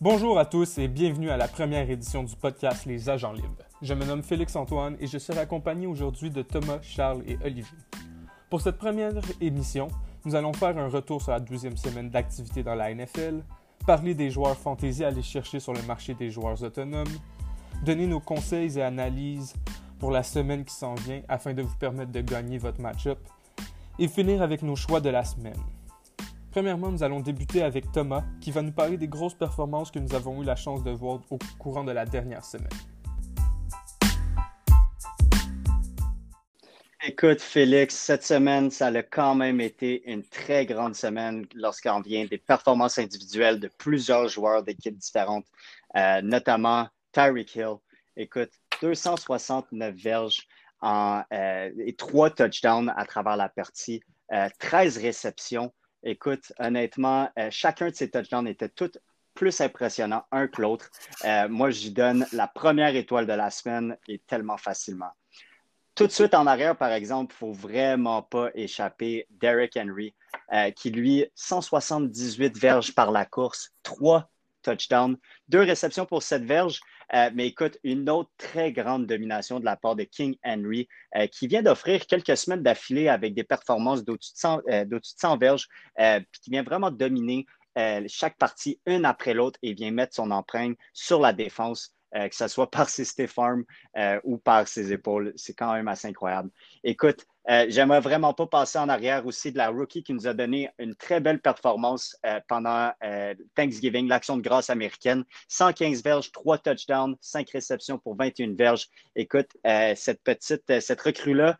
Bonjour 0.00 0.38
à 0.38 0.44
tous 0.44 0.78
et 0.78 0.86
bienvenue 0.86 1.28
à 1.28 1.36
la 1.36 1.48
première 1.48 1.90
édition 1.90 2.22
du 2.22 2.36
podcast 2.36 2.86
Les 2.86 3.08
Agents 3.08 3.32
Libres. 3.32 3.64
Je 3.82 3.94
me 3.94 4.04
nomme 4.04 4.22
Félix 4.22 4.54
Antoine 4.54 4.96
et 5.00 5.08
je 5.08 5.18
serai 5.18 5.40
accompagné 5.40 5.88
aujourd'hui 5.88 6.30
de 6.30 6.42
Thomas, 6.42 6.78
Charles 6.82 7.24
et 7.26 7.36
Olivier. 7.44 7.78
Pour 8.48 8.60
cette 8.60 8.78
première 8.78 9.14
émission, 9.40 9.88
nous 10.24 10.36
allons 10.36 10.52
faire 10.52 10.78
un 10.78 10.86
retour 10.86 11.20
sur 11.20 11.32
la 11.32 11.40
douzième 11.40 11.76
semaine 11.76 12.10
d'activité 12.10 12.62
dans 12.62 12.76
la 12.76 12.94
NFL, 12.94 13.42
parler 13.88 14.14
des 14.14 14.30
joueurs 14.30 14.56
fantasy 14.56 15.02
à 15.02 15.08
aller 15.08 15.20
chercher 15.20 15.58
sur 15.58 15.72
le 15.72 15.82
marché 15.82 16.14
des 16.14 16.30
joueurs 16.30 16.62
autonomes, 16.62 17.08
donner 17.84 18.06
nos 18.06 18.20
conseils 18.20 18.78
et 18.78 18.82
analyses 18.82 19.54
pour 19.98 20.12
la 20.12 20.22
semaine 20.22 20.64
qui 20.64 20.74
s'en 20.74 20.94
vient 20.94 21.22
afin 21.28 21.54
de 21.54 21.62
vous 21.62 21.76
permettre 21.76 22.12
de 22.12 22.20
gagner 22.20 22.58
votre 22.58 22.80
match-up, 22.80 23.18
et 23.98 24.06
finir 24.06 24.42
avec 24.42 24.62
nos 24.62 24.76
choix 24.76 25.00
de 25.00 25.10
la 25.10 25.24
semaine. 25.24 25.58
Premièrement, 26.50 26.90
nous 26.90 27.02
allons 27.02 27.20
débuter 27.20 27.62
avec 27.62 27.92
Thomas, 27.92 28.24
qui 28.40 28.50
va 28.50 28.62
nous 28.62 28.72
parler 28.72 28.96
des 28.96 29.08
grosses 29.08 29.34
performances 29.34 29.90
que 29.90 29.98
nous 29.98 30.14
avons 30.14 30.42
eu 30.42 30.46
la 30.46 30.56
chance 30.56 30.82
de 30.82 30.90
voir 30.90 31.20
au 31.30 31.38
courant 31.58 31.84
de 31.84 31.92
la 31.92 32.06
dernière 32.06 32.44
semaine. 32.44 32.68
Écoute, 37.04 37.40
Félix, 37.40 37.94
cette 37.94 38.24
semaine, 38.24 38.70
ça 38.70 38.88
a 38.88 39.02
quand 39.02 39.34
même 39.34 39.60
été 39.60 40.10
une 40.10 40.22
très 40.24 40.66
grande 40.66 40.94
semaine 40.94 41.46
lorsqu'on 41.54 42.00
vient 42.00 42.24
des 42.24 42.38
performances 42.38 42.98
individuelles 42.98 43.60
de 43.60 43.68
plusieurs 43.78 44.28
joueurs 44.28 44.62
d'équipes 44.62 44.96
différentes, 44.96 45.46
euh, 45.96 46.20
notamment 46.22 46.88
Tyreek 47.12 47.54
Hill. 47.54 47.76
Écoute, 48.16 48.50
269 48.82 49.94
verges 49.94 50.46
euh, 50.82 51.70
et 51.78 51.94
trois 51.94 52.30
touchdowns 52.30 52.92
à 52.96 53.04
travers 53.04 53.36
la 53.36 53.48
partie, 53.48 54.02
13 54.58 54.98
euh, 54.98 55.00
réceptions. 55.00 55.72
Écoute, 56.02 56.52
honnêtement, 56.58 57.30
euh, 57.38 57.48
chacun 57.50 57.90
de 57.90 57.94
ces 57.94 58.10
touchdowns 58.10 58.46
était 58.46 58.68
tout 58.68 58.90
plus 59.34 59.60
impressionnant 59.60 60.24
un 60.32 60.48
que 60.48 60.62
l'autre. 60.62 60.90
Euh, 61.24 61.48
moi, 61.48 61.70
j'y 61.70 61.92
donne 61.92 62.26
la 62.32 62.48
première 62.48 62.94
étoile 62.96 63.26
de 63.26 63.32
la 63.32 63.50
semaine 63.50 63.96
et 64.08 64.18
tellement 64.18 64.56
facilement. 64.56 65.10
Tout 65.94 66.06
de 66.06 66.12
suite 66.12 66.34
en 66.34 66.46
arrière, 66.46 66.76
par 66.76 66.92
exemple, 66.92 67.34
il 67.40 67.44
ne 67.46 67.52
faut 67.52 67.68
vraiment 67.68 68.22
pas 68.22 68.50
échapper 68.54 69.26
Derrick 69.30 69.76
Henry, 69.76 70.14
euh, 70.52 70.70
qui 70.70 70.90
lui, 70.90 71.26
178 71.34 72.56
verges 72.56 72.94
par 72.94 73.10
la 73.10 73.24
course, 73.26 73.72
trois 73.82 74.30
touchdowns, 74.62 75.16
deux 75.48 75.62
réceptions 75.62 76.06
pour 76.06 76.22
cette 76.22 76.44
verge. 76.44 76.80
Euh, 77.14 77.30
mais 77.34 77.46
écoute, 77.46 77.78
une 77.84 78.08
autre 78.10 78.30
très 78.36 78.72
grande 78.72 79.06
domination 79.06 79.60
de 79.60 79.64
la 79.64 79.76
part 79.76 79.96
de 79.96 80.04
King 80.04 80.36
Henry, 80.44 80.88
euh, 81.16 81.26
qui 81.26 81.46
vient 81.46 81.62
d'offrir 81.62 82.06
quelques 82.06 82.36
semaines 82.36 82.62
d'affilée 82.62 83.08
avec 83.08 83.34
des 83.34 83.44
performances 83.44 84.04
d'au-dessus 84.04 84.32
de 84.32 85.00
100, 85.02 85.32
euh, 85.32 85.36
verges, 85.36 85.68
puis 85.96 86.40
qui 86.42 86.50
vient 86.50 86.62
vraiment 86.62 86.90
dominer 86.90 87.46
chaque 88.08 88.36
partie 88.38 88.80
une 88.86 89.04
après 89.04 89.34
l'autre 89.34 89.56
et 89.62 89.72
vient 89.72 89.92
mettre 89.92 90.16
son 90.16 90.32
empreinte 90.32 90.76
sur 90.92 91.20
la 91.20 91.32
défense. 91.32 91.94
Que 92.12 92.34
ce 92.34 92.48
soit 92.48 92.70
par 92.70 92.88
ses 92.88 93.04
stiff 93.04 93.38
arms 93.38 93.64
ou 94.24 94.38
par 94.38 94.68
ses 94.68 94.92
épaules. 94.92 95.32
C'est 95.36 95.54
quand 95.54 95.72
même 95.72 95.88
assez 95.88 96.08
incroyable. 96.08 96.50
Écoute, 96.84 97.26
euh, 97.50 97.64
j'aimerais 97.68 98.00
vraiment 98.00 98.34
pas 98.34 98.46
passer 98.46 98.78
en 98.78 98.90
arrière 98.90 99.24
aussi 99.26 99.52
de 99.52 99.56
la 99.56 99.68
rookie 99.70 100.02
qui 100.02 100.12
nous 100.12 100.26
a 100.26 100.34
donné 100.34 100.68
une 100.78 100.94
très 100.94 101.18
belle 101.18 101.40
performance 101.40 102.14
euh, 102.26 102.40
pendant 102.46 102.92
euh, 103.02 103.34
Thanksgiving, 103.54 104.06
l'action 104.06 104.36
de 104.36 104.42
grâce 104.42 104.68
américaine. 104.68 105.24
115 105.48 106.02
verges, 106.02 106.30
3 106.30 106.58
touchdowns, 106.58 107.16
5 107.22 107.48
réceptions 107.50 107.98
pour 107.98 108.16
21 108.16 108.54
verges. 108.54 108.88
Écoute, 109.16 109.48
cette 109.96 110.22
petite, 110.22 110.80
cette 110.80 111.00
recrue-là 111.00 111.56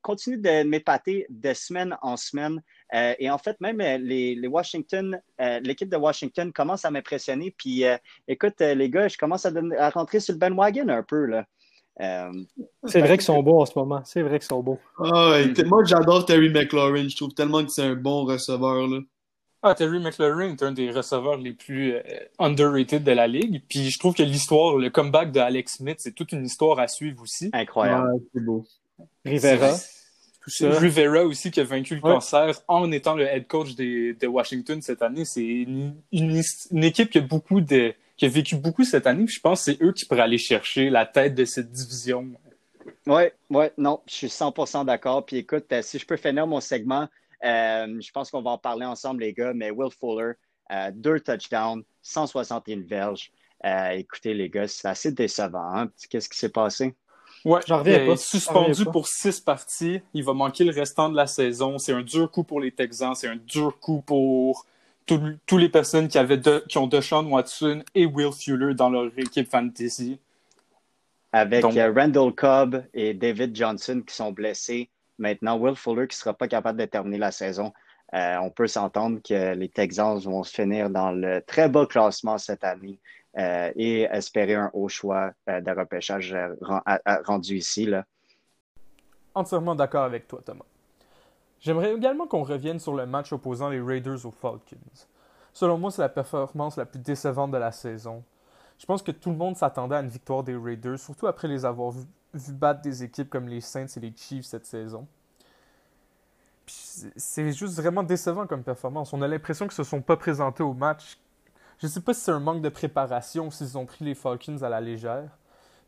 continue 0.00 0.38
de 0.38 0.62
m'épater 0.62 1.26
de 1.28 1.52
semaine 1.52 1.96
en 2.00 2.16
semaine. 2.16 2.62
Et 2.92 3.30
en 3.30 3.38
fait, 3.38 3.60
même 3.60 3.78
les, 3.78 4.34
les 4.34 4.48
Washington, 4.48 5.20
l'équipe 5.62 5.88
de 5.88 5.96
Washington 5.96 6.52
commence 6.52 6.84
à 6.84 6.90
m'impressionner. 6.90 7.54
Puis, 7.56 7.84
écoute, 8.28 8.60
les 8.60 8.90
gars, 8.90 9.08
je 9.08 9.16
commence 9.16 9.46
à, 9.46 9.52
à, 9.78 9.90
rentrer 9.90 10.20
sur 10.20 10.34
le 10.34 10.38
bandwagon 10.38 10.88
un 10.88 11.02
peu. 11.02 11.26
Là. 11.26 11.46
Euh, 12.00 12.32
c'est 12.84 13.00
vrai 13.00 13.18
qu'ils 13.18 13.26
sont 13.26 13.42
beaux 13.42 13.60
en 13.60 13.66
ce 13.66 13.78
moment. 13.78 14.02
C'est 14.04 14.22
vrai 14.22 14.38
qu'ils 14.38 14.48
sont 14.48 14.62
beaux. 14.62 14.78
Ah, 14.98 15.38
moi, 15.66 15.84
j'adore 15.84 16.24
Terry 16.24 16.48
McLaurin. 16.48 17.08
Je 17.08 17.16
trouve 17.16 17.34
tellement 17.34 17.64
que 17.64 17.70
c'est 17.70 17.82
un 17.82 17.94
bon 17.94 18.24
receveur. 18.24 18.86
Là. 18.86 19.00
Ah, 19.62 19.74
Terry 19.74 19.98
McLaurin 19.98 20.52
est 20.52 20.62
un 20.62 20.72
des 20.72 20.90
receveurs 20.90 21.36
les 21.36 21.52
plus 21.52 21.94
euh, 21.94 22.02
underrated 22.38 23.04
de 23.04 23.12
la 23.12 23.26
ligue. 23.26 23.62
Puis 23.68 23.90
je 23.90 23.98
trouve 23.98 24.14
que 24.14 24.22
l'histoire, 24.22 24.76
le 24.76 24.88
comeback 24.88 25.32
de 25.32 25.40
Alex 25.40 25.76
Smith, 25.76 25.96
c'est 25.98 26.14
toute 26.14 26.32
une 26.32 26.46
histoire 26.46 26.78
à 26.78 26.88
suivre 26.88 27.22
aussi. 27.22 27.50
Incroyable. 27.52 28.08
c'est 28.32 28.44
beau. 28.44 28.64
Rivera. 29.24 29.76
Rivera 30.46 31.24
aussi 31.24 31.50
qui 31.50 31.60
a 31.60 31.64
vaincu 31.64 31.94
le 31.94 32.00
cancer 32.00 32.54
en 32.66 32.90
étant 32.92 33.14
le 33.14 33.24
head 33.24 33.46
coach 33.46 33.74
des, 33.74 34.14
de 34.14 34.26
Washington 34.26 34.80
cette 34.80 35.02
année. 35.02 35.24
C'est 35.24 35.44
une, 35.44 35.94
une, 36.12 36.84
équipe 36.84 37.10
qui 37.10 37.18
a 37.18 37.22
beaucoup 37.22 37.60
de 37.60 37.94
qui 38.16 38.26
a 38.26 38.28
vécu 38.28 38.56
beaucoup 38.56 38.84
cette 38.84 39.06
année. 39.06 39.26
je 39.26 39.40
pense 39.40 39.64
que 39.64 39.72
c'est 39.72 39.82
eux 39.82 39.92
qui 39.92 40.04
pourraient 40.04 40.22
aller 40.22 40.38
chercher 40.38 40.90
la 40.90 41.06
tête 41.06 41.34
de 41.34 41.44
cette 41.44 41.70
division. 41.70 42.30
Oui, 43.06 43.22
oui, 43.48 43.66
non, 43.78 44.00
je 44.06 44.14
suis 44.14 44.26
100% 44.26 44.84
d'accord. 44.84 45.24
Puis 45.24 45.38
écoute, 45.38 45.66
euh, 45.72 45.82
si 45.82 45.98
je 45.98 46.06
peux 46.06 46.16
finir 46.16 46.46
mon 46.46 46.60
segment, 46.60 47.08
euh, 47.44 48.00
je 48.00 48.10
pense 48.12 48.30
qu'on 48.30 48.42
va 48.42 48.50
en 48.50 48.58
parler 48.58 48.84
ensemble, 48.84 49.22
les 49.22 49.32
gars, 49.32 49.52
mais 49.54 49.70
Will 49.70 49.90
Fuller, 49.90 50.32
euh, 50.70 50.90
deux 50.94 51.20
touchdowns, 51.20 51.82
161 52.02 52.82
verges. 52.86 53.32
écoutez, 53.92 54.34
les 54.34 54.48
gars, 54.50 54.68
c'est 54.68 54.88
assez 54.88 55.12
décevant. 55.12 55.74
Hein. 55.74 55.90
Qu'est-ce 56.08 56.28
qui 56.28 56.38
s'est 56.38 56.50
passé? 56.50 56.94
Ouais, 57.44 57.60
j'en 57.66 57.78
reviens 57.78 58.06
pas. 58.06 58.16
Suspendu 58.16 58.84
pour 58.84 59.06
six 59.06 59.40
parties. 59.40 60.00
Il 60.12 60.24
va 60.24 60.32
manquer 60.32 60.64
le 60.64 60.72
restant 60.72 61.08
de 61.08 61.16
la 61.16 61.26
saison. 61.26 61.78
C'est 61.78 61.92
un 61.92 62.02
dur 62.02 62.30
coup 62.30 62.44
pour 62.44 62.60
les 62.60 62.70
Texans. 62.70 63.14
C'est 63.14 63.28
un 63.28 63.36
dur 63.36 63.78
coup 63.80 64.02
pour 64.02 64.66
tous 65.06 65.58
les 65.58 65.68
personnes 65.68 66.06
qui, 66.06 66.18
avaient 66.18 66.40
qui 66.68 66.78
ont 66.78 66.86
Deshaun 66.86 67.26
Watson 67.26 67.82
et 67.94 68.06
Will 68.06 68.32
Fuller 68.32 68.74
dans 68.74 68.90
leur 68.90 69.10
équipe 69.16 69.50
fantasy. 69.50 70.18
Avec 71.32 71.64
euh, 71.64 71.92
Randall 71.94 72.32
Cobb 72.32 72.84
et 72.92 73.14
David 73.14 73.56
Johnson 73.56 74.02
qui 74.06 74.14
sont 74.14 74.32
blessés. 74.32 74.88
Maintenant, 75.18 75.58
Will 75.58 75.76
Fuller 75.76 76.08
qui 76.08 76.16
ne 76.16 76.20
sera 76.20 76.34
pas 76.34 76.48
capable 76.48 76.78
de 76.78 76.84
terminer 76.86 77.18
la 77.18 77.30
saison. 77.30 77.72
Euh, 78.14 78.36
on 78.42 78.50
peut 78.50 78.66
s'entendre 78.66 79.20
que 79.22 79.54
les 79.54 79.68
Texans 79.68 80.18
vont 80.18 80.42
se 80.42 80.52
finir 80.52 80.90
dans 80.90 81.12
le 81.12 81.40
très 81.46 81.68
bas 81.68 81.86
classement 81.86 82.38
cette 82.38 82.64
année 82.64 82.98
euh, 83.38 83.72
et 83.76 84.02
espérer 84.02 84.54
un 84.54 84.70
haut 84.72 84.88
choix 84.88 85.32
de 85.46 85.78
repêchage 85.78 86.36
rendu 87.24 87.56
ici. 87.56 87.86
Là. 87.86 88.04
Entièrement 89.34 89.74
d'accord 89.74 90.04
avec 90.04 90.26
toi, 90.28 90.40
Thomas. 90.44 90.64
J'aimerais 91.60 91.94
également 91.94 92.26
qu'on 92.26 92.42
revienne 92.42 92.78
sur 92.80 92.94
le 92.94 93.06
match 93.06 93.32
opposant 93.32 93.68
les 93.68 93.80
Raiders 93.80 94.24
aux 94.24 94.30
Falcons. 94.30 95.06
Selon 95.52 95.78
moi, 95.78 95.90
c'est 95.90 96.02
la 96.02 96.08
performance 96.08 96.76
la 96.76 96.86
plus 96.86 97.00
décevante 97.00 97.50
de 97.50 97.58
la 97.58 97.72
saison. 97.72 98.24
Je 98.78 98.86
pense 98.86 99.02
que 99.02 99.10
tout 99.10 99.30
le 99.30 99.36
monde 99.36 99.56
s'attendait 99.56 99.96
à 99.96 100.00
une 100.00 100.08
victoire 100.08 100.42
des 100.42 100.56
Raiders, 100.56 100.98
surtout 100.98 101.26
après 101.26 101.48
les 101.48 101.64
avoir 101.64 101.90
vus 101.90 102.06
vu 102.34 102.52
battre 102.52 102.82
des 102.82 103.02
équipes 103.02 103.28
comme 103.28 103.48
les 103.48 103.60
Saints 103.60 103.86
et 103.96 104.00
les 104.00 104.12
Chiefs 104.16 104.46
cette 104.46 104.66
saison. 104.66 105.06
C'est 106.66 107.52
juste 107.52 107.74
vraiment 107.74 108.04
décevant 108.04 108.46
comme 108.46 108.62
performance. 108.62 109.12
On 109.12 109.22
a 109.22 109.28
l'impression 109.28 109.66
qu'ils 109.66 109.80
ne 109.80 109.84
se 109.84 109.90
sont 109.90 110.00
pas 110.00 110.16
présentés 110.16 110.62
au 110.62 110.72
match. 110.72 111.18
Je 111.80 111.86
ne 111.86 111.90
sais 111.90 112.00
pas 112.02 112.12
si 112.12 112.20
c'est 112.20 112.30
un 112.30 112.40
manque 112.40 112.60
de 112.60 112.68
préparation 112.68 113.46
ou 113.46 113.50
s'ils 113.50 113.78
ont 113.78 113.86
pris 113.86 114.04
les 114.04 114.14
Falcons 114.14 114.62
à 114.62 114.68
la 114.68 114.82
légère, 114.82 115.30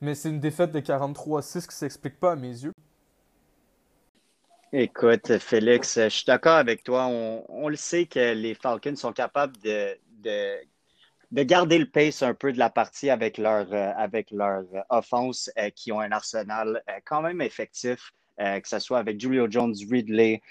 mais 0.00 0.14
c'est 0.14 0.30
une 0.30 0.40
défaite 0.40 0.72
de 0.72 0.80
43-6 0.80 1.68
qui 1.68 1.76
s'explique 1.76 2.18
pas 2.18 2.32
à 2.32 2.36
mes 2.36 2.48
yeux. 2.48 2.72
Écoute, 4.72 5.36
Félix, 5.36 6.00
je 6.00 6.08
suis 6.08 6.24
d'accord 6.24 6.56
avec 6.56 6.82
toi. 6.82 7.08
On, 7.08 7.68
le 7.68 7.76
sait 7.76 8.06
que 8.06 8.32
les 8.32 8.54
Falcons 8.54 8.96
sont 8.96 9.12
capables 9.12 9.54
de, 9.58 9.94
de, 11.30 11.42
garder 11.42 11.76
le 11.76 11.84
pace 11.84 12.22
un 12.22 12.32
peu 12.32 12.54
de 12.54 12.58
la 12.58 12.70
partie 12.70 13.10
avec 13.10 13.36
leur, 13.36 13.70
euh, 13.74 13.92
avec 13.94 14.30
leur 14.30 14.64
offense, 14.88 15.50
euh, 15.58 15.68
qui 15.68 15.92
ont 15.92 16.00
un 16.00 16.10
arsenal 16.10 16.82
euh, 16.88 17.00
quand 17.04 17.20
même 17.20 17.42
effectif. 17.42 18.14
Que 18.62 18.68
ce 18.68 18.78
soit 18.78 18.98
avec 18.98 19.20
Julio 19.20 19.46
Jones, 19.50 19.74
Ridley, 19.90 20.42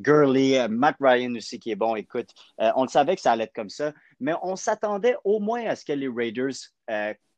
Gurley, 0.00 0.68
Matt 0.68 0.96
Ryan 1.00 1.34
aussi 1.34 1.58
qui 1.58 1.70
est 1.70 1.76
bon. 1.76 1.96
Écoute, 1.96 2.30
on 2.58 2.82
le 2.82 2.88
savait 2.88 3.16
que 3.16 3.22
ça 3.22 3.32
allait 3.32 3.44
être 3.44 3.54
comme 3.54 3.70
ça, 3.70 3.92
mais 4.20 4.34
on 4.42 4.56
s'attendait 4.56 5.16
au 5.24 5.40
moins 5.40 5.64
à 5.66 5.76
ce 5.76 5.84
que 5.84 5.92
les 5.92 6.08
Raiders 6.08 6.54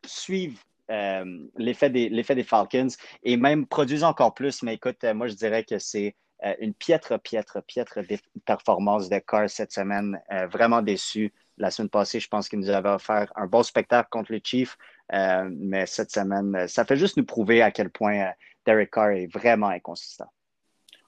suivent 0.07 0.63
euh, 0.91 1.47
l'effet 1.57 1.89
des, 1.89 2.43
Falcons 2.43 2.89
et 3.23 3.37
même 3.37 3.67
produisent 3.67 4.05
encore 4.05 4.35
plus. 4.35 4.63
Mais 4.63 4.75
écoute, 4.75 5.05
euh, 5.05 5.15
moi, 5.15 5.29
je 5.29 5.35
dirais 5.35 5.65
que 5.65 5.79
c'est 5.79 6.17
euh, 6.45 6.55
une 6.59 6.75
piètre, 6.75 7.21
piètre, 7.21 7.63
piètre 7.63 7.99
performance 8.45 9.09
de 9.09 9.19
Carr 9.19 9.49
cette 9.49 9.73
semaine. 9.73 10.21
vraiment 10.51 10.83
déçu. 10.83 11.33
La 11.59 11.71
semaine 11.71 11.91
passée, 11.91 12.21
je 12.21 12.29
pense 12.29 12.49
qu'il 12.49 12.59
nous 12.59 12.71
avait 12.71 12.89
offert 12.89 13.31
un 13.37 13.47
bon 13.47 13.63
spectacle 13.63 14.09
contre 14.11 14.33
les 14.33 14.41
Chiefs. 14.43 14.79
mais 15.13 15.87
cette 15.87 16.11
semaine, 16.11 16.67
ça 16.67 16.85
fait 16.85 16.97
juste 16.97 17.19
nous 17.19 17.25
prouver 17.25 17.63
à 17.63 17.71
quel 17.71 17.91
point 17.91 18.33
Derek 18.67 18.91
Carr 18.91 19.11
est 19.11 19.27
vraiment 19.27 19.69
inconsistant. 19.69 20.31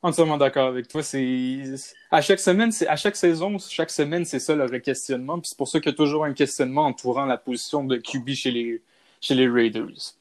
Entièrement 0.04 0.37
d'accord 0.37 0.66
avec 0.66 0.88
toi. 0.88 1.02
C'est 1.02 1.62
à 2.10 2.20
chaque 2.20 2.40
semaine, 2.40 2.72
c'est 2.72 2.88
à 2.88 2.96
chaque 2.96 3.14
saison, 3.14 3.56
chaque 3.58 3.90
semaine, 3.90 4.25
c'est 4.25 4.40
ça 4.40 4.56
le 4.56 4.78
questionnement. 4.81 5.38
Puis 5.38 5.50
c'est 5.50 5.58
pour 5.58 5.69
ça 5.69 5.78
qu'il 5.78 5.93
y 5.93 5.94
a 5.94 5.96
toujours 5.96 6.25
un 6.25 6.32
questionnement 6.32 6.87
entourant 6.87 7.25
la 7.25 7.38
position 7.38 7.84
de 7.84 7.96
QB 7.96 8.31
chez 8.31 8.50
les 8.50 8.82
chez 9.20 9.34
les 9.37 9.49
Raiders. 9.49 10.16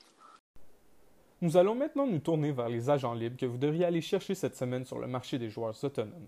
Nous 1.41 1.57
allons 1.57 1.73
maintenant 1.73 2.05
nous 2.05 2.19
tourner 2.19 2.51
vers 2.51 2.69
les 2.69 2.91
agents 2.91 3.15
libres 3.15 3.35
que 3.35 3.47
vous 3.47 3.57
devriez 3.57 3.85
aller 3.85 4.01
chercher 4.01 4.35
cette 4.35 4.55
semaine 4.55 4.85
sur 4.85 4.99
le 4.99 5.07
marché 5.07 5.39
des 5.39 5.49
joueurs 5.49 5.75
autonomes. 5.83 6.27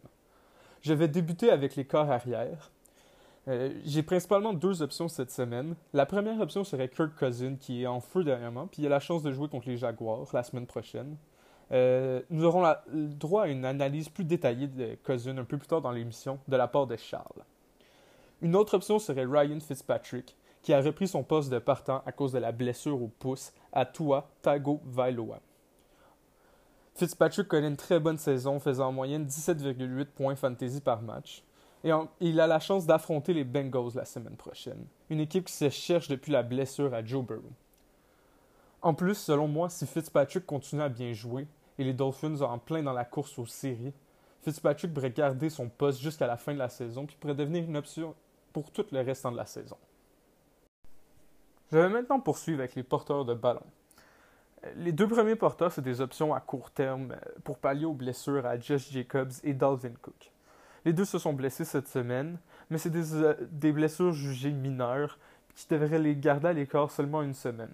Je 0.82 0.94
vais 0.94 1.08
débuter 1.08 1.52
avec 1.52 1.76
les 1.76 1.86
corps 1.86 2.10
arrière. 2.10 2.72
Euh, 3.48 3.74
j'ai 3.84 4.04
principalement 4.04 4.54
deux 4.54 4.82
options 4.82 5.08
cette 5.08 5.32
semaine. 5.32 5.76
La 5.94 6.06
première 6.06 6.40
option 6.40 6.64
serait 6.64 6.88
Kirk 6.88 7.14
Cousin, 7.18 7.56
qui 7.60 7.84
est 7.84 7.88
en 7.88 8.00
feu 8.00 8.24
dernièrement, 8.24 8.68
puis 8.68 8.84
il 8.84 8.86
a 8.86 8.90
la 8.90 9.00
chance 9.00 9.24
de 9.24 9.32
jouer 9.32 9.50
contre 9.50 9.68
les 9.68 9.78
Jaguars 9.78 10.28
la 10.34 10.44
semaine 10.44 10.66
prochaine. 10.66 11.18
Euh, 11.72 12.22
nous 12.30 12.46
aurons 12.46 12.64
le 12.94 13.08
droit 13.08 13.44
à 13.44 13.48
une 13.48 13.66
analyse 13.66 14.10
plus 14.10 14.24
détaillée 14.24 14.68
de 14.68 14.96
Cousin 15.04 15.38
un 15.38 15.44
peu 15.44 15.58
plus 15.58 15.68
tard 15.68 15.82
dans 15.82 15.92
l'émission 15.92 16.40
de 16.48 16.56
la 16.56 16.68
part 16.68 16.88
de 16.88 16.96
Charles. 16.96 17.44
Une 18.42 18.56
autre 18.56 18.76
option 18.76 19.00
serait 19.00 19.26
Ryan 19.26 19.60
Fitzpatrick, 19.60 20.36
qui 20.62 20.74
a 20.74 20.82
repris 20.82 21.08
son 21.08 21.24
poste 21.24 21.50
de 21.50 21.60
partant 21.60 22.02
à 22.06 22.12
cause 22.12 22.32
de 22.32 22.40
la 22.40 22.52
blessure 22.52 23.02
au 23.02 23.08
pouce 23.08 23.54
à 23.72 23.86
Tua 23.86 24.30
Tagovailoa. 24.42 25.40
Fitzpatrick 26.96 27.48
connaît 27.48 27.68
une 27.68 27.78
très 27.78 28.00
bonne 28.00 28.18
saison, 28.18 28.60
faisant 28.60 28.90
en 28.90 28.92
moyenne 28.92 29.26
17,8 29.26 30.06
points 30.06 30.36
fantasy 30.36 30.80
par 30.80 31.02
match. 31.02 31.44
Et 31.84 31.92
il 32.22 32.40
a 32.40 32.48
la 32.48 32.60
chance 32.60 32.86
d'affronter 32.86 33.34
les 33.34 33.44
Bengals 33.44 33.96
la 33.96 34.06
semaine 34.06 34.38
prochaine, 34.38 34.86
une 35.10 35.20
équipe 35.20 35.46
qui 35.46 35.54
se 35.54 35.70
cherche 35.70 36.08
depuis 36.08 36.32
la 36.32 36.42
blessure 36.42 36.94
à 36.94 37.04
Joe 37.04 37.26
Burrow. 37.26 37.52
En 38.82 38.94
plus, 38.94 39.16
selon 39.16 39.48
moi, 39.48 39.70
si 39.70 39.86
Fitzpatrick 39.86 40.46
continue 40.46 40.82
à 40.82 40.90
bien 40.90 41.14
jouer 41.14 41.48
et 41.78 41.84
les 41.84 41.94
Dolphins 41.94 42.42
en 42.42 42.58
plein 42.58 42.84
dans 42.84 42.94
la 42.94 43.06
course 43.06 43.38
aux 43.40 43.46
séries, 43.46 43.94
Fitzpatrick 44.44 44.94
pourrait 44.94 45.12
garder 45.12 45.50
son 45.50 45.70
poste 45.70 46.02
jusqu'à 46.02 46.28
la 46.28 46.38
fin 46.38 46.54
de 46.54 46.60
la 46.60 46.70
saison 46.70 47.06
puis 47.06 47.16
pourrait 47.20 47.36
devenir 47.36 47.64
une 47.64 47.78
option 47.78 48.14
pour 48.52 48.72
tout 48.72 48.86
le 48.92 49.00
restant 49.00 49.32
de 49.32 49.38
la 49.38 49.46
saison. 49.46 49.78
Je 51.72 51.78
vais 51.78 51.90
maintenant 51.90 52.20
poursuivre 52.20 52.60
avec 52.60 52.76
les 52.76 52.84
porteurs 52.84 53.26
de 53.26 53.34
ballon. 53.34 53.64
Les 54.76 54.92
deux 54.92 55.08
premiers 55.08 55.36
porteurs, 55.36 55.72
c'est 55.72 55.82
des 55.82 56.02
options 56.02 56.34
à 56.34 56.40
court 56.40 56.72
terme 56.72 57.16
pour 57.44 57.58
pallier 57.58 57.86
aux 57.86 57.94
blessures 57.94 58.46
à 58.46 58.60
Josh 58.60 58.92
Jacobs 58.92 59.32
et 59.44 59.54
Dalvin 59.54 59.94
Cook. 60.02 60.33
Les 60.86 60.94
deux 60.94 61.06
se 61.06 61.18
sont 61.18 61.34
blessés 61.34 61.66
cette 61.66 61.88
semaine, 61.88 62.38
mais 62.70 62.78
c'est 62.78 62.90
des, 62.90 63.14
euh, 63.14 63.36
blessures 63.52 64.12
jugées 64.12 64.52
mineures 64.52 65.18
qui 65.56 65.68
devraient 65.70 66.00
les 66.00 66.16
garder 66.16 66.48
à 66.48 66.54
l'écart 66.54 66.92
seulement 66.92 67.22
une 67.22 67.34
semaine. 67.34 67.74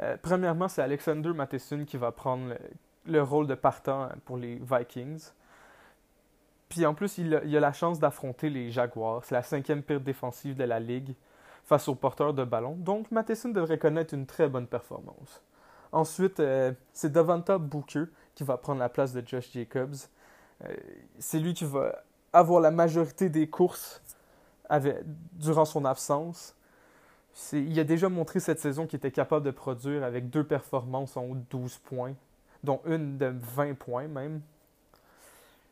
Euh, 0.00 0.16
premièrement, 0.20 0.68
c'est 0.68 0.82
Alexander 0.82 1.32
Matheson 1.32 1.84
qui 1.84 1.96
va 1.96 2.12
prendre 2.12 2.54
le, 3.04 3.22
rôle 3.22 3.46
de 3.46 3.54
partant 3.54 4.08
pour 4.24 4.36
les 4.36 4.60
Vikings. 4.62 5.30
Puis 6.68 6.86
en 6.86 6.94
plus, 6.94 7.18
il 7.18 7.34
a, 7.34 7.38
a 7.38 7.60
la 7.60 7.72
chance 7.72 7.98
d'affronter 7.98 8.48
les 8.48 8.70
Jaguars. 8.70 9.24
C'est 9.24 9.34
la 9.34 9.42
cinquième 9.42 9.82
pire 9.82 10.00
défensive 10.00 10.54
de 10.56 10.64
la 10.64 10.78
ligue 10.78 11.14
face 11.64 11.88
aux 11.88 11.94
porteurs 11.94 12.32
de 12.32 12.44
ballon. 12.44 12.76
Donc 12.76 13.10
Matheson 13.10 13.50
devrait 13.50 13.78
connaître 13.78 14.14
une 14.14 14.26
très 14.26 14.48
bonne 14.48 14.66
performance. 14.66 15.42
Ensuite, 15.92 16.40
euh, 16.40 16.72
c'est 16.92 17.12
Davanta 17.12 17.58
Booker 17.58 18.04
qui 18.34 18.44
va 18.44 18.56
prendre 18.56 18.80
la 18.80 18.88
place 18.88 19.12
de 19.12 19.22
Josh 19.26 19.50
Jacobs. 19.52 19.96
Euh, 20.64 20.74
c'est 21.18 21.38
lui 21.38 21.54
qui 21.54 21.64
va 21.64 22.02
avoir 22.32 22.60
la 22.60 22.70
majorité 22.70 23.28
des 23.28 23.48
courses 23.48 24.02
durant 25.32 25.64
son 25.64 25.84
absence. 25.84 26.54
Il 27.52 27.78
a 27.78 27.84
déjà 27.84 28.08
montré 28.08 28.40
cette 28.40 28.60
saison 28.60 28.86
qu'il 28.86 28.96
était 28.96 29.10
capable 29.10 29.46
de 29.46 29.50
produire 29.50 30.04
avec 30.04 30.28
deux 30.28 30.44
performances 30.44 31.16
en 31.16 31.24
haut 31.24 31.34
de 31.34 31.44
12 31.50 31.78
points, 31.78 32.14
dont 32.64 32.80
une 32.84 33.16
de 33.16 33.32
20 33.54 33.74
points 33.74 34.08
même. 34.08 34.42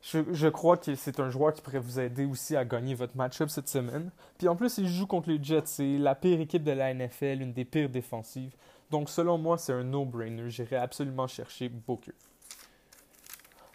Je, 0.03 0.49
crois 0.49 0.77
que 0.77 0.95
c'est 0.95 1.19
un 1.19 1.31
joueur 1.31 1.53
qui 1.53 1.61
pourrait 1.61 1.81
vous 1.81 1.99
aider 1.99 2.25
aussi 2.25 2.55
à 2.55 2.65
gagner 2.65 2.95
votre 2.95 3.17
match-up 3.17 3.49
cette 3.49 3.69
semaine. 3.69 4.13
Puis 4.39 4.47
en 4.47 4.55
plus, 4.55 4.79
il 4.79 4.87
joue 4.87 5.09
contre 5.09 5.29
les 5.29 5.43
Jets. 5.43 5.63
C'est 5.65 5.99
la 5.99 6.15
pire 6.15 6.41
équipe 6.41 6.63
de 6.63 6.71
la 6.71 6.95
NFL, 6.95 7.43
une 7.43 7.53
des 7.53 7.65
pires 7.65 7.89
défensives. 7.89 8.55
Donc, 8.89 9.11
selon 9.11 9.37
moi, 9.37 9.59
c'est 9.59 9.73
un 9.73 9.83
no-brainer. 9.83 10.49
J'irai 10.49 10.77
absolument 10.77 11.27
chercher 11.27 11.69
Booker. 11.69 12.13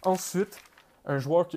Ensuite, 0.04 0.58
un 1.04 1.18
joueur 1.18 1.48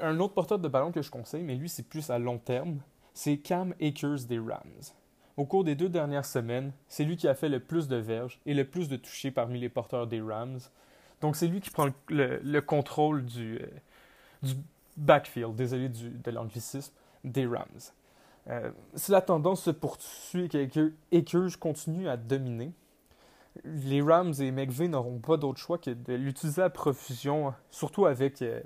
un 0.00 0.18
autre 0.20 0.34
porteur 0.34 0.58
de 0.58 0.68
ballon 0.68 0.92
que 0.92 1.02
je 1.02 1.10
conseille, 1.10 1.42
mais 1.42 1.54
lui, 1.54 1.68
c'est 1.68 1.82
plus 1.82 2.10
à 2.10 2.18
long 2.18 2.38
terme, 2.38 2.80
c'est 3.14 3.38
Cam 3.38 3.74
Akers 3.80 4.24
des 4.26 4.38
Rams. 4.38 4.94
Au 5.36 5.46
cours 5.46 5.64
des 5.64 5.74
deux 5.74 5.88
dernières 5.88 6.24
semaines, 6.24 6.72
c'est 6.88 7.04
lui 7.04 7.16
qui 7.16 7.28
a 7.28 7.34
fait 7.34 7.48
le 7.48 7.60
plus 7.60 7.88
de 7.88 7.96
verges 7.96 8.40
et 8.46 8.54
le 8.54 8.64
plus 8.64 8.88
de 8.88 8.96
touchés 8.96 9.30
parmi 9.30 9.58
les 9.58 9.68
porteurs 9.68 10.06
des 10.06 10.20
Rams. 10.20 10.60
Donc, 11.20 11.36
c'est 11.36 11.46
lui 11.46 11.60
qui 11.60 11.70
prend 11.70 11.88
le, 12.08 12.60
contrôle 12.60 13.24
du, 13.24 13.58
euh, 13.58 13.66
du, 14.42 14.54
backfield, 14.96 15.54
désolé 15.54 15.88
du, 15.88 16.10
de 16.10 16.30
l'anglicisme, 16.30 16.92
des 17.24 17.46
Rams. 17.46 17.92
Euh, 18.48 18.70
si 18.94 19.12
la 19.12 19.20
tendance 19.20 19.62
se 19.62 19.70
poursuit 19.70 20.48
et 20.54 20.68
que 20.68 20.92
Akers 21.12 21.58
continue 21.58 22.08
à 22.08 22.16
dominer, 22.16 22.72
les 23.64 24.00
Rams 24.00 24.34
et 24.40 24.50
McVay 24.50 24.88
n'auront 24.88 25.18
pas 25.18 25.36
d'autre 25.36 25.58
choix 25.58 25.78
que 25.78 25.90
de 25.90 26.14
l'utiliser 26.14 26.62
à 26.62 26.70
profusion, 26.70 27.52
surtout 27.70 28.06
avec 28.06 28.42
euh, 28.42 28.60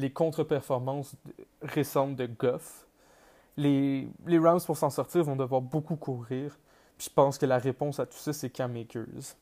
les 0.00 0.10
contre-performances 0.10 1.14
récentes 1.62 2.16
de 2.16 2.26
Goff. 2.26 2.86
Les, 3.56 4.08
Rams, 4.26 4.60
pour 4.64 4.76
s'en 4.76 4.90
sortir, 4.90 5.22
vont 5.24 5.36
devoir 5.36 5.60
beaucoup 5.60 5.96
courir. 5.96 6.58
Je 6.98 7.08
pense 7.10 7.36
que 7.36 7.46
la 7.46 7.58
réponse 7.58 8.00
à 8.00 8.06
tout 8.06 8.16
ça, 8.16 8.32
c'est 8.32 8.50
Cam 8.50 8.74
Akers. 8.76 9.36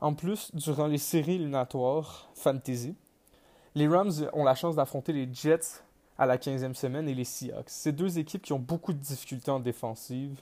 En 0.00 0.14
plus, 0.14 0.54
durant 0.54 0.86
les 0.86 0.98
séries 0.98 1.36
éliminatoires 1.36 2.30
fantasy, 2.34 2.94
les 3.74 3.88
Rams 3.88 4.12
ont 4.34 4.44
la 4.44 4.54
chance 4.54 4.76
d'affronter 4.76 5.12
les 5.12 5.28
Jets 5.32 5.82
à 6.18 6.26
la 6.26 6.36
15e 6.36 6.74
semaine 6.74 7.08
et 7.08 7.14
les 7.14 7.24
Seahawks. 7.24 7.68
C'est 7.70 7.92
deux 7.92 8.18
équipes 8.18 8.42
qui 8.42 8.52
ont 8.52 8.58
beaucoup 8.58 8.92
de 8.92 8.98
difficultés 8.98 9.50
en 9.50 9.60
défensive 9.60 10.40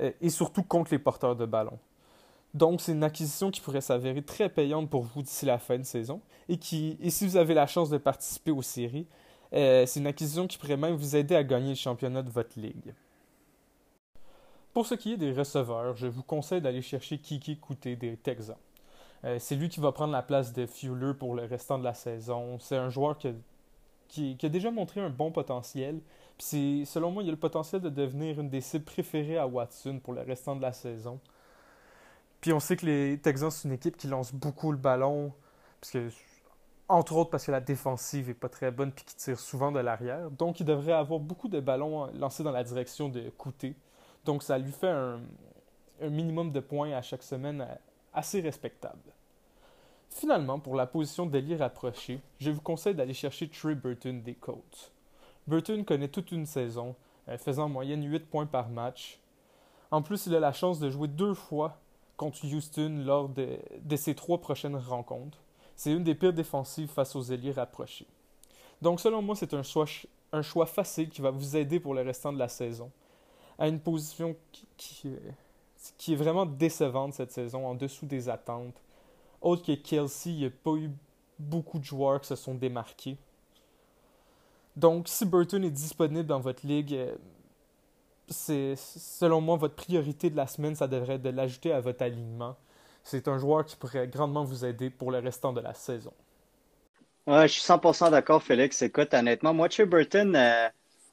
euh, 0.00 0.12
et 0.20 0.28
surtout 0.28 0.62
contre 0.62 0.92
les 0.92 0.98
porteurs 0.98 1.36
de 1.36 1.46
ballon. 1.46 1.78
Donc, 2.56 2.80
c'est 2.80 2.92
une 2.92 3.04
acquisition 3.04 3.50
qui 3.50 3.60
pourrait 3.60 3.82
s'avérer 3.82 4.22
très 4.22 4.48
payante 4.48 4.88
pour 4.88 5.02
vous 5.02 5.20
d'ici 5.20 5.44
la 5.44 5.58
fin 5.58 5.76
de 5.76 5.82
saison. 5.82 6.22
Et, 6.48 6.56
qui, 6.56 6.96
et 7.02 7.10
si 7.10 7.26
vous 7.26 7.36
avez 7.36 7.52
la 7.52 7.66
chance 7.66 7.90
de 7.90 7.98
participer 7.98 8.50
aux 8.50 8.62
séries, 8.62 9.06
euh, 9.52 9.84
c'est 9.84 10.00
une 10.00 10.06
acquisition 10.06 10.46
qui 10.46 10.56
pourrait 10.56 10.78
même 10.78 10.94
vous 10.94 11.16
aider 11.16 11.36
à 11.36 11.44
gagner 11.44 11.68
le 11.68 11.74
championnat 11.74 12.22
de 12.22 12.30
votre 12.30 12.58
ligue. 12.58 12.94
Pour 14.72 14.86
ce 14.86 14.94
qui 14.94 15.12
est 15.12 15.16
des 15.18 15.32
receveurs, 15.32 15.96
je 15.96 16.06
vous 16.06 16.22
conseille 16.22 16.62
d'aller 16.62 16.80
chercher 16.80 17.18
Kiki 17.18 17.58
Kouté 17.58 17.94
des 17.94 18.16
Texans. 18.16 18.56
Euh, 19.24 19.36
c'est 19.38 19.54
lui 19.54 19.68
qui 19.68 19.80
va 19.80 19.92
prendre 19.92 20.14
la 20.14 20.22
place 20.22 20.54
de 20.54 20.64
Fuller 20.64 21.12
pour 21.12 21.34
le 21.34 21.44
restant 21.44 21.78
de 21.78 21.84
la 21.84 21.92
saison. 21.92 22.58
C'est 22.58 22.76
un 22.76 22.88
joueur 22.88 23.18
qui, 23.18 23.34
qui, 24.08 24.46
a 24.46 24.48
déjà 24.48 24.70
montré 24.70 25.02
un 25.02 25.10
bon 25.10 25.30
potentiel. 25.30 26.00
Puis 26.38 26.84
selon 26.86 27.10
moi, 27.10 27.22
il 27.22 27.28
a 27.28 27.32
le 27.32 27.36
potentiel 27.36 27.82
de 27.82 27.90
devenir 27.90 28.40
une 28.40 28.48
des 28.48 28.62
cibles 28.62 28.86
préférées 28.86 29.36
à 29.36 29.46
Watson 29.46 30.00
pour 30.02 30.14
le 30.14 30.22
restant 30.22 30.56
de 30.56 30.62
la 30.62 30.72
saison. 30.72 31.20
Puis 32.46 32.52
on 32.52 32.60
sait 32.60 32.76
que 32.76 32.86
les 32.86 33.18
Texans, 33.18 33.50
c'est 33.50 33.66
une 33.66 33.74
équipe 33.74 33.96
qui 33.96 34.06
lance 34.06 34.32
beaucoup 34.32 34.70
le 34.70 34.78
ballon, 34.78 35.32
entre 36.88 37.16
autres 37.16 37.30
parce 37.30 37.44
que 37.44 37.50
la 37.50 37.60
défensive 37.60 38.30
est 38.30 38.34
pas 38.34 38.48
très 38.48 38.70
bonne 38.70 38.92
puis 38.92 39.04
qui 39.04 39.16
tire 39.16 39.40
souvent 39.40 39.72
de 39.72 39.80
l'arrière. 39.80 40.30
Donc 40.30 40.60
il 40.60 40.64
devrait 40.64 40.92
avoir 40.92 41.18
beaucoup 41.18 41.48
de 41.48 41.58
ballons 41.58 42.06
lancés 42.14 42.44
dans 42.44 42.52
la 42.52 42.62
direction 42.62 43.08
de 43.08 43.30
Couté. 43.30 43.74
Donc 44.24 44.44
ça 44.44 44.58
lui 44.58 44.70
fait 44.70 44.86
un, 44.86 45.18
minimum 46.00 46.52
de 46.52 46.60
points 46.60 46.92
à 46.92 47.02
chaque 47.02 47.24
semaine 47.24 47.66
assez 48.14 48.40
respectable. 48.40 49.10
Finalement, 50.08 50.60
pour 50.60 50.76
la 50.76 50.86
position 50.86 51.26
d'ailier 51.26 51.56
rapproché, 51.56 52.20
je 52.38 52.52
vous 52.52 52.60
conseille 52.60 52.94
d'aller 52.94 53.12
chercher 53.12 53.48
Trey 53.48 53.74
Burton 53.74 54.22
des 54.22 54.36
Colts. 54.36 54.92
Burton 55.48 55.84
connaît 55.84 56.06
toute 56.06 56.30
une 56.30 56.46
saison, 56.46 56.94
euh, 57.28 57.38
faisant 57.38 57.64
en 57.64 57.70
moyenne 57.70 58.04
8 58.04 58.30
points 58.30 58.46
par 58.46 58.68
match. 58.68 59.18
En 59.90 60.00
plus, 60.00 60.26
il 60.26 60.34
a 60.36 60.38
la 60.38 60.52
chance 60.52 60.78
de 60.78 60.90
jouer 60.90 61.08
deux 61.08 61.34
fois 61.34 61.80
contre 62.16 62.44
Houston 62.44 63.02
lors 63.04 63.28
de, 63.28 63.58
ses 63.96 64.14
trois 64.14 64.38
prochaines 64.38 64.76
rencontres. 64.76 65.38
C'est 65.74 65.92
une 65.92 66.04
des 66.04 66.14
pires 66.14 66.32
défensives 66.32 66.88
face 66.88 67.14
aux 67.14 67.22
ailiers 67.22 67.52
rapprochés. 67.52 68.06
Donc, 68.80 69.00
selon 69.00 69.22
moi, 69.22 69.36
c'est 69.36 69.54
un 69.54 69.62
choix, 69.62 70.66
facile 70.66 71.10
qui 71.10 71.20
va 71.20 71.30
vous 71.30 71.56
aider 71.56 71.80
pour 71.80 71.94
le 71.94 72.02
restant 72.02 72.32
de 72.32 72.38
la 72.38 72.48
saison. 72.48 72.90
À 73.58 73.68
une 73.68 73.80
position 73.80 74.36
qui, 74.52 75.08
qui, 75.98 76.12
est 76.12 76.16
vraiment 76.16 76.46
décevante 76.46 77.14
cette 77.14 77.32
saison, 77.32 77.66
en 77.66 77.74
dessous 77.74 78.06
des 78.06 78.28
attentes. 78.28 78.82
Autre 79.40 79.64
que 79.64 79.72
Kelsey, 79.72 80.32
il 80.32 80.38
n'y 80.38 80.44
a 80.46 80.50
pas 80.50 80.74
eu 80.74 80.90
beaucoup 81.38 81.78
de 81.78 81.84
joueurs 81.84 82.20
qui 82.20 82.28
se 82.28 82.36
sont 82.36 82.54
démarqués. 82.54 83.16
Donc, 84.76 85.08
si 85.08 85.24
Burton 85.24 85.64
est 85.64 85.70
disponible 85.70 86.26
dans 86.26 86.40
votre 86.40 86.66
ligue, 86.66 86.92
euh, 86.92 87.16
c'est 88.28 88.74
selon 88.76 89.40
moi 89.40 89.56
votre 89.56 89.74
priorité 89.74 90.30
de 90.30 90.36
la 90.36 90.46
semaine, 90.46 90.74
ça 90.74 90.88
devrait 90.88 91.14
être 91.14 91.22
de 91.22 91.30
l'ajouter 91.30 91.72
à 91.72 91.80
votre 91.80 92.02
alignement. 92.02 92.56
C'est 93.04 93.28
un 93.28 93.38
joueur 93.38 93.64
qui 93.64 93.76
pourrait 93.76 94.08
grandement 94.08 94.44
vous 94.44 94.64
aider 94.64 94.90
pour 94.90 95.12
le 95.12 95.18
restant 95.18 95.52
de 95.52 95.60
la 95.60 95.74
saison. 95.74 96.12
Ouais, 97.26 97.48
je 97.48 97.54
suis 97.54 97.62
100% 97.62 98.10
d'accord, 98.10 98.42
Félix. 98.42 98.82
Écoute, 98.82 99.12
honnêtement, 99.14 99.52
moi, 99.52 99.68
Trey 99.68 99.84
Burton, 99.84 100.34
euh, 100.36 100.68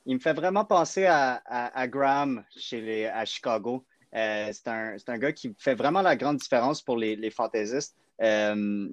il 0.05 0.15
me 0.15 0.19
fait 0.19 0.33
vraiment 0.33 0.65
penser 0.65 1.05
à, 1.07 1.87
Graham 1.87 2.43
chez 2.55 3.07
à 3.07 3.25
Chicago. 3.25 3.83
Euh, 4.15 4.49
c'est 4.51 4.67
un, 4.67 4.95
un, 5.07 5.17
gars 5.17 5.31
qui 5.31 5.55
fait 5.57 5.73
vraiment 5.73 6.03
la 6.03 6.15
grande 6.15 6.37
différence 6.37 6.81
pour 6.83 6.97
les, 6.97 7.15
les 7.15 7.31
fantaisistes. 7.31 7.95
Euh, 8.21 8.87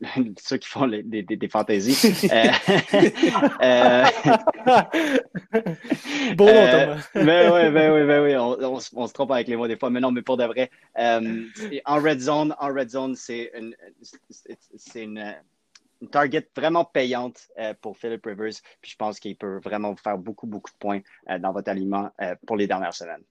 ceux 0.38 0.56
qui 0.56 0.68
font 0.68 0.88
des, 0.88 1.02
des, 1.02 1.22
des 1.22 1.48
fantaisies. 1.48 2.28
euh, 2.32 2.48
euh, 3.62 4.04
bon, 6.34 6.48
euh, 6.48 6.96
ben 7.14 7.52
oui, 7.52 7.70
ben 7.70 7.92
oui, 7.92 8.06
ben 8.06 8.22
oui, 8.22 8.36
on, 8.36 8.74
on, 8.74 8.80
on, 8.94 9.06
se 9.06 9.12
trompe 9.12 9.30
avec 9.30 9.48
les 9.48 9.56
mots 9.56 9.68
des 9.68 9.76
fois, 9.76 9.90
mais 9.90 10.00
non, 10.00 10.10
mais 10.10 10.22
pour 10.22 10.36
de 10.36 10.44
vrai. 10.44 10.70
Euh, 10.98 11.44
en 11.84 12.00
red 12.00 12.20
zone, 12.20 12.54
en 12.58 12.68
red 12.68 12.90
zone, 12.90 13.14
c'est 13.14 13.52
une, 13.56 13.74
c'est 14.76 15.02
une 15.02 15.34
une 16.02 16.10
target 16.10 16.46
vraiment 16.54 16.84
payante 16.84 17.48
pour 17.80 17.96
Philip 17.96 18.22
Rivers. 18.26 18.52
Puis 18.82 18.90
je 18.90 18.96
pense 18.96 19.18
qu'il 19.18 19.34
peut 19.34 19.60
vraiment 19.64 19.92
vous 19.92 19.96
faire 19.96 20.18
beaucoup, 20.18 20.46
beaucoup 20.46 20.70
de 20.70 20.76
points 20.76 21.00
dans 21.40 21.52
votre 21.52 21.70
aliment 21.70 22.10
pour 22.46 22.56
les 22.58 22.66
dernières 22.66 22.92
semaines. 22.92 23.22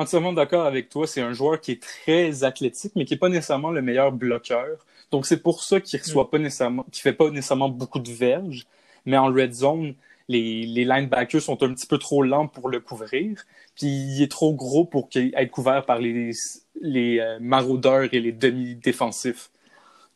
Entièrement 0.00 0.32
d'accord 0.32 0.64
avec 0.64 0.88
toi. 0.88 1.06
C'est 1.06 1.20
un 1.20 1.34
joueur 1.34 1.60
qui 1.60 1.72
est 1.72 1.82
très 1.82 2.42
athlétique, 2.42 2.92
mais 2.96 3.04
qui 3.04 3.12
n'est 3.12 3.18
pas 3.18 3.28
nécessairement 3.28 3.70
le 3.70 3.82
meilleur 3.82 4.12
bloqueur. 4.12 4.86
Donc 5.10 5.26
c'est 5.26 5.42
pour 5.42 5.62
ça 5.62 5.78
qu'il 5.78 6.00
reçoit 6.00 6.24
mm. 6.24 6.30
pas 6.30 6.38
nécessairement, 6.38 6.86
qu'il 6.90 7.02
fait 7.02 7.12
pas 7.12 7.28
nécessairement 7.28 7.68
beaucoup 7.68 7.98
de 7.98 8.10
verges. 8.10 8.66
Mais 9.04 9.18
en 9.18 9.26
red 9.26 9.52
zone, 9.52 9.94
les, 10.26 10.64
les 10.64 10.86
linebackers 10.86 11.42
sont 11.42 11.62
un 11.62 11.74
petit 11.74 11.86
peu 11.86 11.98
trop 11.98 12.22
lents 12.22 12.46
pour 12.46 12.70
le 12.70 12.80
couvrir. 12.80 13.44
Puis 13.76 13.88
il 13.88 14.22
est 14.22 14.30
trop 14.30 14.54
gros 14.54 14.86
pour 14.86 15.10
être 15.14 15.50
couvert 15.50 15.84
par 15.84 15.98
les, 15.98 16.30
les 16.80 17.20
euh, 17.20 17.38
maraudeurs 17.38 18.08
et 18.10 18.20
les 18.20 18.32
demi-défensifs. 18.32 19.50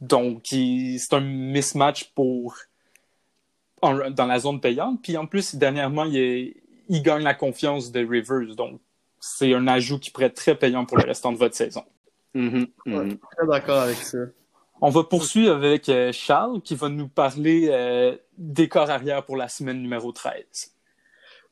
Donc 0.00 0.44
c'est 0.46 1.12
un 1.12 1.20
mismatch 1.20 2.04
pour 2.14 2.56
dans 3.82 4.26
la 4.26 4.38
zone 4.38 4.62
payante. 4.62 5.02
Puis 5.02 5.18
en 5.18 5.26
plus, 5.26 5.56
dernièrement, 5.56 6.06
il, 6.06 6.54
il 6.88 7.02
gagne 7.02 7.22
la 7.22 7.34
confiance 7.34 7.92
de 7.92 8.00
Rivers. 8.00 8.56
Donc 8.56 8.80
c'est 9.24 9.54
un 9.54 9.66
ajout 9.66 9.98
qui 9.98 10.10
pourrait 10.10 10.26
être 10.26 10.34
très 10.34 10.54
payant 10.54 10.84
pour 10.84 10.98
le 10.98 11.04
restant 11.04 11.32
de 11.32 11.38
votre 11.38 11.54
saison. 11.54 11.82
Mm-hmm, 12.34 12.66
mm-hmm. 12.86 13.18
très 13.18 13.46
d'accord 13.46 13.80
avec 13.80 13.96
ça. 13.96 14.18
On 14.82 14.90
va 14.90 15.04
poursuivre 15.04 15.54
avec 15.54 15.88
euh, 15.88 16.12
Charles 16.12 16.60
qui 16.60 16.74
va 16.74 16.90
nous 16.90 17.08
parler 17.08 17.68
euh, 17.70 18.16
des 18.36 18.68
corps 18.68 18.90
arrière 18.90 19.24
pour 19.24 19.36
la 19.36 19.48
semaine 19.48 19.80
numéro 19.80 20.12
13. 20.12 20.34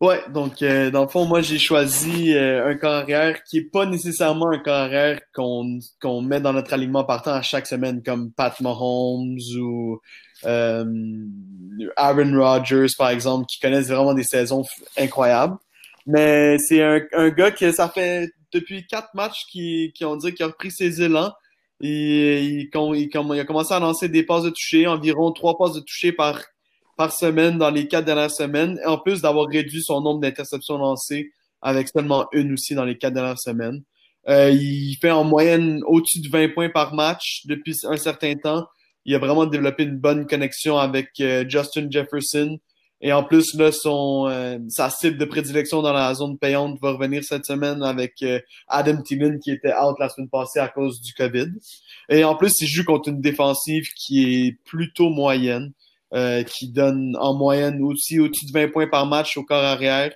Ouais, 0.03 0.21
donc 0.29 0.61
euh, 0.61 0.91
dans 0.91 1.03
le 1.03 1.09
fond, 1.09 1.25
moi 1.25 1.41
j'ai 1.41 1.59
choisi 1.59 2.37
un 2.37 2.77
corps 2.77 2.93
arrière 2.93 3.43
qui 3.45 3.59
est 3.59 3.71
pas 3.71 3.87
nécessairement 3.87 4.51
un 4.51 4.59
corps 4.59 4.75
arrière 4.75 5.21
qu'on 5.33 5.79
qu'on 6.01 6.21
met 6.21 6.41
dans 6.41 6.53
notre 6.53 6.75
alignement 6.75 7.05
partant 7.05 7.33
à 7.33 7.43
chaque 7.43 7.67
semaine, 7.67 8.03
comme 8.03 8.33
Pat 8.33 8.61
Mahomes 8.61 9.39
ou 9.59 10.01
Aaron 10.45 12.37
Rodgers 12.37 12.95
par 12.99 13.11
exemple, 13.11 13.47
qui 13.47 13.61
connaissent 13.61 13.89
vraiment 13.89 14.13
des 14.13 14.25
saisons 14.25 14.65
incroyables. 14.99 15.57
Mais 16.07 16.59
c'est 16.59 16.83
un, 16.83 17.01
un, 17.13 17.31
gars 17.31 17.51
qui, 17.51 17.71
ça 17.73 17.89
fait 17.89 18.31
depuis 18.53 18.87
quatre 18.87 19.15
matchs 19.15 19.47
qui, 19.51 19.93
qui 19.95 20.05
ont 20.05 20.17
dit 20.17 20.33
qu'il 20.35 20.45
a 20.45 20.49
repris 20.49 20.71
ses 20.71 21.03
élans. 21.03 21.33
Et, 21.81 22.43
il, 22.45 22.71
il, 22.73 23.11
il, 23.13 23.41
a 23.41 23.45
commencé 23.45 23.75
à 23.75 23.81
lancer 23.81 24.09
des 24.09 24.23
passes 24.23 24.45
de 24.45 24.51
toucher, 24.51 24.87
environ 24.87 25.33
trois 25.33 25.59
passes 25.59 25.75
de 25.75 25.81
toucher 25.81 26.13
par, 26.13 26.41
par 26.97 27.13
semaine 27.13 27.59
dans 27.59 27.71
les 27.71 27.89
quatre 27.89 28.05
dernières 28.05 28.31
semaines. 28.31 28.79
en 28.87 28.99
plus 28.99 29.23
d'avoir 29.23 29.47
réduit 29.47 29.83
son 29.83 30.01
nombre 30.01 30.21
d'interceptions 30.21 30.79
lancées 30.79 31.33
avec 31.63 31.89
seulement 31.89 32.27
une 32.33 32.53
aussi 32.53 32.75
dans 32.75 32.85
les 32.85 32.99
quatre 32.99 33.15
dernières 33.15 33.39
semaines. 33.39 33.83
Euh, 34.29 34.51
il 34.51 34.97
fait 35.01 35.11
en 35.11 35.25
moyenne 35.25 35.81
au-dessus 35.87 36.21
de 36.21 36.29
20 36.29 36.51
points 36.51 36.69
par 36.69 36.95
match 36.95 37.43
depuis 37.47 37.77
un 37.85 37.97
certain 37.97 38.35
temps. 38.35 38.67
Il 39.05 39.15
a 39.15 39.19
vraiment 39.19 39.47
développé 39.47 39.83
une 39.85 39.99
bonne 39.99 40.27
connexion 40.27 40.79
avec 40.79 41.09
euh, 41.21 41.45
Justin 41.49 41.89
Jefferson. 41.91 42.59
Et 43.05 43.13
en 43.13 43.25
plus, 43.25 43.55
là, 43.55 43.73
son, 43.73 44.29
euh, 44.29 44.59
sa 44.69 44.89
cible 44.89 45.19
de 45.19 45.25
prédilection 45.25 45.83
dans 45.83 45.93
la 45.93 46.15
zone 46.15 46.39
payante 46.39 46.79
va 46.81 46.93
revenir 46.93 47.25
cette 47.25 47.45
semaine 47.45 47.83
avec 47.83 48.23
euh, 48.23 48.39
Adam 48.69 49.03
Thielen 49.03 49.41
qui 49.41 49.51
était 49.51 49.75
out 49.75 49.97
la 49.99 50.09
semaine 50.09 50.29
passée 50.29 50.61
à 50.61 50.69
cause 50.69 51.01
du 51.01 51.13
COVID. 51.13 51.49
Et 52.09 52.23
en 52.23 52.37
plus, 52.37 52.61
il 52.61 52.69
joue 52.69 52.85
contre 52.85 53.09
une 53.09 53.21
défensive 53.21 53.89
qui 53.97 54.47
est 54.47 54.53
plutôt 54.65 55.11
moyenne, 55.11 55.73
euh, 56.15 56.45
qui 56.45 56.69
donne 56.69 57.17
en 57.19 57.35
moyenne 57.35 57.83
aussi 57.83 58.21
au-dessus 58.21 58.47
de 58.47 58.53
20 58.53 58.69
points 58.69 58.87
par 58.87 59.05
match 59.07 59.37
au 59.37 59.43
corps 59.43 59.65
arrière. 59.65 60.13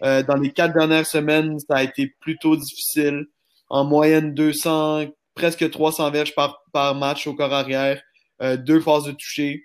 dans 0.00 0.36
les 0.36 0.50
quatre 0.50 0.74
dernières 0.74 1.06
semaines, 1.06 1.58
ça 1.60 1.76
a 1.76 1.82
été 1.84 2.08
plutôt 2.20 2.56
difficile. 2.56 3.26
En 3.70 3.84
moyenne, 3.84 4.34
200, 4.34 5.06
presque 5.34 5.70
300 5.70 6.10
verges 6.10 6.34
par, 6.34 6.62
par 6.72 6.94
match 6.96 7.26
au 7.26 7.34
corps 7.34 7.54
arrière, 7.54 8.02
deux 8.58 8.80
phases 8.80 9.04
de 9.04 9.12
toucher. 9.12 9.62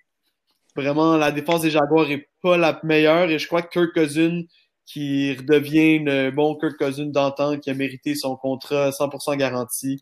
Vraiment, 0.80 1.18
la 1.18 1.34
défense 1.34 1.62
des 1.62 1.72
Jaguars 1.72 2.10
est 2.10 2.30
pas 2.42 2.56
la 2.56 2.80
meilleure 2.84 3.30
et 3.30 3.38
je 3.38 3.48
crois 3.48 3.62
que 3.62 3.68
Kirk 3.68 3.94
Cousin, 3.94 4.44
qui 4.86 5.34
redevient 5.34 6.00
le 6.00 6.32
bon 6.32 6.56
Kirk 6.56 6.78
Cousin 6.78 7.08
d'antan, 7.08 7.60
qui 7.60 7.70
a 7.70 7.74
mérité 7.74 8.16
son 8.16 8.38
contrat 8.38 8.92
100% 8.92 9.36
garanti, 9.36 10.02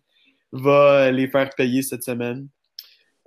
va 0.51 1.09
les 1.09 1.27
faire 1.27 1.49
payer 1.57 1.81
cette 1.81 2.03
semaine. 2.03 2.47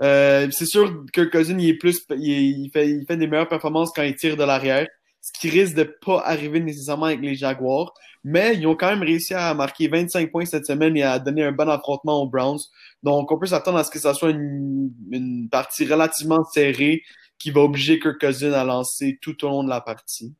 Euh, 0.00 0.46
c'est 0.52 0.66
sûr 0.66 1.04
que 1.12 1.22
Kirk 1.22 1.32
Cousin, 1.32 1.58
il 1.58 1.70
est 1.70 1.74
plus, 1.74 2.06
il, 2.10 2.70
fait, 2.72 2.88
il 2.88 3.04
fait 3.04 3.16
des 3.16 3.26
meilleures 3.26 3.48
performances 3.48 3.90
quand 3.94 4.04
il 4.04 4.14
tire 4.14 4.36
de 4.36 4.44
l'arrière, 4.44 4.86
ce 5.20 5.32
qui 5.32 5.50
risque 5.50 5.74
de 5.74 5.82
pas 5.82 6.22
arriver 6.24 6.60
nécessairement 6.60 7.06
avec 7.06 7.20
les 7.20 7.34
Jaguars. 7.34 7.92
Mais 8.22 8.54
ils 8.54 8.66
ont 8.68 8.76
quand 8.76 8.90
même 8.90 9.02
réussi 9.02 9.34
à 9.34 9.52
marquer 9.54 9.88
25 9.88 10.30
points 10.30 10.44
cette 10.44 10.66
semaine 10.66 10.96
et 10.96 11.02
à 11.02 11.18
donner 11.18 11.42
un 11.42 11.52
bon 11.52 11.68
affrontement 11.68 12.22
aux 12.22 12.28
Browns. 12.28 12.60
Donc, 13.02 13.32
on 13.32 13.38
peut 13.38 13.46
s'attendre 13.46 13.78
à 13.78 13.84
ce 13.84 13.90
que 13.90 13.98
ça 13.98 14.14
soit 14.14 14.30
une 14.30 15.48
partie 15.50 15.84
relativement 15.84 16.44
serrée 16.44 17.02
qui 17.40 17.50
va 17.50 17.62
obliger 17.62 17.98
Kirk 17.98 18.20
Cousin 18.20 18.52
à 18.52 18.62
lancer 18.62 19.18
tout 19.20 19.44
au 19.44 19.48
long 19.48 19.64
de 19.64 19.70
la 19.70 19.80
partie. 19.80 20.34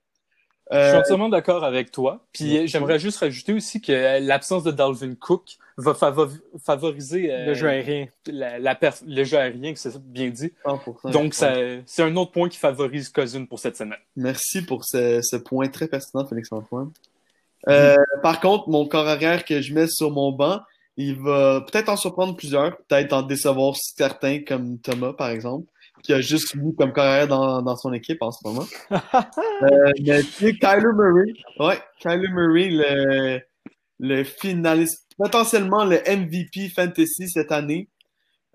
je 0.71 0.77
suis 0.77 0.87
euh, 0.87 1.01
entièrement 1.01 1.31
d'accord 1.31 1.65
avec 1.65 1.91
toi. 1.91 2.25
Puis 2.33 2.69
j'aimerais 2.69 3.01
juste 3.01 3.19
rajouter 3.19 3.55
aussi 3.55 3.81
que 3.81 4.21
l'absence 4.21 4.63
de 4.63 4.71
Dalvin 4.71 5.15
Cook 5.15 5.57
va 5.79 5.95
favoriser 5.95 7.33
euh, 7.33 7.47
le 7.47 7.55
jeu 7.55 7.69
aérien. 7.69 8.07
La, 8.27 8.79
le 9.07 9.25
jeu 9.25 9.39
aérien, 9.39 9.73
c'est 9.75 9.99
bien 9.99 10.29
dit. 10.29 10.53
Donc 11.05 11.35
c'est 11.35 12.03
un 12.03 12.17
autre 12.17 12.33
point 12.33 12.51
qui 12.51 12.59
favorise 12.59 13.09
Cousin 13.09 13.47
pour 13.47 13.59
cette 13.59 13.79
semaine. 13.79 13.99
Merci 14.15 14.63
pour 14.63 14.85
ce, 14.85 15.37
point 15.39 15.69
très 15.69 15.89
pertinent, 15.89 16.27
Félix-Antoine. 16.27 16.93
Euh, 17.69 17.97
par 18.23 18.41
contre, 18.41 18.69
mon 18.69 18.87
corps 18.87 19.09
arrière 19.09 19.45
que 19.45 19.61
je 19.63 19.75
mets 19.75 19.89
sur 19.89 20.11
mon 20.11 20.33
banc, 20.33 20.61
il 20.99 21.19
va 21.19 21.63
peut-être 21.63 21.89
en 21.89 21.97
surprendre 21.97 22.37
plusieurs, 22.37 22.77
peut-être 22.77 23.15
en 23.15 23.23
décevoir 23.23 23.75
certains, 23.77 24.41
comme 24.41 24.79
Thomas, 24.79 25.15
par 25.15 25.31
exemple 25.31 25.67
qui 26.03 26.13
a 26.13 26.21
juste 26.21 26.55
lui 26.55 26.75
comme 26.77 26.93
carrière 26.93 27.29
dans, 27.29 27.63
dans 27.63 27.77
son 27.77 27.93
équipe 27.93 28.23
en 28.23 28.31
ce 28.31 28.39
moment. 28.45 28.67
euh, 28.93 29.93
mais 30.05 30.23
tu 30.23 30.57
Kyler 30.59 30.93
Murray, 30.95 31.33
ouais, 31.59 31.79
Kyler 32.01 32.29
Murray, 32.29 32.69
le, 32.71 33.41
le 33.99 34.25
finaliste, 34.25 35.07
potentiellement 35.17 35.85
le 35.85 35.99
MVP 35.99 36.69
Fantasy 36.71 37.29
cette 37.29 37.53
année, 37.53 37.89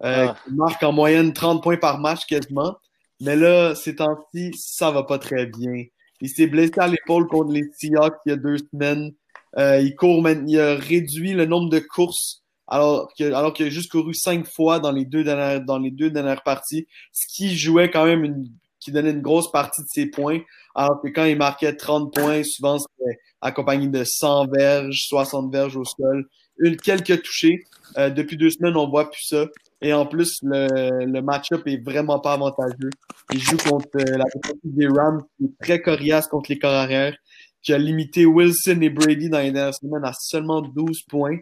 euh, 0.03 0.27
ah. 0.29 0.37
qui 0.43 0.53
marque 0.53 0.83
en 0.83 0.91
moyenne 0.91 1.33
30 1.33 1.63
points 1.63 1.77
par 1.77 1.99
match 1.99 2.25
quasiment. 2.25 2.75
Mais 3.21 3.35
là, 3.35 3.75
ces 3.75 3.95
temps-ci, 3.95 4.51
ça 4.57 4.91
va 4.91 5.03
pas 5.03 5.19
très 5.19 5.45
bien. 5.45 5.85
Il 6.21 6.29
s'est 6.29 6.47
blessé 6.47 6.73
à 6.77 6.87
l'épaule 6.87 7.27
contre 7.27 7.51
les 7.51 7.63
Seahawks 7.77 8.15
il 8.25 8.29
y 8.29 8.33
a 8.33 8.35
deux 8.35 8.57
semaines. 8.57 9.11
Euh, 9.57 9.79
il 9.79 9.95
court, 9.95 10.27
il 10.27 10.59
a 10.59 10.75
réduit 10.75 11.33
le 11.33 11.45
nombre 11.45 11.69
de 11.69 11.79
courses 11.79 12.43
alors 12.67 13.13
qu'il 13.13 13.27
alors 13.27 13.53
a 13.59 13.69
juste 13.69 13.91
couru 13.91 14.13
cinq 14.13 14.47
fois 14.47 14.79
dans 14.79 14.91
les 14.91 15.05
deux 15.05 15.23
dernières, 15.23 15.61
dans 15.61 15.77
les 15.77 15.91
deux 15.91 16.09
dernières 16.09 16.43
parties, 16.43 16.87
ce 17.11 17.25
qui 17.27 17.55
jouait 17.55 17.91
quand 17.91 18.05
même 18.05 18.23
une, 18.23 18.49
qui 18.79 18.91
donnait 18.91 19.11
une 19.11 19.21
grosse 19.21 19.51
partie 19.51 19.81
de 19.81 19.87
ses 19.87 20.07
points. 20.07 20.39
Alors 20.75 21.01
que 21.01 21.07
quand 21.07 21.25
il 21.25 21.37
marquait 21.37 21.75
30 21.75 22.13
points, 22.13 22.43
souvent 22.43 22.77
c'était 22.79 23.19
accompagné 23.41 23.87
de 23.87 24.03
100 24.03 24.47
verges, 24.47 25.05
60 25.07 25.51
verges 25.51 25.77
au 25.77 25.85
sol, 25.85 26.27
une, 26.59 26.77
quelques 26.77 27.21
touchés. 27.21 27.63
Euh, 27.97 28.09
depuis 28.09 28.37
deux 28.37 28.49
semaines, 28.49 28.75
on 28.75 28.89
voit 28.89 29.09
plus 29.09 29.23
ça. 29.23 29.45
Et 29.81 29.93
en 29.93 30.05
plus, 30.05 30.39
le, 30.41 31.05
le 31.05 31.21
match-up 31.21 31.61
est 31.67 31.83
vraiment 31.83 32.19
pas 32.19 32.33
avantageux. 32.33 32.89
Il 33.33 33.39
joue 33.39 33.57
contre 33.57 33.87
euh, 33.97 34.17
la 34.17 34.25
défense 34.33 34.59
des 34.63 34.87
Rams, 34.87 35.23
qui 35.37 35.45
est 35.45 35.63
très 35.63 35.81
coriace 35.81 36.27
contre 36.27 36.49
les 36.49 36.59
corps 36.59 36.71
arrière, 36.71 37.15
qui 37.61 37.73
a 37.73 37.77
limité 37.77 38.25
Wilson 38.25 38.79
et 38.81 38.89
Brady 38.89 39.29
dans 39.29 39.39
les 39.39 39.51
dernières 39.51 39.75
semaines 39.75 40.03
à 40.03 40.13
seulement 40.13 40.61
12 40.61 41.03
points. 41.03 41.37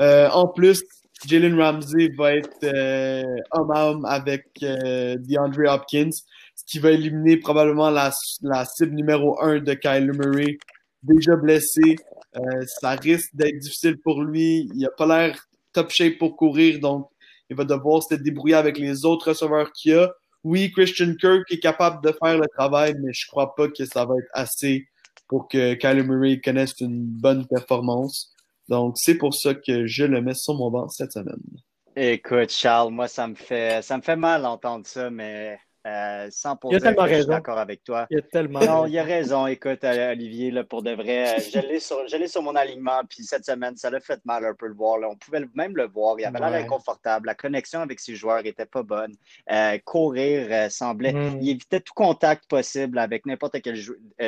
Euh, 0.00 0.28
en 0.30 0.48
plus, 0.48 0.82
Jalen 1.26 1.60
Ramsey 1.60 2.10
va 2.16 2.34
être 2.34 2.64
euh, 2.64 3.22
homme 3.52 3.70
à 3.70 3.90
homme 3.90 4.04
avec 4.04 4.46
euh, 4.62 5.16
DeAndre 5.18 5.72
Hopkins, 5.72 6.10
ce 6.10 6.64
qui 6.66 6.78
va 6.78 6.90
éliminer 6.90 7.38
probablement 7.38 7.90
la, 7.90 8.10
cible 8.64 8.94
numéro 8.94 9.40
un 9.42 9.60
de 9.60 9.74
Kyle 9.74 10.12
Murray, 10.12 10.58
déjà 11.02 11.36
blessé. 11.36 11.96
ça 12.80 12.90
risque 12.90 13.34
d'être 13.34 13.58
difficile 13.58 13.96
pour 13.98 14.22
lui. 14.22 14.68
Il 14.74 14.80
n'a 14.80 14.90
pas 14.90 15.06
l'air 15.06 15.38
top 15.72 15.90
shape 15.90 16.18
pour 16.18 16.36
courir, 16.36 16.80
donc 16.80 17.08
il 17.48 17.56
va 17.56 17.64
devoir 17.64 18.02
se 18.02 18.14
débrouiller 18.14 18.56
avec 18.56 18.78
les 18.78 19.04
autres 19.04 19.28
receveurs 19.28 19.72
qu'il 19.72 19.94
a. 19.94 20.12
Oui, 20.44 20.70
Christian 20.72 21.14
Kirk 21.14 21.50
est 21.50 21.58
capable 21.58 22.04
de 22.04 22.12
faire 22.22 22.38
le 22.38 22.46
travail, 22.56 22.94
mais 23.02 23.12
je 23.12 23.26
crois 23.26 23.54
pas 23.54 23.68
que 23.68 23.84
ça 23.84 24.04
va 24.04 24.14
être 24.18 24.30
assez 24.32 24.86
pour 25.28 25.48
que 25.48 25.74
Kyle 25.74 26.02
Murray 26.04 26.40
connaisse 26.40 26.74
une 26.80 27.02
bonne 27.04 27.46
performance. 27.46 28.35
Donc, 28.68 28.96
c'est 28.98 29.16
pour 29.16 29.34
ça 29.34 29.54
que 29.54 29.86
je 29.86 30.04
le 30.04 30.20
mets 30.20 30.34
sur 30.34 30.54
mon 30.54 30.70
banc 30.70 30.88
cette 30.88 31.12
semaine. 31.12 31.40
Écoute, 31.94 32.50
Charles, 32.50 32.92
moi, 32.92 33.08
ça 33.08 33.26
me 33.26 33.34
fait, 33.34 33.82
ça 33.82 33.96
me 33.96 34.02
fait 34.02 34.16
mal 34.16 34.42
d'entendre 34.42 34.86
ça, 34.86 35.08
mais 35.08 35.58
euh, 35.86 36.26
sans 36.30 36.56
pour 36.56 36.72
il 36.72 36.84
a 36.84 37.06
je 37.06 37.14
suis 37.14 37.26
d'accord 37.26 37.58
avec 37.58 37.84
toi. 37.84 38.06
Il 38.10 38.18
a 38.18 38.22
tellement 38.22 38.58
Non, 38.60 38.86
il 38.86 38.98
a 38.98 39.04
raison. 39.04 39.46
Écoute, 39.46 39.84
euh, 39.84 40.12
Olivier, 40.12 40.50
là, 40.50 40.64
pour 40.64 40.82
de 40.82 40.90
vrai, 40.90 41.28
euh, 41.28 41.40
je 41.40 41.60
l'ai 41.60 41.78
sur, 41.78 41.98
sur, 42.28 42.42
mon 42.42 42.56
alignement, 42.56 43.02
puis 43.08 43.22
cette 43.22 43.44
semaine, 43.44 43.76
ça 43.76 43.88
l'a 43.88 44.00
fait 44.00 44.20
mal 44.24 44.44
un 44.44 44.54
peu 44.54 44.66
le 44.66 44.74
voir. 44.74 44.98
On 45.08 45.14
pouvait 45.14 45.44
même 45.54 45.76
le 45.76 45.86
voir. 45.86 46.18
Il 46.18 46.24
avait 46.24 46.40
l'air 46.40 46.54
inconfortable. 46.54 47.26
La 47.26 47.34
connexion 47.36 47.80
avec 47.80 48.00
ses 48.00 48.16
joueurs 48.16 48.42
n'était 48.42 48.66
pas 48.66 48.82
bonne. 48.82 49.14
courir 49.84 50.70
semblait. 50.72 51.12
Hmm. 51.12 51.38
Il 51.40 51.50
évitait 51.50 51.80
tout 51.80 51.94
contact 51.94 52.48
possible 52.48 52.98
avec 52.98 53.24
n'importe 53.24 53.60
quel 53.62 53.76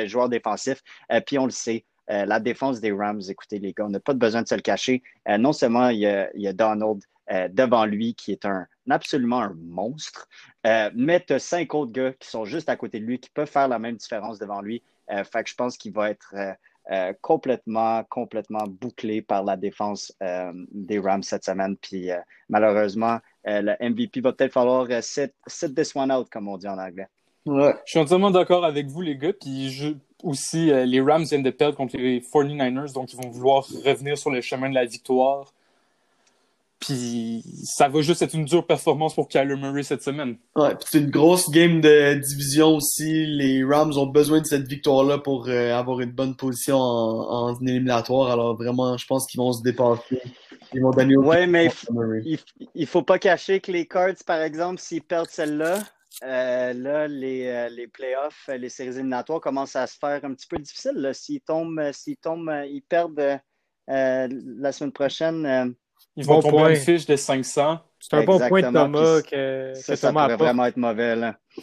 joueur 0.07 0.29
défensif. 0.29 0.81
puis 1.25 1.37
on 1.37 1.45
le 1.45 1.51
sait, 1.51 1.83
euh, 2.11 2.25
la 2.25 2.39
défense 2.39 2.79
des 2.79 2.91
Rams, 2.91 3.21
écoutez, 3.29 3.59
les 3.59 3.73
gars, 3.73 3.85
on 3.85 3.89
n'a 3.89 3.99
pas 3.99 4.13
besoin 4.13 4.41
de 4.41 4.47
se 4.47 4.55
le 4.55 4.61
cacher. 4.61 5.03
Euh, 5.27 5.37
non 5.37 5.53
seulement 5.53 5.89
il 5.89 5.99
y 5.99 6.07
a, 6.47 6.53
Donald 6.53 7.03
euh, 7.31 7.47
devant 7.49 7.85
lui 7.85 8.15
qui 8.15 8.31
est 8.31 8.45
un 8.45 8.65
absolument 8.89 9.41
un 9.41 9.55
monstre. 9.55 10.27
Mais 10.63 11.23
tu 11.25 11.33
as 11.33 11.39
cinq 11.39 11.75
autres 11.75 11.91
gars 11.91 12.13
qui 12.13 12.27
sont 12.27 12.45
juste 12.45 12.69
à 12.69 12.75
côté 12.75 12.99
de 12.99 13.05
lui, 13.05 13.19
qui 13.19 13.29
peuvent 13.29 13.49
faire 13.49 13.67
la 13.67 13.77
même 13.77 13.97
différence 13.97 14.39
devant 14.39 14.61
lui. 14.61 14.81
Fait 15.07 15.43
que 15.43 15.49
je 15.49 15.55
pense 15.55 15.77
qu'il 15.77 15.93
va 15.93 16.09
être 16.09 16.33
complètement, 17.21 18.03
complètement 18.05 18.65
bouclé 18.67 19.21
par 19.21 19.43
la 19.43 19.57
défense 19.57 20.11
des 20.71 20.97
Rams 20.97 21.21
cette 21.21 21.45
semaine. 21.45 21.77
Puis 21.77 22.09
malheureusement, 22.49 23.19
le 23.45 23.75
MVP 23.79 24.21
va 24.21 24.33
peut-être 24.33 24.53
falloir 24.53 24.87
sit, 25.03 25.35
sit, 25.45 25.75
this 25.75 25.95
one 25.95 26.11
out, 26.11 26.27
comme 26.31 26.47
on 26.47 26.57
dit 26.57 26.67
en 26.67 26.79
anglais. 26.79 27.07
Je 27.45 27.73
suis 27.85 27.99
entièrement 27.99 28.31
d'accord 28.31 28.65
avec 28.65 28.87
vous, 28.87 29.01
les 29.01 29.17
gars. 29.17 29.33
Puis 29.33 29.69
je, 29.69 29.93
aussi, 30.23 30.71
les 30.85 31.01
Rams 31.01 31.23
viennent 31.23 31.43
de 31.43 31.49
perdre 31.49 31.77
contre 31.77 31.97
les 31.97 32.19
49ers, 32.19 32.93
donc 32.93 33.13
ils 33.13 33.17
vont 33.21 33.29
vouloir 33.29 33.65
revenir 33.85 34.17
sur 34.17 34.31
le 34.31 34.41
chemin 34.41 34.69
de 34.69 34.75
la 34.75 34.85
victoire. 34.85 35.53
Puis 36.79 37.43
ça 37.65 37.89
va 37.89 38.01
juste 38.01 38.21
être 38.21 38.33
une 38.33 38.45
dure 38.45 38.65
performance 38.65 39.13
pour 39.13 39.27
Kyler 39.27 39.57
Murray 39.57 39.83
cette 39.83 40.01
semaine. 40.01 40.37
Ouais, 40.55 40.75
puis 40.75 40.87
c'est 40.89 40.99
une 40.99 41.09
grosse 41.09 41.49
game 41.49 41.81
de 41.81 42.13
division 42.13 42.75
aussi. 42.75 43.25
Les 43.25 43.65
Rams 43.65 43.97
ont 43.97 44.05
besoin 44.05 44.39
de 44.39 44.45
cette 44.45 44.65
victoire-là 44.65 45.17
pour 45.17 45.49
euh, 45.49 45.77
avoir 45.77 45.99
une 45.99 46.11
bonne 46.11 46.35
position 46.35 46.77
en, 46.77 47.49
en, 47.49 47.67
éliminatoire. 47.67 48.31
Alors 48.31 48.55
vraiment, 48.55 48.95
je 48.95 49.05
pense 49.05 49.27
qu'ils 49.27 49.39
vont 49.39 49.51
se 49.51 49.61
dépasser. 49.61 50.21
Ils 50.73 50.81
vont 50.81 50.91
donner 50.91 51.17
Ouais, 51.17 51.47
mais 51.47 51.69
il, 52.23 52.39
il, 52.75 52.87
faut 52.87 53.01
pas 53.01 53.19
cacher 53.19 53.59
que 53.59 53.71
les 53.73 53.85
Cards, 53.85 54.23
par 54.25 54.41
exemple, 54.41 54.79
s'ils 54.79 55.01
perdent 55.01 55.29
celle-là, 55.29 55.79
euh, 56.23 56.73
là, 56.73 57.07
les, 57.07 57.47
euh, 57.47 57.69
les 57.69 57.87
playoffs, 57.87 58.49
les 58.57 58.69
séries 58.69 58.95
éliminatoires 58.95 59.41
commencent 59.41 59.75
à 59.75 59.87
se 59.87 59.97
faire 59.97 60.23
un 60.23 60.33
petit 60.33 60.47
peu 60.47 60.57
difficile. 60.57 61.11
S'ils 61.13 61.41
tombent, 61.41 61.91
s'ils 61.91 62.17
tombent, 62.17 62.63
ils 62.67 62.81
perdent 62.81 63.39
la 63.87 64.71
semaine 64.71 64.91
prochaine 64.91 65.75
ils 66.15 66.25
vont 66.25 66.41
tomber 66.41 66.57
point. 66.57 66.69
une 66.69 66.75
fiche 66.75 67.05
de 67.05 67.15
500. 67.15 67.79
C'est 67.99 68.15
un 68.15 68.23
bon 68.23 68.39
point 68.39 68.61
de 68.61 68.71
Thomas 68.71 69.21
que, 69.21 69.73
ça, 69.75 69.95
ça 69.95 70.11
pourrait 70.11 70.35
vraiment 70.35 70.65
être 70.65 70.77
mauvais. 70.77 71.15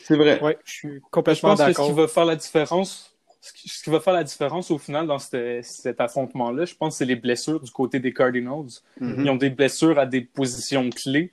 C'est 0.03 0.17
vrai. 0.17 0.41
Je 0.65 0.73
suis 0.73 1.01
complètement 1.11 1.55
d'accord. 1.55 1.69
Je 1.69 1.73
pense 1.73 1.77
que 1.77 1.83
ce 1.83 1.89
qui 1.89 2.01
va 2.01 2.09
faire 2.09 2.25
la 2.25 2.37
différence, 2.37 3.17
ce 3.41 3.83
qui 3.85 3.91
va 3.91 4.01
faire 4.01 4.13
la 4.15 4.25
différence 4.25 4.71
au 4.71 4.79
final 4.79 5.07
dans 5.07 5.19
cet 5.19 6.01
affrontement-là, 6.01 6.65
je 6.65 6.75
pense 6.75 6.95
que 6.95 6.99
c'est 6.99 7.05
les 7.05 7.17
blessures 7.17 7.61
du 7.61 7.71
côté 7.71 8.01
des 8.01 8.13
Cardinals. 8.13 8.69
Mm-hmm. 9.01 9.15
Ils 9.19 9.31
ont 9.31 9.37
des 9.37 9.51
blessures 9.51 9.99
à 9.99 10.07
des 10.07 10.23
positions 10.23 10.89
clés. 10.91 11.33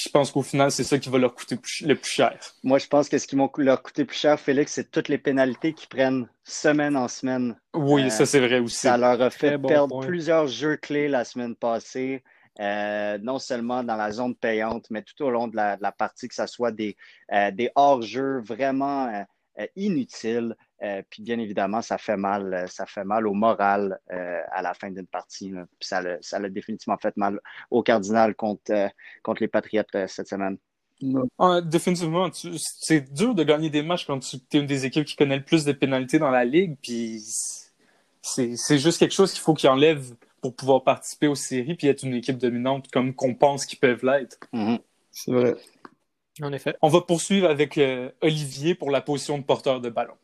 Puis 0.00 0.08
je 0.08 0.12
pense 0.12 0.30
qu'au 0.30 0.40
final, 0.40 0.70
c'est 0.70 0.82
ça 0.82 0.98
qui 0.98 1.10
va 1.10 1.18
leur 1.18 1.34
coûter 1.34 1.56
le 1.82 1.94
plus 1.94 2.10
cher. 2.10 2.34
Moi, 2.62 2.78
je 2.78 2.86
pense 2.86 3.10
que 3.10 3.18
ce 3.18 3.26
qui 3.26 3.36
va 3.36 3.50
leur 3.58 3.82
coûter 3.82 4.06
plus 4.06 4.16
cher, 4.16 4.40
Félix, 4.40 4.72
c'est 4.72 4.90
toutes 4.90 5.08
les 5.08 5.18
pénalités 5.18 5.74
qu'ils 5.74 5.90
prennent 5.90 6.26
semaine 6.42 6.96
en 6.96 7.06
semaine. 7.06 7.54
Oui, 7.74 8.10
ça 8.10 8.24
c'est 8.24 8.40
vrai 8.40 8.60
aussi. 8.60 8.76
Ça 8.76 8.96
leur 8.96 9.20
a 9.20 9.28
fait 9.28 9.58
perdre 9.58 10.00
plusieurs 10.00 10.46
jeux 10.46 10.78
clés 10.78 11.06
la 11.06 11.26
semaine 11.26 11.54
passée. 11.54 12.24
Euh, 12.60 13.18
non 13.18 13.38
seulement 13.38 13.84
dans 13.84 13.96
la 13.96 14.10
zone 14.10 14.34
payante, 14.34 14.86
mais 14.88 15.02
tout 15.02 15.22
au 15.22 15.28
long 15.28 15.48
de 15.48 15.56
la, 15.56 15.92
partie, 15.92 16.28
que 16.28 16.34
ce 16.34 16.46
soit 16.46 16.72
des, 16.72 16.96
euh, 17.34 17.50
des 17.50 17.70
hors-jeux 17.74 18.40
vraiment 18.40 19.12
euh, 20.82 21.02
puis 21.10 21.22
bien 21.22 21.38
évidemment, 21.38 21.82
ça 21.82 21.98
fait 21.98 22.16
mal, 22.16 22.66
ça 22.68 22.86
fait 22.86 23.04
mal 23.04 23.26
au 23.26 23.34
moral 23.34 23.98
à 24.08 24.62
la 24.62 24.74
fin 24.74 24.90
d'une 24.90 25.06
partie. 25.06 25.52
Puis 25.78 25.88
ça 25.88 26.38
l'a 26.38 26.48
définitivement 26.48 26.98
fait 26.98 27.16
mal 27.16 27.40
au 27.70 27.82
Cardinal 27.82 28.34
contre, 28.34 28.90
contre 29.22 29.42
les 29.42 29.48
Patriotes 29.48 30.06
cette 30.06 30.28
semaine. 30.28 30.56
Ah, 31.38 31.60
définitivement, 31.62 32.28
c'est 32.32 33.12
dur 33.12 33.34
de 33.34 33.42
gagner 33.42 33.70
des 33.70 33.82
matchs 33.82 34.06
quand 34.06 34.18
tu 34.20 34.36
es 34.36 34.58
une 34.58 34.66
des 34.66 34.84
équipes 34.84 35.04
qui 35.04 35.16
connaît 35.16 35.38
le 35.38 35.44
plus 35.44 35.64
de 35.64 35.72
pénalités 35.72 36.18
dans 36.18 36.30
la 36.30 36.44
ligue. 36.44 36.76
Puis 36.82 37.22
c'est 38.22 38.78
juste 38.78 38.98
quelque 38.98 39.14
chose 39.14 39.32
qu'il 39.32 39.40
faut 39.40 39.54
qu'il 39.54 39.70
enlève 39.70 40.14
pour 40.40 40.54
pouvoir 40.54 40.84
participer 40.84 41.26
aux 41.26 41.34
séries 41.34 41.74
puis 41.74 41.86
être 41.86 42.02
une 42.02 42.14
équipe 42.14 42.38
dominante 42.38 42.90
comme 42.90 43.14
qu'on 43.14 43.34
pense 43.34 43.66
qu'ils 43.66 43.78
peuvent 43.78 44.04
l'être. 44.04 44.38
Mm-hmm. 44.52 44.78
C'est 45.10 45.32
vrai. 45.32 45.54
En 46.42 46.52
effet. 46.52 46.74
On 46.80 46.88
va 46.88 47.02
poursuivre 47.02 47.48
avec 47.48 47.76
euh, 47.76 48.10
Olivier 48.22 48.74
pour 48.74 48.90
la 48.90 49.00
position 49.00 49.38
de 49.38 49.42
porteur 49.42 49.80
de 49.80 49.90
ballon. 49.90 50.14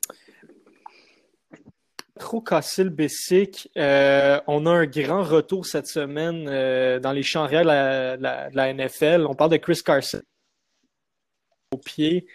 Trop 2.18 2.40
cassé 2.40 2.84
le 2.84 2.90
Bessic. 2.90 3.70
Euh, 3.76 4.40
on 4.46 4.66
a 4.66 4.70
un 4.70 4.86
grand 4.86 5.22
retour 5.22 5.66
cette 5.66 5.86
semaine 5.86 6.46
euh, 6.48 6.98
dans 6.98 7.12
les 7.12 7.22
champs 7.22 7.46
réels 7.46 7.66
de 7.66 8.56
la, 8.56 8.72
NFL. 8.72 9.26
On 9.28 9.34
parle 9.34 9.50
de 9.50 9.56
Chris 9.58 9.80
Carson 9.84 10.22
au 11.72 11.78
pied. 11.78 12.26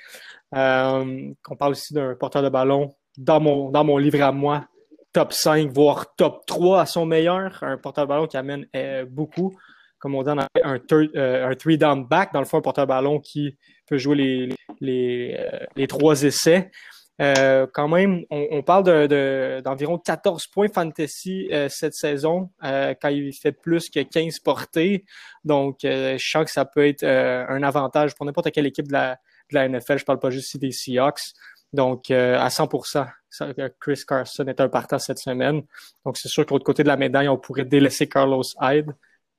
on 0.52 1.56
parle 1.58 1.72
aussi 1.72 1.94
d'un 1.94 2.15
porteur 2.15 2.44
de 2.44 2.50
ballon 2.50 2.94
dans 3.17 3.39
mon, 3.39 3.98
livre 3.98 4.22
à 4.22 4.32
moi, 4.32 4.67
top 5.13 5.34
5, 5.34 5.72
voire 5.72 6.15
top 6.15 6.46
3 6.46 6.82
à 6.82 6.86
son 6.86 7.06
meilleur. 7.06 7.62
Un 7.63 7.78
porteur-ballon 7.78 8.28
qui 8.28 8.38
amène 8.38 8.65
euh, 8.76 9.06
beaucoup. 9.06 9.58
Comme 10.00 10.15
on 10.15 10.24
dit, 10.24 10.30
a 10.30 10.48
un, 10.63 10.80
euh, 10.91 11.50
un 11.50 11.56
three 11.56 11.78
down 11.78 12.06
back, 12.08 12.34
dans 12.34 12.39
le 12.39 12.46
fond, 12.46 12.58
un 12.58 12.62
porteur-ballon 12.62 13.20
qui 13.20 13.58
peut 13.88 13.98
jouer 13.98 14.15
les, 14.15 14.50
les, 14.80 15.36
euh, 15.38 15.65
les 15.76 15.88
trois 15.88 16.24
essais. 16.24 16.72
Quand 17.74 17.88
même, 17.88 18.26
on, 18.32 18.64
parle 18.64 18.84
d'environ 19.64 19.98
de, 19.98 20.02
14 20.04 20.48
points 20.48 20.70
fantasy 20.74 21.50
cette 21.70 21.94
saison, 21.94 22.50
quand 22.62 23.10
il 23.10 23.34
fait 23.34 23.52
plus 23.52 23.90
que 23.90 24.00
15 24.00 24.40
portées. 24.40 25.06
Donc, 25.44 25.78
je 25.84 26.18
sens 26.18 26.46
que 26.46 26.52
ça 26.52 26.66
peut 26.66 26.88
être 26.88 27.04
un 27.04 27.62
avantage 27.64 28.16
pour 28.16 28.26
n'importe 28.26 28.52
quelle 28.52 28.66
équipe 28.66 28.88
de 28.88 28.94
la, 28.94 29.20
de 29.52 29.56
la 29.56 29.70
NFL. 29.70 30.00
Je 30.00 30.06
parle 30.06 30.20
pas 30.20 30.30
juste 30.30 30.50
ici 30.50 30.60
des 30.60 30.72
Seahawks. 30.72 31.34
Donc, 31.74 32.12
euh, 32.12 32.38
à 32.38 32.50
100% 32.50 33.08
Chris 33.80 34.02
Carson 34.06 34.46
est 34.48 34.60
un 34.60 34.68
partant 34.68 35.00
cette 35.00 35.20
semaine. 35.20 35.64
Donc, 36.06 36.18
c'est 36.18 36.28
sûr 36.28 36.46
que 36.46 36.54
l'autre 36.54 36.66
côté 36.66 36.84
de 36.84 36.90
la 36.90 36.98
médaille, 36.98 37.30
on 37.30 37.38
pourrait 37.38 37.66
délaisser 37.66 38.10
Carlos 38.10 38.44
Hyde. 38.60 38.94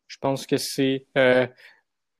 Je 0.06 0.16
pense 0.18 0.46
que 0.46 0.56
c'est 0.56 1.06
euh, 1.18 1.46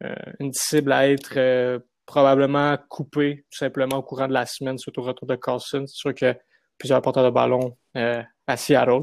euh, 0.04 0.14
une 0.38 0.52
cible 0.52 0.92
à 0.92 1.08
être 1.08 1.82
probablement 2.12 2.76
coupée 2.90 3.46
tout 3.50 3.58
simplement 3.58 3.96
au 3.96 4.02
courant 4.02 4.28
de 4.28 4.34
la 4.34 4.44
semaine, 4.44 4.76
surtout 4.76 5.00
au 5.00 5.04
retour 5.04 5.26
de 5.26 5.34
Carson. 5.34 5.84
C'est 5.86 5.96
sûr 5.96 6.14
que 6.14 6.34
plusieurs 6.76 7.00
porteurs 7.00 7.24
de 7.24 7.30
ballon 7.30 7.74
à 7.94 8.56
Seattle. 8.56 9.00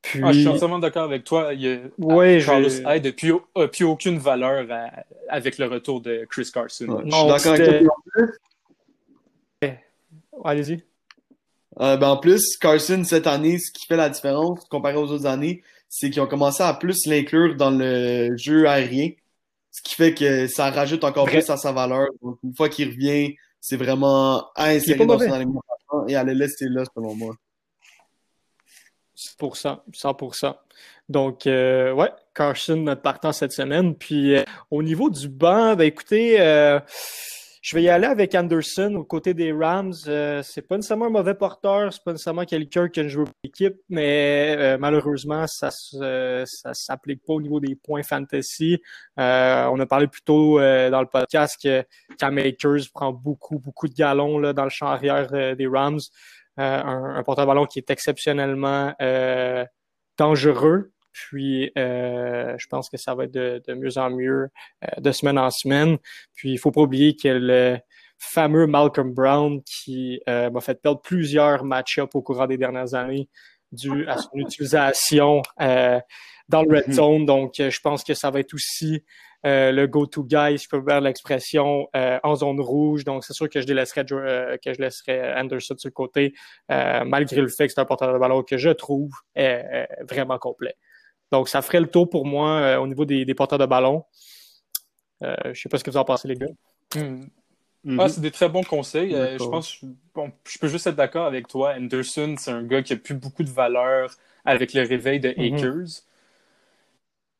Puis... 0.00 0.22
Ah, 0.24 0.32
je 0.32 0.38
suis 0.38 0.48
entièrement 0.48 0.78
d'accord 0.78 1.04
avec 1.04 1.24
toi. 1.24 1.52
Il 1.52 1.60
y 1.60 1.68
a, 1.68 2.40
Carlos 2.40 2.70
Hyde 2.70 3.04
n'a 3.04 3.68
plus, 3.68 3.84
aucune 3.84 4.18
valeur 4.18 4.66
avec 5.28 5.58
le 5.58 5.66
retour 5.66 6.00
de 6.00 6.26
Chris 6.30 6.50
Carson. 6.52 7.02
je 7.04 7.10
suis 7.10 7.26
d'accord 7.26 7.52
avec 7.52 7.84
toi. 7.84 7.96
Allez-y. 10.42 10.82
Euh, 11.80 11.98
ben 11.98 12.08
en 12.08 12.16
plus, 12.16 12.56
Carson, 12.56 13.04
cette 13.04 13.26
année, 13.26 13.58
ce 13.58 13.70
qui 13.70 13.86
fait 13.86 13.96
la 13.96 14.08
différence 14.08 14.64
comparé 14.70 14.96
aux 14.96 15.10
autres 15.10 15.26
années, 15.26 15.62
c'est 15.88 16.08
qu'ils 16.08 16.22
ont 16.22 16.26
commencé 16.26 16.62
à 16.62 16.72
plus 16.72 17.06
l'inclure 17.06 17.56
dans 17.56 17.70
le 17.70 18.34
jeu 18.38 18.66
aérien. 18.66 19.10
Ce 19.70 19.82
qui 19.82 19.94
fait 19.94 20.14
que 20.14 20.46
ça 20.46 20.70
rajoute 20.70 21.04
encore 21.04 21.26
plus 21.26 21.48
à 21.48 21.56
sa 21.56 21.72
valeur. 21.72 22.08
Donc, 22.22 22.38
une 22.42 22.54
fois 22.54 22.68
qu'il 22.68 22.88
revient, 22.88 23.36
c'est 23.60 23.76
vraiment 23.76 24.50
à 24.54 24.68
insérer 24.70 25.06
dans 25.06 25.18
son 25.18 25.32
alimentation 25.32 26.08
et 26.08 26.16
à 26.16 26.24
le 26.24 26.32
laisser 26.32 26.66
là, 26.68 26.82
selon 26.94 27.14
moi. 27.14 27.34
100%, 29.16 29.80
100%. 29.92 30.54
Donc, 31.08 31.46
euh, 31.46 31.92
ouais, 31.92 32.10
Carson 32.34 32.96
partant 33.02 33.32
cette 33.32 33.52
semaine. 33.52 33.94
Puis, 33.94 34.36
euh, 34.36 34.44
au 34.70 34.82
niveau 34.82 35.10
du 35.10 35.28
banc, 35.28 35.74
ben 35.74 35.84
écoutez, 35.84 36.40
euh, 36.40 36.80
je 37.60 37.76
vais 37.76 37.82
y 37.82 37.88
aller 37.90 38.06
avec 38.06 38.34
Anderson 38.34 38.94
au 38.94 39.04
côté 39.04 39.34
des 39.34 39.52
Rams. 39.52 39.92
Euh, 40.06 40.42
c'est 40.42 40.62
pas 40.62 40.76
nécessairement 40.76 41.06
un 41.06 41.10
mauvais 41.10 41.34
porteur, 41.34 41.92
c'est 41.92 42.02
pas 42.02 42.12
nécessairement 42.12 42.46
quelqu'un 42.46 42.88
qui 42.88 43.00
a 43.00 43.08
joué 43.08 43.24
pour 43.24 43.34
l'équipe, 43.44 43.76
mais 43.90 44.56
euh, 44.58 44.78
malheureusement, 44.78 45.46
ça 45.46 45.68
ne 45.92 46.44
s'applique 46.46 47.22
pas 47.26 47.34
au 47.34 47.42
niveau 47.42 47.60
des 47.60 47.76
points 47.76 48.02
fantasy. 48.02 48.80
Euh, 49.18 49.66
on 49.66 49.78
a 49.78 49.86
parlé 49.86 50.06
plus 50.06 50.22
tôt 50.22 50.58
dans 50.58 51.00
le 51.00 51.06
podcast 51.06 51.58
que 51.62 51.84
Cam 52.18 52.38
Akers 52.38 52.88
prend 52.94 53.12
beaucoup, 53.12 53.58
beaucoup 53.58 53.88
de 53.88 53.94
galons 53.94 54.38
là, 54.38 54.54
dans 54.54 54.64
le 54.64 54.70
champ 54.70 54.86
arrière 54.86 55.30
des 55.30 55.66
Rams. 55.66 56.00
un, 56.56 57.14
un 57.16 57.22
porteur-ballon 57.22 57.66
qui 57.66 57.78
est 57.78 57.90
exceptionnellement 57.90 58.94
dangereux. 60.16 60.92
Puis, 61.12 61.70
euh, 61.76 62.54
je 62.58 62.66
pense 62.68 62.88
que 62.88 62.96
ça 62.96 63.14
va 63.14 63.24
être 63.24 63.32
de, 63.32 63.74
mieux 63.74 63.98
en 63.98 64.10
mieux 64.10 64.48
euh, 64.84 65.00
de 65.00 65.12
semaine 65.12 65.38
en 65.38 65.50
semaine. 65.50 65.98
Puis, 66.34 66.52
il 66.52 66.58
faut 66.58 66.70
pas 66.70 66.82
oublier 66.82 67.16
que 67.16 67.28
le 67.28 67.78
fameux 68.18 68.66
Malcolm 68.66 69.12
Brown 69.12 69.62
qui 69.64 70.20
euh, 70.28 70.50
m'a 70.50 70.60
fait 70.60 70.80
perdre 70.80 71.00
plusieurs 71.00 71.64
match-ups 71.64 72.14
au 72.14 72.22
courant 72.22 72.46
des 72.46 72.58
dernières 72.58 72.94
années 72.94 73.28
dû 73.72 74.06
à 74.08 74.18
son 74.18 74.30
utilisation 74.34 75.42
dans 75.58 76.62
le 76.62 76.76
red 76.76 76.88
mhm. 76.88 76.92
zone. 76.92 77.26
Donc, 77.26 77.54
je 77.56 77.80
pense 77.80 78.04
que 78.04 78.14
ça 78.14 78.30
va 78.30 78.40
être 78.40 78.54
aussi 78.54 79.04
le 79.42 79.86
go-to 79.86 80.24
guy, 80.24 80.58
si 80.58 80.64
je 80.64 80.68
peux 80.68 80.84
faire 80.84 81.00
l'expression, 81.00 81.88
en 81.94 82.34
zone 82.34 82.60
rouge. 82.60 83.04
Donc, 83.04 83.24
c'est 83.24 83.32
sûr 83.32 83.48
que 83.48 83.60
je 83.60 83.72
laisserai 83.72 84.04
que 84.04 84.74
je 84.74 84.80
laisserai 84.80 85.32
Anderson 85.34 85.76
sur 85.78 85.88
le 85.88 85.92
côté, 85.92 86.34
malgré 86.68 87.40
le 87.40 87.48
fait 87.48 87.68
que 87.68 87.72
c'est 87.72 87.80
un 87.80 87.84
porteur 87.84 88.12
de 88.12 88.18
ballon 88.18 88.42
que 88.42 88.58
je 88.58 88.70
trouve 88.70 89.12
vraiment 89.36 90.38
complet. 90.38 90.74
Donc, 91.30 91.48
ça 91.48 91.62
ferait 91.62 91.80
le 91.80 91.86
tour 91.86 92.08
pour 92.08 92.26
moi 92.26 92.50
euh, 92.58 92.76
au 92.78 92.86
niveau 92.86 93.04
des, 93.04 93.34
porteurs 93.34 93.58
de 93.58 93.66
ballon. 93.66 94.04
Euh, 95.22 95.34
je 95.44 95.48
ne 95.50 95.54
sais 95.54 95.68
pas 95.68 95.78
ce 95.78 95.84
que 95.84 95.90
vous 95.90 95.96
en 95.96 96.04
pensez, 96.04 96.28
les 96.28 96.36
gars. 96.36 96.46
Hmm. 96.96 97.98
Ah, 97.98 98.08
c'est 98.08 98.20
des 98.20 98.30
très 98.30 98.48
bons 98.48 98.62
conseils. 98.62 99.14
Euh, 99.14 99.38
je 99.38 99.44
pense 99.44 99.78
bon, 100.14 100.32
je 100.44 100.58
peux 100.58 100.68
juste 100.68 100.86
être 100.86 100.96
d'accord 100.96 101.26
avec 101.26 101.48
toi. 101.48 101.74
Anderson, 101.76 102.34
c'est 102.38 102.50
un 102.50 102.62
gars 102.62 102.82
qui 102.82 102.92
a 102.92 102.96
plus 102.96 103.14
beaucoup 103.14 103.42
de 103.42 103.48
valeur 103.48 104.10
avec 104.44 104.74
le 104.74 104.82
réveil 104.82 105.18
de 105.18 105.32
mhm. 105.36 105.54
Akers. 105.54 106.02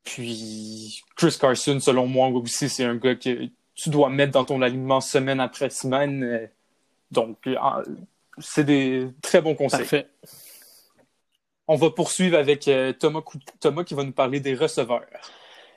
Puis 0.02 1.02
Chris 1.14 1.36
Carson, 1.38 1.78
selon 1.78 2.06
moi 2.06 2.28
aussi, 2.28 2.70
c'est 2.70 2.84
un 2.84 2.96
gars 2.96 3.16
que 3.16 3.48
tu 3.74 3.90
dois 3.90 4.08
mettre 4.08 4.32
dans 4.32 4.44
ton 4.44 4.62
alignement 4.62 5.02
semaine 5.02 5.40
après 5.40 5.68
semaine. 5.68 6.48
Donc, 7.10 7.36
c'est 8.38 8.64
des 8.64 9.08
très 9.20 9.42
bons 9.42 9.54
conseils. 9.54 9.80
Parfait. 9.80 10.08
On 11.72 11.76
va 11.76 11.90
poursuivre 11.90 12.36
avec 12.36 12.68
Thomas, 12.98 13.20
Thomas 13.60 13.84
qui 13.84 13.94
va 13.94 14.02
nous 14.02 14.12
parler 14.12 14.40
des 14.40 14.56
receveurs. 14.56 15.06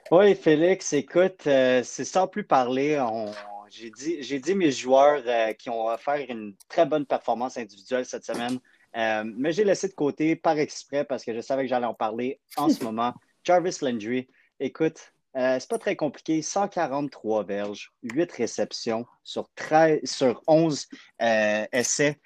Oui, 0.09 0.33
Félix, 0.33 0.91
écoute, 0.93 1.41
c'est 1.43 1.83
sans 1.83 2.27
plus 2.27 2.43
parler. 2.43 2.99
On, 2.99 3.31
j'ai 3.73 3.89
dit, 3.89 4.21
j'ai 4.21 4.39
dit 4.39 4.53
mes 4.53 4.71
joueurs 4.71 5.23
euh, 5.25 5.53
qui 5.53 5.69
ont 5.69 5.87
offert 5.87 6.23
une 6.29 6.55
très 6.69 6.85
bonne 6.85 7.05
performance 7.05 7.57
individuelle 7.57 8.05
cette 8.05 8.23
semaine, 8.23 8.59
euh, 8.95 9.23
mais 9.35 9.51
j'ai 9.51 9.63
laissé 9.63 9.87
de 9.87 9.93
côté 9.93 10.35
par 10.35 10.59
exprès 10.59 11.03
parce 11.03 11.25
que 11.25 11.33
je 11.33 11.41
savais 11.41 11.63
que 11.63 11.69
j'allais 11.69 11.87
en 11.87 11.95
parler 11.95 12.39
en 12.55 12.69
ce 12.69 12.83
moment. 12.83 13.13
Jarvis 13.43 13.77
Landry, 13.81 14.27
écoute, 14.59 15.13
euh, 15.35 15.57
c'est 15.59 15.69
pas 15.69 15.79
très 15.79 15.95
compliqué. 15.95 16.43
143 16.43 17.45
verges, 17.45 17.91
8 18.03 18.31
réceptions 18.31 19.07
sur, 19.23 19.49
13, 19.55 20.01
sur 20.03 20.43
11 20.45 20.87
essais 21.19 22.19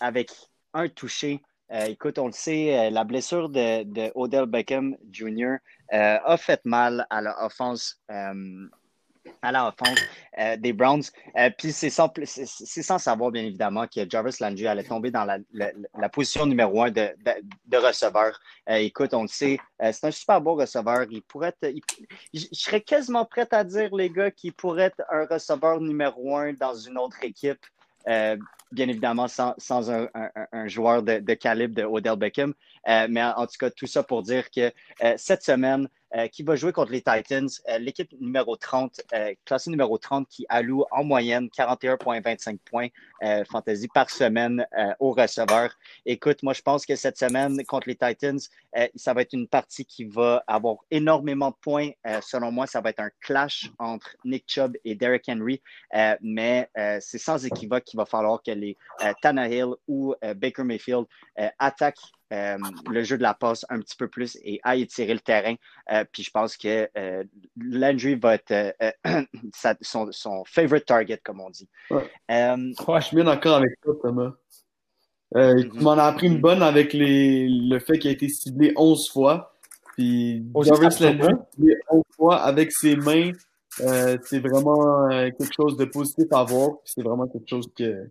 avec 0.00 0.30
un 0.74 0.88
touché. 0.88 1.40
Écoute, 1.70 2.18
on 2.18 2.26
le 2.26 2.32
sait, 2.32 2.90
la 2.90 3.04
blessure 3.04 3.48
de, 3.48 3.82
de, 3.84 4.12
Odell 4.14 4.46
Beckham 4.46 4.96
Jr. 5.10 5.56
a 5.90 6.36
fait 6.36 6.64
mal 6.64 7.06
à 7.10 7.20
l'offense 7.20 8.00
à 9.42 9.52
la 9.52 9.68
offense 9.68 9.98
euh, 10.38 10.56
des 10.56 10.72
Browns. 10.72 11.02
Euh, 11.36 11.50
puis 11.56 11.72
c'est 11.72 11.90
sans, 11.90 12.98
savoir, 12.98 13.30
bien 13.30 13.44
évidemment, 13.44 13.86
que 13.86 14.08
Jarvis 14.08 14.36
Landry 14.40 14.66
allait 14.66 14.84
tomber 14.84 15.10
dans 15.10 15.24
la, 15.24 15.38
la, 15.52 16.08
position 16.08 16.46
numéro 16.46 16.82
un 16.82 16.90
de, 16.90 17.76
receveur. 17.76 18.38
Euh, 18.68 18.76
écoute, 18.76 19.14
on 19.14 19.22
le 19.22 19.28
sait, 19.28 19.58
c'est 19.80 20.04
un 20.04 20.10
super 20.10 20.40
beau 20.40 20.54
receveur. 20.54 21.06
Il 21.10 21.22
pourrait 21.22 21.54
être, 21.62 21.74
je 22.32 22.46
serais 22.52 22.80
quasiment 22.80 23.24
prêt 23.24 23.48
à 23.50 23.64
dire, 23.64 23.94
les 23.94 24.10
gars, 24.10 24.30
qu'il 24.30 24.52
pourrait 24.52 24.84
être 24.84 25.02
un 25.10 25.26
receveur 25.26 25.80
numéro 25.80 26.36
un 26.36 26.52
dans 26.52 26.74
une 26.74 26.98
autre 26.98 27.22
équipe. 27.22 27.64
Bien 28.06 28.88
évidemment, 28.88 29.28
sans, 29.28 29.90
un, 29.90 30.68
joueur 30.68 31.02
de, 31.02 31.34
calibre 31.34 31.74
de 31.74 31.84
Odell 31.84 32.16
Beckham. 32.16 32.54
mais 32.86 33.22
en, 33.22 33.32
en, 33.38 33.46
tout 33.46 33.56
cas, 33.58 33.70
tout 33.70 33.86
ça 33.86 34.02
pour 34.02 34.22
dire 34.22 34.50
que 34.50 34.72
cette 35.16 35.42
semaine, 35.42 35.88
euh, 36.14 36.28
qui 36.28 36.44
va 36.44 36.54
jouer 36.54 36.72
contre 36.72 36.92
les 36.92 37.02
Titans. 37.02 37.48
Euh, 37.68 37.78
l'équipe 37.78 38.08
numéro 38.20 38.56
30, 38.56 39.00
euh, 39.12 39.34
classée 39.44 39.70
numéro 39.70 39.98
30, 39.98 40.28
qui 40.28 40.46
alloue 40.48 40.84
en 40.92 41.02
moyenne 41.02 41.48
41,25 41.48 42.58
points 42.64 42.88
fantasy 43.50 43.88
par 43.88 44.10
semaine 44.10 44.66
aux 45.00 45.12
receveurs. 45.12 45.74
Écoute, 46.04 46.42
moi, 46.42 46.52
je 46.52 46.60
pense 46.60 46.84
que 46.84 46.94
cette 46.94 47.16
semaine 47.18 47.64
contre 47.64 47.88
les 47.88 47.96
Titans, 47.96 48.38
ça 48.94 49.14
va 49.14 49.22
être 49.22 49.32
une 49.32 49.48
partie 49.48 49.86
qui 49.86 50.04
va 50.04 50.44
avoir 50.46 50.76
énormément 50.90 51.50
de 51.50 51.56
points. 51.62 51.90
selon 52.20 52.52
moi, 52.52 52.66
ça 52.66 52.82
va 52.82 52.90
être 52.90 53.00
un 53.00 53.08
clash 53.20 53.70
entre 53.78 54.14
Nick 54.24 54.44
Chubb 54.46 54.76
et 54.84 54.94
Derrick 54.94 55.24
Henry. 55.28 55.62
mais 56.20 56.68
c'est 57.00 57.18
sans 57.18 57.44
équivoque 57.46 57.84
qu'il 57.84 57.96
va 57.96 58.04
falloir 58.04 58.42
que 58.42 58.50
les 58.50 58.76
Tannehill 59.22 59.70
ou 59.88 60.14
Baker 60.36 60.64
Mayfield 60.64 61.06
attaquent 61.58 62.12
euh, 62.32 62.58
le 62.90 63.04
jeu 63.04 63.16
de 63.16 63.22
la 63.22 63.34
passe 63.34 63.64
un 63.68 63.78
petit 63.78 63.96
peu 63.96 64.08
plus 64.08 64.36
et 64.42 64.60
à 64.64 64.76
étirer 64.76 65.14
le 65.14 65.20
terrain. 65.20 65.54
Euh, 65.92 66.04
puis 66.10 66.24
je 66.24 66.30
pense 66.30 66.56
que 66.56 66.88
euh, 66.96 67.22
Landry 67.56 68.16
va 68.16 68.34
être 68.34 68.74
son, 69.82 70.08
son, 70.10 70.44
favorite 70.44 70.86
target, 70.86 71.20
comme 71.22 71.40
on 71.40 71.50
dit. 71.50 71.68
je 71.90 73.00
suis 73.00 73.16
bien 73.16 73.24
d'accord 73.24 73.56
avec 73.56 73.80
toi, 73.80 73.94
Thomas. 74.02 74.32
Mm-hmm. 75.34 75.70
Tu 75.70 75.80
m'en 75.80 75.92
as 75.92 76.04
appris 76.04 76.26
une 76.26 76.40
bonne 76.40 76.62
avec 76.62 76.92
les, 76.92 77.48
le 77.48 77.78
fait 77.78 77.98
qu'il 77.98 78.10
a 78.10 78.12
été 78.12 78.28
ciblé 78.28 78.72
11 78.76 79.10
fois. 79.10 79.52
Puis 79.96 80.44
Jarvis 80.62 80.96
Landry, 81.00 81.34
ciblé 81.54 81.76
11 81.90 82.02
fois 82.16 82.36
avec 82.42 82.72
ses 82.72 82.96
mains, 82.96 83.30
c'est 83.78 84.40
vraiment 84.40 85.08
quelque 85.08 85.52
chose 85.54 85.76
de 85.76 85.84
positif 85.84 86.26
à 86.32 86.42
voir. 86.42 86.78
C'est 86.84 87.02
vraiment 87.02 87.28
quelque 87.28 87.48
chose 87.48 87.68
que, 87.76 88.08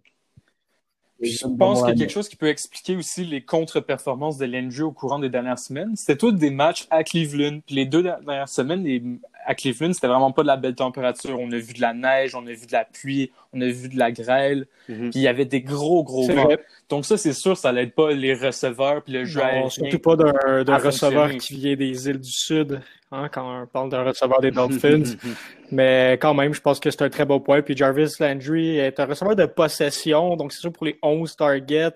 je 1.22 1.48
pense 1.48 1.80
qu'il 1.80 1.90
y 1.90 1.92
a 1.92 1.96
quelque 1.96 2.12
chose 2.12 2.30
qui 2.30 2.36
peut 2.36 2.50
expliquer 2.50 2.96
aussi 2.96 3.26
les 3.26 3.42
contre-performances 3.42 4.38
de 4.38 4.46
l'NG 4.46 4.82
au 4.82 4.92
courant 4.92 5.20
des 5.20 5.30
dernières 5.30 5.60
semaines. 5.60 5.96
C'était 5.96 6.18
tous 6.18 6.32
des 6.32 6.50
matchs 6.50 6.88
à 6.90 7.04
Cleveland. 7.04 7.60
Puis 7.66 7.76
les 7.76 7.86
deux 7.86 8.04
dernières 8.04 8.50
semaines, 8.50 8.84
les... 8.84 9.02
à 9.46 9.56
Cleveland, 9.56 9.94
c'était 9.94 10.08
vraiment 10.08 10.32
pas 10.32 10.42
de 10.42 10.48
la 10.48 10.58
belle 10.58 10.76
température. 10.76 11.40
On 11.40 11.52
a 11.52 11.58
vu 11.58 11.74
de 11.74 11.82
la 11.82 11.94
neige, 11.94 12.36
on 12.36 12.46
a 12.48 12.52
vu 12.52 12.66
de 12.66 12.72
la 12.72 12.86
pluie, 12.86 13.32
on 13.54 13.62
a 13.62 13.68
vu 13.68 13.90
de 13.90 13.98
la 13.98 14.12
grêle. 14.12 14.68
Mhm. 14.90 15.12
Puis 15.12 15.20
il 15.20 15.22
y 15.22 15.28
avait 15.28 15.46
des 15.46 15.62
gros, 15.62 16.04
gros 16.04 16.28
vents. 16.28 16.50
Donc 16.90 17.06
ça, 17.06 17.18
c'est 17.18 17.34
sûr, 17.34 17.56
ça 17.56 17.72
n'aide 17.72 17.94
pas 17.94 18.12
les 18.12 18.34
receveurs 18.34 19.04
puis 19.04 19.14
le 19.14 19.26
jeu 19.26 19.42
Surtout 19.70 20.00
pas 20.00 20.16
d'un 20.16 20.78
receveur 20.78 21.30
qui 21.38 21.56
vient 21.56 21.76
des 21.76 22.10
îles 22.10 22.20
du 22.20 22.32
Sud. 22.32 22.82
Hein, 23.12 23.30
quand 23.32 23.62
on 23.62 23.68
parle 23.68 23.90
d'un 23.90 24.04
receveur 24.04 24.42
des 24.42 24.52
Dolphins. 24.52 25.16
Mais 25.72 26.14
quand 26.22 26.34
même, 26.34 26.54
je 26.54 26.62
pense 26.62 26.80
que 26.80 26.92
c'est 26.92 27.04
un 27.04 27.10
très 27.10 27.26
beau 27.26 27.40
point. 27.40 27.62
Puis 27.62 27.78
Jarvis 27.78 28.16
Landry 28.20 28.78
est 28.78 29.00
un 29.00 29.06
receveur 29.06 29.36
de 29.36 29.46
possession, 29.46 30.36
donc 30.36 30.52
c'est 30.52 30.60
sûr 30.60 30.72
pour 30.72 30.86
les 30.86 30.98
11 31.02 31.36
targets. 31.36 31.94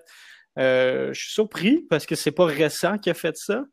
Euh, 0.58 1.12
je 1.12 1.20
suis 1.20 1.32
surpris 1.32 1.84
parce 1.88 2.06
que 2.06 2.14
c'est 2.14 2.32
pas 2.32 2.44
récent 2.44 2.98
qu'il 2.98 3.10
a 3.10 3.14
fait 3.14 3.36
ça. 3.36 3.64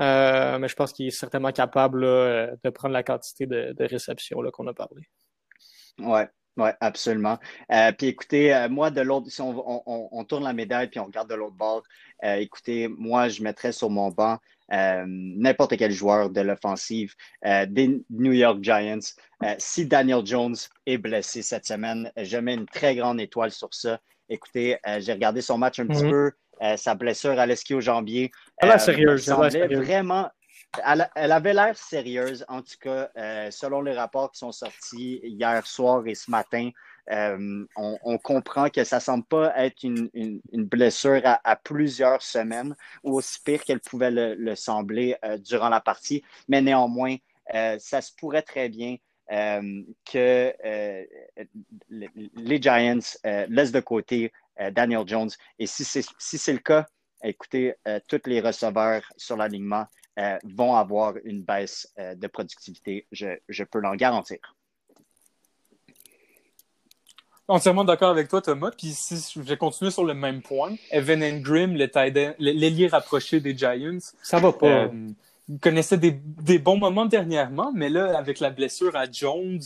Euh, 0.00 0.58
mais 0.58 0.68
je 0.68 0.74
pense 0.74 0.92
qu'il 0.92 1.06
est 1.06 1.10
certainement 1.10 1.52
capable 1.52 2.02
de 2.02 2.70
prendre 2.70 2.92
la 2.92 3.02
quantité 3.02 3.46
de, 3.46 3.72
de 3.78 3.84
réceptions 3.84 4.42
qu'on 4.52 4.66
a 4.66 4.74
parlé. 4.74 5.08
Ouais, 5.98 6.28
oui, 6.56 6.70
absolument. 6.80 7.38
Euh, 7.70 7.92
puis 7.92 8.08
écoutez, 8.08 8.66
moi, 8.68 8.90
de 8.90 9.00
l'autre, 9.00 9.30
si 9.30 9.40
on, 9.40 10.24
tourne 10.28 10.44
la 10.44 10.52
médaille 10.52 10.88
puis 10.88 10.98
on 10.98 11.04
regarde 11.04 11.30
de 11.30 11.34
l'autre 11.34 11.56
bord, 11.56 11.82
écoutez, 12.22 12.88
moi, 12.88 13.28
je 13.28 13.42
mettrais 13.42 13.72
sur 13.72 13.90
mon 13.90 14.10
banc 14.10 14.38
euh, 14.72 15.04
n'importe 15.06 15.76
quel 15.76 15.92
joueur 15.92 16.30
de 16.30 16.40
l'offensive 16.40 17.14
euh, 17.44 17.66
des 17.66 18.02
New 18.10 18.32
York 18.32 18.62
Giants. 18.62 18.98
Euh, 19.42 19.54
si 19.58 19.86
Daniel 19.86 20.24
Jones 20.24 20.56
est 20.86 20.96
blessé 20.96 21.42
cette 21.42 21.66
semaine, 21.66 22.10
je 22.16 22.38
mets 22.38 22.54
une 22.54 22.66
très 22.66 22.94
grande 22.94 23.20
étoile 23.20 23.50
sur 23.50 23.72
ça. 23.72 24.00
Écoutez, 24.30 24.78
j'ai 25.00 25.12
regardé 25.12 25.42
son 25.42 25.58
match 25.58 25.78
un 25.80 25.86
petit 25.86 26.04
mhm. 26.04 26.32
Peu, 26.60 26.76
sa 26.76 26.94
blessure 26.94 27.38
à 27.38 27.46
l'esquio-jambier. 27.46 28.30
Elle 28.58 28.70
a 28.70 28.78
sérieuse. 28.78 29.28
Vraiment, 29.28 30.30
elle, 30.84 31.08
elle, 31.14 31.32
avait 31.32 31.54
l'air 31.54 31.76
sérieuse, 31.76 32.44
en 32.48 32.62
tout 32.62 32.78
cas, 32.80 33.08
selon 33.50 33.82
les 33.82 33.94
rapports 33.94 34.32
qui 34.32 34.38
sont 34.38 34.52
sortis 34.52 35.20
hier 35.22 35.66
soir 35.66 36.06
et 36.06 36.14
ce 36.14 36.30
matin. 36.30 36.70
Euh, 37.10 37.66
on, 37.76 38.18
comprend 38.18 38.70
que 38.70 38.82
ça 38.84 38.96
ne 38.96 39.02
semble 39.02 39.24
pas 39.24 39.52
être 39.62 39.82
une, 39.82 40.10
blessure 40.52 41.20
à, 41.24 41.56
plusieurs 41.56 42.22
semaines, 42.22 42.74
ou 43.02 43.16
aussi 43.16 43.40
pire 43.42 43.62
qu'elle 43.62 43.80
pouvait 43.80 44.10
le, 44.10 44.54
sembler 44.54 45.16
euh, 45.24 45.36
durant 45.38 45.68
la 45.68 45.80
partie. 45.80 46.22
Mais 46.48 46.62
néanmoins, 46.62 47.16
euh, 47.54 47.76
ça 47.78 48.00
se 48.00 48.12
pourrait 48.16 48.42
très 48.42 48.68
bien 48.68 48.96
que 49.28 50.52
les 51.88 52.62
Giants 52.62 52.98
laissent 53.48 53.72
de 53.72 53.80
côté 53.80 54.32
Daniel 54.72 55.06
Jones. 55.06 55.30
Et 55.58 55.66
si 55.66 55.84
c'est 55.84 56.04
si 56.18 56.52
le 56.52 56.58
cas, 56.58 56.86
écoutez, 57.22 57.74
tous 58.08 58.20
les 58.26 58.40
receveurs 58.40 59.02
sur 59.16 59.36
l'alignement 59.36 59.86
vont 60.44 60.74
avoir 60.76 61.14
une 61.24 61.42
baisse 61.42 61.92
de 61.96 62.26
productivité. 62.26 63.06
je 63.12 63.64
peux 63.64 63.80
l'en 63.80 63.94
garantir. 63.96 64.38
Entièrement 67.46 67.84
d'accord 67.84 68.08
avec 68.08 68.28
toi, 68.28 68.40
Thomas. 68.40 68.70
Puis 68.70 68.94
si 68.94 69.16
je 69.34 69.40
vais 69.40 69.58
continuer 69.58 69.90
sur 69.90 70.04
le 70.04 70.14
même 70.14 70.40
point, 70.40 70.76
Evan 70.90 71.22
Engram, 71.22 71.74
l'ailier 71.74 72.88
rapproché 72.88 73.38
des 73.40 73.54
Giants, 73.54 73.98
ça 74.22 74.38
va 74.38 74.52
pas. 74.52 74.90
Il 75.48 75.58
connaissait 75.58 75.98
des, 75.98 76.12
des, 76.12 76.58
bons 76.58 76.78
moments 76.78 77.04
dernièrement, 77.06 77.70
mais 77.74 77.90
là, 77.90 78.16
avec 78.16 78.40
la 78.40 78.50
blessure 78.50 78.96
à 78.96 79.10
Jones, 79.10 79.60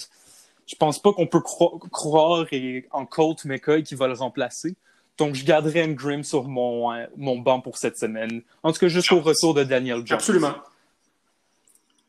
je 0.66 0.74
pense 0.74 1.00
pas 1.00 1.12
qu'on 1.12 1.26
peut 1.26 1.40
croire 1.40 2.46
et, 2.52 2.86
en 2.90 3.06
Colt 3.06 3.44
McCoy 3.44 3.82
qui 3.82 3.94
va 3.94 4.08
le 4.08 4.14
remplacer. 4.14 4.74
Donc, 5.16 5.34
je 5.34 5.44
garderai 5.44 5.82
Engram 5.82 6.22
sur 6.22 6.44
mon, 6.44 6.92
euh, 6.92 7.06
mon 7.16 7.38
banc 7.38 7.60
pour 7.60 7.76
cette 7.76 7.98
semaine. 7.98 8.42
En 8.62 8.72
tout 8.72 8.78
cas, 8.78 8.88
jusqu'au 8.88 9.20
retour 9.20 9.54
de 9.54 9.64
Daniel 9.64 10.06
Jones. 10.06 10.18
Absolument. 10.18 10.54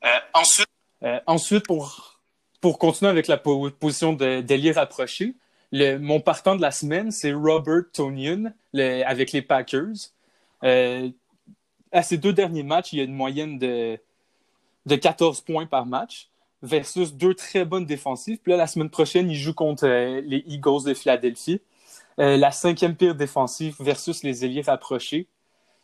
Euh, 0.03 0.07
ensuite, 0.33 0.67
euh, 1.03 1.19
ensuite 1.25 1.65
pour, 1.65 2.19
pour 2.61 2.77
continuer 2.79 3.09
avec 3.09 3.27
la 3.27 3.37
position 3.37 4.13
d'ailier 4.13 4.71
rapproché, 4.71 5.35
le, 5.71 5.97
mon 5.97 6.19
partant 6.19 6.55
de 6.55 6.61
la 6.61 6.71
semaine, 6.71 7.11
c'est 7.11 7.33
Robert 7.33 7.83
Tonian 7.93 8.51
avec 8.73 9.31
les 9.31 9.41
Packers. 9.41 10.11
Euh, 10.63 11.09
à 11.91 12.03
ses 12.03 12.17
deux 12.17 12.33
derniers 12.33 12.63
matchs, 12.63 12.93
il 12.93 12.99
y 12.99 13.01
a 13.01 13.05
une 13.05 13.13
moyenne 13.13 13.57
de, 13.57 13.99
de 14.85 14.95
14 14.95 15.41
points 15.41 15.65
par 15.65 15.85
match 15.85 16.29
versus 16.61 17.13
deux 17.13 17.33
très 17.33 17.65
bonnes 17.65 17.85
défensives. 17.85 18.39
Puis 18.39 18.51
là, 18.51 18.57
la 18.57 18.67
semaine 18.67 18.89
prochaine, 18.89 19.29
il 19.29 19.37
joue 19.37 19.53
contre 19.53 19.87
euh, 19.87 20.21
les 20.25 20.43
Eagles 20.47 20.83
de 20.85 20.93
Philadelphie. 20.93 21.61
Euh, 22.19 22.37
la 22.37 22.51
cinquième 22.51 22.95
pire 22.95 23.15
défensive 23.15 23.75
versus 23.79 24.23
les 24.23 24.45
ailiers 24.45 24.61
rapprochés. 24.61 25.27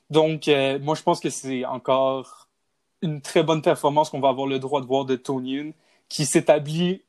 Donc, 0.10 0.48
moi, 0.82 0.94
je 0.94 1.02
pense 1.02 1.20
que 1.20 1.32
c'est 1.32 1.66
encore 1.66 2.48
une 3.02 3.22
très 3.22 3.44
bonne 3.44 3.62
performance 3.62 4.10
qu'on 4.10 4.20
va 4.20 4.30
avoir 4.30 4.48
le 4.48 4.60
droit 4.60 4.82
de 4.82 4.86
voir 4.86 5.06
de 5.06 5.16
Tony 5.16 5.74
qui 6.10 6.26
s'établit 6.26 7.02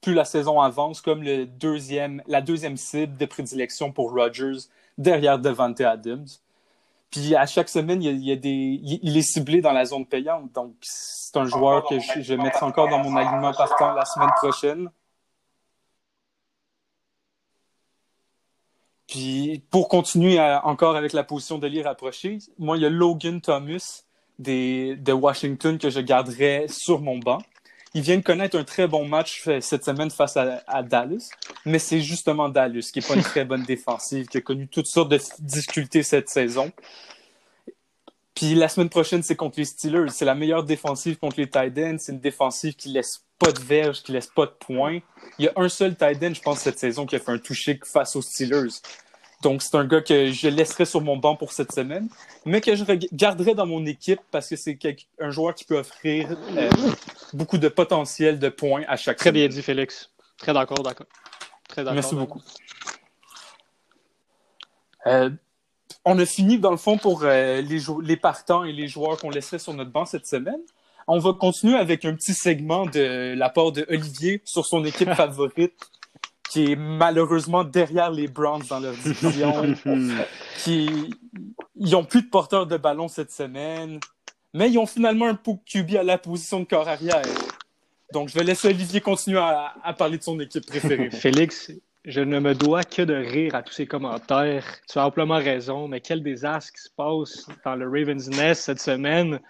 plus 0.00 0.14
la 0.14 0.24
saison 0.24 0.60
avance, 0.60 1.00
comme 1.00 1.22
le 1.22 1.46
deuxième, 1.46 2.22
la 2.26 2.40
deuxième 2.40 2.76
cible 2.76 3.16
de 3.16 3.26
prédilection 3.26 3.92
pour 3.92 4.12
Rodgers 4.12 4.68
derrière 4.96 5.38
Devante 5.38 5.80
Adams. 5.80 6.26
Puis 7.10 7.34
à 7.34 7.46
chaque 7.46 7.68
semaine, 7.68 8.02
il, 8.02 8.22
y 8.22 8.32
a, 8.32 8.36
des, 8.36 8.80
il, 8.82 9.16
est 9.16 9.22
ciblé 9.22 9.60
dans 9.62 9.72
la 9.72 9.84
zone 9.86 10.06
payante. 10.06 10.52
Donc, 10.52 10.74
c'est 10.82 11.36
un 11.38 11.46
joueur 11.46 11.86
que 11.88 11.98
je, 11.98 12.34
mettrai 12.34 12.66
encore 12.66 12.88
dans 12.88 12.98
mon 12.98 13.16
alignement 13.16 13.52
partant 13.52 13.94
la 13.94 14.04
semaine 14.04 14.30
prochaine. 14.36 14.90
Puis 19.06 19.64
pour 19.70 19.88
continuer 19.88 20.38
encore 20.38 20.96
avec 20.96 21.14
la 21.14 21.24
position 21.24 21.58
de 21.58 21.66
l'y 21.66 21.82
rapprocher, 21.82 22.38
moi, 22.58 22.76
il 22.76 22.82
y 22.82 22.86
a 22.86 22.90
Logan 22.90 23.40
Thomas 23.40 24.02
des, 24.38 24.96
de 24.96 25.12
Washington 25.12 25.78
que 25.78 25.88
je 25.88 26.00
garderai 26.00 26.66
sur 26.68 27.00
mon 27.00 27.18
banc. 27.18 27.38
Il 27.94 28.02
vient 28.02 28.18
de 28.18 28.22
connaître 28.22 28.56
un 28.58 28.64
très 28.64 28.86
bon 28.86 29.06
match 29.08 29.48
cette 29.60 29.84
semaine 29.84 30.10
face 30.10 30.36
à, 30.36 30.82
Dallas, 30.82 31.30
mais 31.64 31.78
c'est 31.78 32.00
justement 32.00 32.48
Dallas 32.48 32.90
qui 32.92 33.00
n'est 33.00 33.06
pas 33.06 33.14
une 33.14 33.22
très 33.22 33.44
bonne 33.44 33.62
défensive, 33.62 34.26
qui 34.26 34.38
a 34.38 34.40
connu 34.40 34.68
toutes 34.68 34.86
sortes 34.86 35.10
de 35.10 35.18
difficultés 35.40 36.02
cette 36.02 36.28
saison. 36.28 36.70
Puis 38.34 38.54
la 38.54 38.68
semaine 38.68 38.88
prochaine, 38.88 39.24
c'est 39.24 39.34
contre 39.34 39.58
les 39.58 39.64
Steelers. 39.64 40.10
C'est 40.10 40.24
la 40.24 40.36
meilleure 40.36 40.62
défensive 40.62 41.16
contre 41.18 41.40
les 41.40 41.50
tight 41.50 41.76
ends. 41.76 41.96
C'est 41.98 42.12
une 42.12 42.20
défensive 42.20 42.76
qui 42.76 42.90
laisse 42.90 43.24
pas 43.36 43.50
de 43.50 43.58
verge, 43.58 44.02
qui 44.02 44.12
laisse 44.12 44.28
pas 44.28 44.46
de 44.46 44.52
points. 44.52 45.00
Il 45.40 45.46
y 45.46 45.48
a 45.48 45.52
un 45.56 45.68
seul 45.68 45.96
tight 45.96 46.22
end, 46.22 46.34
je 46.34 46.40
pense, 46.40 46.60
cette 46.60 46.78
saison 46.78 47.04
qui 47.04 47.16
a 47.16 47.18
fait 47.18 47.32
un 47.32 47.38
toucher 47.38 47.80
face 47.84 48.14
aux 48.14 48.22
Steelers. 48.22 48.68
Donc, 49.42 49.62
c'est 49.62 49.76
un 49.76 49.84
gars 49.84 50.00
que 50.00 50.32
je 50.32 50.48
laisserai 50.48 50.84
sur 50.84 51.00
mon 51.00 51.16
banc 51.16 51.36
pour 51.36 51.52
cette 51.52 51.70
semaine, 51.72 52.08
mais 52.44 52.60
que 52.60 52.74
je 52.74 52.84
garderai 53.12 53.54
dans 53.54 53.66
mon 53.66 53.86
équipe 53.86 54.20
parce 54.32 54.48
que 54.48 54.56
c'est 54.56 54.78
un 55.20 55.30
joueur 55.30 55.54
qui 55.54 55.64
peut 55.64 55.78
offrir 55.78 56.36
euh, 56.56 56.70
beaucoup 57.32 57.58
de 57.58 57.68
potentiel 57.68 58.38
de 58.40 58.48
points 58.48 58.82
à 58.88 58.96
chaque 58.96 59.18
Très 59.18 59.30
bien 59.30 59.46
dit, 59.46 59.62
Félix. 59.62 60.10
Très 60.38 60.52
d'accord, 60.52 60.82
d'accord. 60.82 61.06
Très 61.68 61.82
d'accord. 61.82 61.94
Merci 61.94 62.16
beaucoup. 62.16 62.40
Euh, 65.06 65.30
on 66.04 66.18
a 66.18 66.26
fini, 66.26 66.58
dans 66.58 66.72
le 66.72 66.76
fond, 66.76 66.98
pour 66.98 67.22
euh, 67.22 67.60
les, 67.60 67.80
les 68.02 68.16
partants 68.16 68.64
et 68.64 68.72
les 68.72 68.88
joueurs 68.88 69.18
qu'on 69.18 69.30
laisserait 69.30 69.60
sur 69.60 69.72
notre 69.72 69.92
banc 69.92 70.04
cette 70.04 70.26
semaine. 70.26 70.60
On 71.06 71.18
va 71.20 71.32
continuer 71.32 71.76
avec 71.76 72.04
un 72.04 72.14
petit 72.14 72.34
segment 72.34 72.86
de 72.86 73.34
la 73.34 73.48
part 73.48 73.72
de 73.72 73.86
Olivier 73.88 74.42
sur 74.44 74.66
son 74.66 74.84
équipe 74.84 75.12
favorite, 75.14 75.74
qui 76.50 76.72
est 76.72 76.76
malheureusement 76.76 77.64
derrière 77.64 78.10
les 78.10 78.28
Browns 78.28 78.64
dans 78.68 78.80
leur 78.80 78.94
division, 78.94 79.74
qui 80.58 81.10
ils 81.76 81.96
ont 81.96 82.04
plus 82.04 82.22
de 82.22 82.28
porteurs 82.28 82.66
de 82.66 82.76
ballon 82.76 83.08
cette 83.08 83.30
semaine, 83.30 84.00
mais 84.54 84.70
ils 84.70 84.78
ont 84.78 84.86
finalement 84.86 85.26
un 85.26 85.34
QB 85.36 85.96
à 85.96 86.02
la 86.02 86.18
position 86.18 86.60
de 86.60 86.64
corps 86.64 86.88
arrière. 86.88 87.22
Donc, 88.12 88.30
je 88.30 88.34
vais 88.34 88.44
laisser 88.44 88.68
Olivier 88.68 89.00
continuer 89.00 89.38
à, 89.38 89.74
à 89.82 89.92
parler 89.92 90.18
de 90.18 90.22
son 90.22 90.40
équipe 90.40 90.66
préférée. 90.66 91.10
Félix, 91.12 91.70
je 92.04 92.20
ne 92.20 92.40
me 92.40 92.54
dois 92.54 92.84
que 92.84 93.02
de 93.02 93.14
rire 93.14 93.54
à 93.54 93.62
tous 93.62 93.74
ces 93.74 93.86
commentaires. 93.86 94.64
Tu 94.90 94.98
as 94.98 95.06
amplement 95.06 95.36
raison, 95.36 95.88
mais 95.88 96.00
quel 96.00 96.22
désastre 96.22 96.72
qui 96.72 96.82
se 96.82 96.90
passe 96.90 97.46
dans 97.64 97.76
le 97.76 97.86
Ravens 97.86 98.28
Nest 98.30 98.62
cette 98.62 98.80
semaine. 98.80 99.40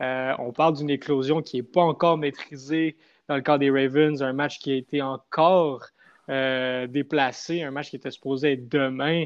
Euh, 0.00 0.32
on 0.38 0.52
parle 0.52 0.76
d'une 0.76 0.90
éclosion 0.90 1.42
qui 1.42 1.56
n'est 1.56 1.62
pas 1.62 1.82
encore 1.82 2.16
maîtrisée 2.16 2.96
dans 3.28 3.36
le 3.36 3.42
cas 3.42 3.58
des 3.58 3.70
Ravens, 3.70 4.22
un 4.22 4.32
match 4.32 4.58
qui 4.58 4.72
a 4.72 4.76
été 4.76 5.02
encore 5.02 5.86
euh, 6.30 6.86
déplacé, 6.86 7.62
un 7.62 7.70
match 7.70 7.90
qui 7.90 7.96
était 7.96 8.10
supposé 8.10 8.52
être 8.52 8.68
demain, 8.68 9.24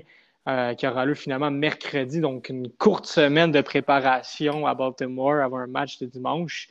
euh, 0.48 0.74
qui 0.74 0.86
aura 0.86 1.04
lieu 1.06 1.14
finalement 1.14 1.50
mercredi, 1.50 2.20
donc 2.20 2.48
une 2.48 2.70
courte 2.70 3.06
semaine 3.06 3.52
de 3.52 3.60
préparation 3.60 4.66
à 4.66 4.74
Baltimore 4.74 5.42
avant 5.42 5.58
un 5.58 5.66
match 5.66 5.98
de 5.98 6.06
dimanche. 6.06 6.68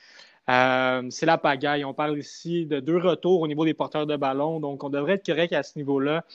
c'est 0.47 1.25
la 1.25 1.37
pagaille. 1.37 1.85
On 1.85 1.93
parle 1.93 2.17
ici 2.17 2.65
de 2.65 2.79
deux 2.79 2.97
retours 2.97 3.41
au 3.41 3.47
niveau 3.47 3.65
des 3.65 3.73
porteurs 3.73 4.07
de 4.07 4.15
ballon, 4.15 4.59
donc 4.59 4.83
on 4.83 4.89
devrait 4.89 5.13
être 5.13 5.25
correct 5.25 5.53
à 5.53 5.63
ce 5.63 5.77
niveau-là. 5.77 6.25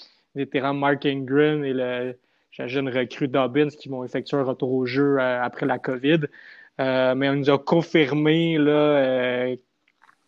Terrains 0.50 0.72
Mark 0.72 1.06
Ingram 1.06 1.64
et 1.64 1.72
le 1.72 2.16
jeune 2.50 2.88
recrue 2.88 3.28
Dobbins 3.28 3.68
qui 3.68 3.88
vont 3.88 4.04
effectuer 4.04 4.36
un 4.36 4.44
retour 4.44 4.72
au 4.72 4.86
jeu 4.86 5.18
après 5.20 5.66
la 5.66 5.78
COVID. 5.78 6.20
Euh, 6.80 7.14
mais 7.14 7.28
on 7.28 7.36
nous 7.36 7.50
a 7.50 7.58
confirmé 7.58 8.58
là, 8.58 8.72
euh, 8.72 9.56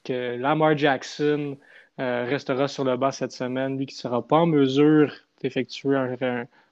que 0.05 0.37
Lamar 0.37 0.77
Jackson 0.77 1.57
euh, 2.01 2.25
restera 2.29 2.69
sur 2.69 2.85
le 2.85 2.97
banc 2.97 3.11
cette 3.11 3.33
semaine, 3.33 3.79
lui 3.79 3.87
qui 3.87 3.95
ne 3.95 4.01
sera 4.01 4.27
pas 4.27 4.37
en 4.37 4.47
mesure 4.47 5.13
d'effectuer 5.41 5.97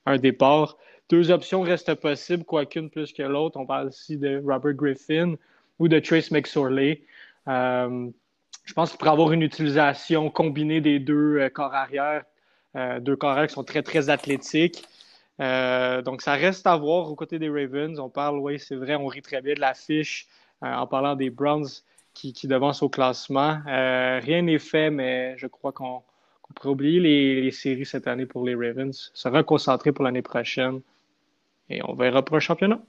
un, 0.07 0.19
départ. 0.19 0.77
Deux 1.11 1.31
options 1.31 1.63
restent 1.63 1.95
possibles, 1.95 2.45
quoiqu'une 2.45 2.91
plus 2.91 3.13
que 3.13 3.23
l'autre. 3.23 3.59
On 3.59 3.67
parle 3.67 3.89
ici 3.91 4.17
de 4.17 4.43
Robert 4.45 4.75
Griffin 4.75 5.35
ou 5.79 5.89
de 5.89 5.99
Trace 5.99 6.31
McSorley. 6.31 7.03
je 7.47 8.73
pense 8.75 8.91
qu'il 8.91 8.99
pourrait 8.99 9.11
avoir 9.11 9.33
une 9.33 9.43
utilisation 9.43 10.31
combinée 10.31 10.81
des 10.81 10.99
deux 10.99 11.49
corps 11.51 11.75
arrière, 11.75 12.25
deux 13.01 13.17
corps 13.17 13.31
arrière 13.31 13.49
qui 13.49 13.55
sont 13.55 13.65
très, 13.65 13.83
très 13.83 14.09
athlétiques. 14.09 14.85
Euh, 15.41 16.03
donc, 16.03 16.23
ça 16.23 16.35
reste 16.35 16.67
à 16.67 16.77
voir 16.77 17.11
aux 17.11 17.15
côtés 17.15 17.39
des 17.39 17.49
Ravens. 17.49 17.99
On 17.99 18.09
parle, 18.09 18.39
oui, 18.39 18.59
c'est 18.59 18.77
vrai, 18.77 18.95
on 18.95 19.07
rit 19.07 19.23
très 19.23 19.43
bien 19.43 19.55
de 19.55 19.61
l'affiche 19.61 20.27
euh, 20.63 20.73
en 20.73 20.87
parlant 20.87 21.17
des 21.17 21.31
Browns 21.31 21.67
qui, 22.15 22.33
qui 22.33 22.47
devancent 22.47 22.83
au 22.83 22.89
classement. 22.89 23.59
Euh, 23.67 24.21
rien 24.23 24.43
n'est 24.43 24.59
fait, 24.59 24.91
mais 24.91 25.37
je 25.37 25.47
crois 25.47 25.73
qu'on 25.73 26.03
pourrait 26.55 26.71
oublier 26.71 27.01
les, 27.01 27.51
séries 27.51 27.87
cette 27.87 28.07
année 28.07 28.27
pour 28.27 28.45
les 28.45 28.55
Ravens, 28.55 29.11
se 29.13 29.29
reconcentrer 29.29 29.93
pour 29.93 30.05
l'année 30.05 30.23
prochaine 30.23 30.81
et 31.69 31.81
on 31.85 31.95
verra 31.95 32.25
pour 32.25 32.37
un 32.37 32.41
championnat. 32.41 32.81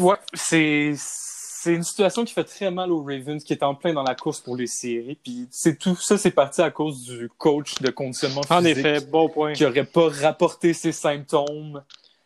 vois, 0.00 0.18
c'est 0.34 0.94
c'est 0.96 1.74
une 1.74 1.82
situation 1.82 2.24
qui 2.24 2.32
fait 2.32 2.44
très 2.44 2.70
mal 2.70 2.90
aux 2.90 3.02
Ravens, 3.02 3.44
qui 3.44 3.52
est 3.52 3.62
en 3.62 3.74
plein 3.74 3.92
dans 3.92 4.02
la 4.02 4.14
course 4.14 4.40
pour 4.40 4.56
les 4.56 4.66
séries. 4.66 5.18
Puis 5.22 5.46
c'est 5.50 5.78
tout 5.78 5.94
ça, 5.94 6.16
c'est 6.16 6.30
parti 6.30 6.62
à 6.62 6.70
cause 6.70 7.02
du 7.02 7.28
coach 7.36 7.74
de 7.82 7.90
conditionnement 7.90 8.42
physique. 8.42 8.56
En 8.56 8.64
effet, 8.64 9.00
bon 9.02 9.28
point. 9.28 9.52
Qui 9.52 9.64
n'aurait 9.64 9.84
pas 9.84 10.08
rapporté 10.08 10.72
ses 10.72 10.92
symptômes 10.92 11.82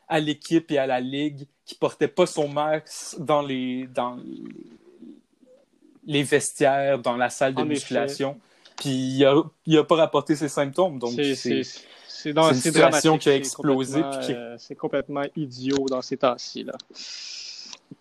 à 0.08 0.20
l'équipe 0.20 0.70
et 0.70 0.78
à 0.78 0.86
la 0.86 1.00
ligue, 1.00 1.46
qui 1.64 1.74
portait 1.74 2.08
pas 2.08 2.26
son 2.26 2.48
max 2.48 3.16
dans 3.18 3.42
les 3.42 3.86
dans 3.94 4.18
les 6.06 6.22
vestiaires, 6.22 6.98
dans 6.98 7.16
la 7.16 7.30
salle 7.30 7.54
de 7.54 7.62
musculation. 7.62 8.38
Puis 8.76 8.90
il 8.90 9.24
a, 9.24 9.42
il 9.66 9.78
a 9.78 9.84
pas 9.84 9.96
rapporté 9.96 10.36
ses 10.36 10.48
symptômes. 10.48 10.98
Donc 10.98 11.12
c'est 11.34 11.64
une 12.24 12.54
situation 12.54 13.18
qui 13.18 13.28
a 13.28 13.36
explosé. 13.36 14.02
Euh, 14.02 14.56
c'est 14.58 14.74
complètement 14.74 15.22
idiot 15.36 15.86
dans 15.88 16.02
ces 16.02 16.16
temps-ci 16.16 16.64
là. 16.64 16.74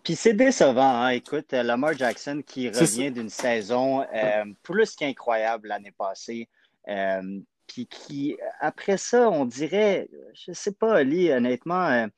Puis 0.02 0.16
c'est 0.16 0.34
décevant, 0.34 1.02
hein? 1.02 1.08
écoute, 1.10 1.52
euh, 1.52 1.62
Lamar 1.62 1.96
Jackson 1.96 2.42
qui 2.44 2.68
revient 2.68 3.10
d'une 3.10 3.30
saison 3.30 4.02
euh, 4.02 4.44
plus 4.62 4.96
qu'incroyable 4.96 5.68
l'année 5.68 5.94
passée. 5.96 6.48
Euh, 6.88 7.40
puis 7.66 7.86
qui, 7.86 8.36
après 8.60 8.96
ça, 8.96 9.30
on 9.30 9.44
dirait, 9.44 10.08
je 10.34 10.52
sais 10.52 10.72
pas, 10.72 10.96
Ali, 10.96 11.32
honnêtement, 11.32 12.08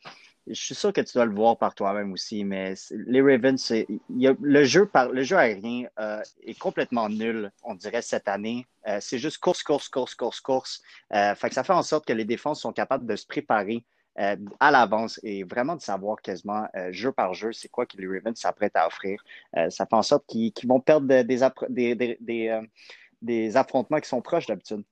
je 0.46 0.54
suis 0.54 0.74
sûr 0.74 0.92
que 0.92 1.00
tu 1.00 1.14
dois 1.14 1.24
le 1.24 1.34
voir 1.34 1.58
par 1.58 1.74
toi-même 1.74 2.12
aussi, 2.12 2.44
mais 2.44 2.74
les 2.90 3.20
Ravens, 3.20 3.72
le, 4.08 4.64
jeu 4.64 4.86
par, 4.86 5.10
le 5.10 5.22
jeu 5.22 5.36
aérien 5.36 5.86
est 6.42 6.58
complètement 6.58 7.08
nul, 7.08 7.50
on 7.62 7.74
dirait, 7.74 8.02
cette 8.02 8.28
année. 8.28 8.66
c'est 9.00 9.18
juste 9.18 9.38
course, 9.38 9.62
course, 9.62 9.88
course, 9.88 10.14
course, 10.14 10.40
course. 10.40 10.82
fait 11.10 11.48
que 11.48 11.54
ça 11.54 11.64
fait 11.64 11.72
en 11.72 11.82
sorte 11.82 12.06
que 12.06 12.12
les 12.12 12.24
défenses 12.24 12.60
sont 12.60 12.72
capables 12.72 13.06
de 13.06 13.16
se 13.16 13.26
préparer 13.26 13.84
euh, 14.18 14.36
à 14.60 14.70
l'avance 14.70 15.20
et 15.22 15.44
vraiment 15.44 15.76
de 15.76 15.82
savoir 15.82 16.22
quasiment 16.22 16.66
euh, 16.74 16.90
jeu 16.90 17.12
par 17.12 17.34
jeu 17.34 17.52
c'est 17.52 17.68
quoi 17.68 17.84
que 17.84 17.98
les 17.98 18.06
Ravens 18.06 18.34
s'apprêtent 18.34 18.76
à 18.76 18.86
offrir. 18.86 19.22
Euh, 19.58 19.68
ça 19.68 19.84
fait 19.84 19.94
en 19.94 20.02
sorte 20.02 20.24
qu'ils 20.26 20.52
vont 20.66 20.80
perdre 20.80 21.22
des, 21.22 21.42
affrontements 23.56 24.00
qui 24.00 24.08
sont 24.08 24.22
proches 24.22 24.46
d'habitude. 24.46 24.84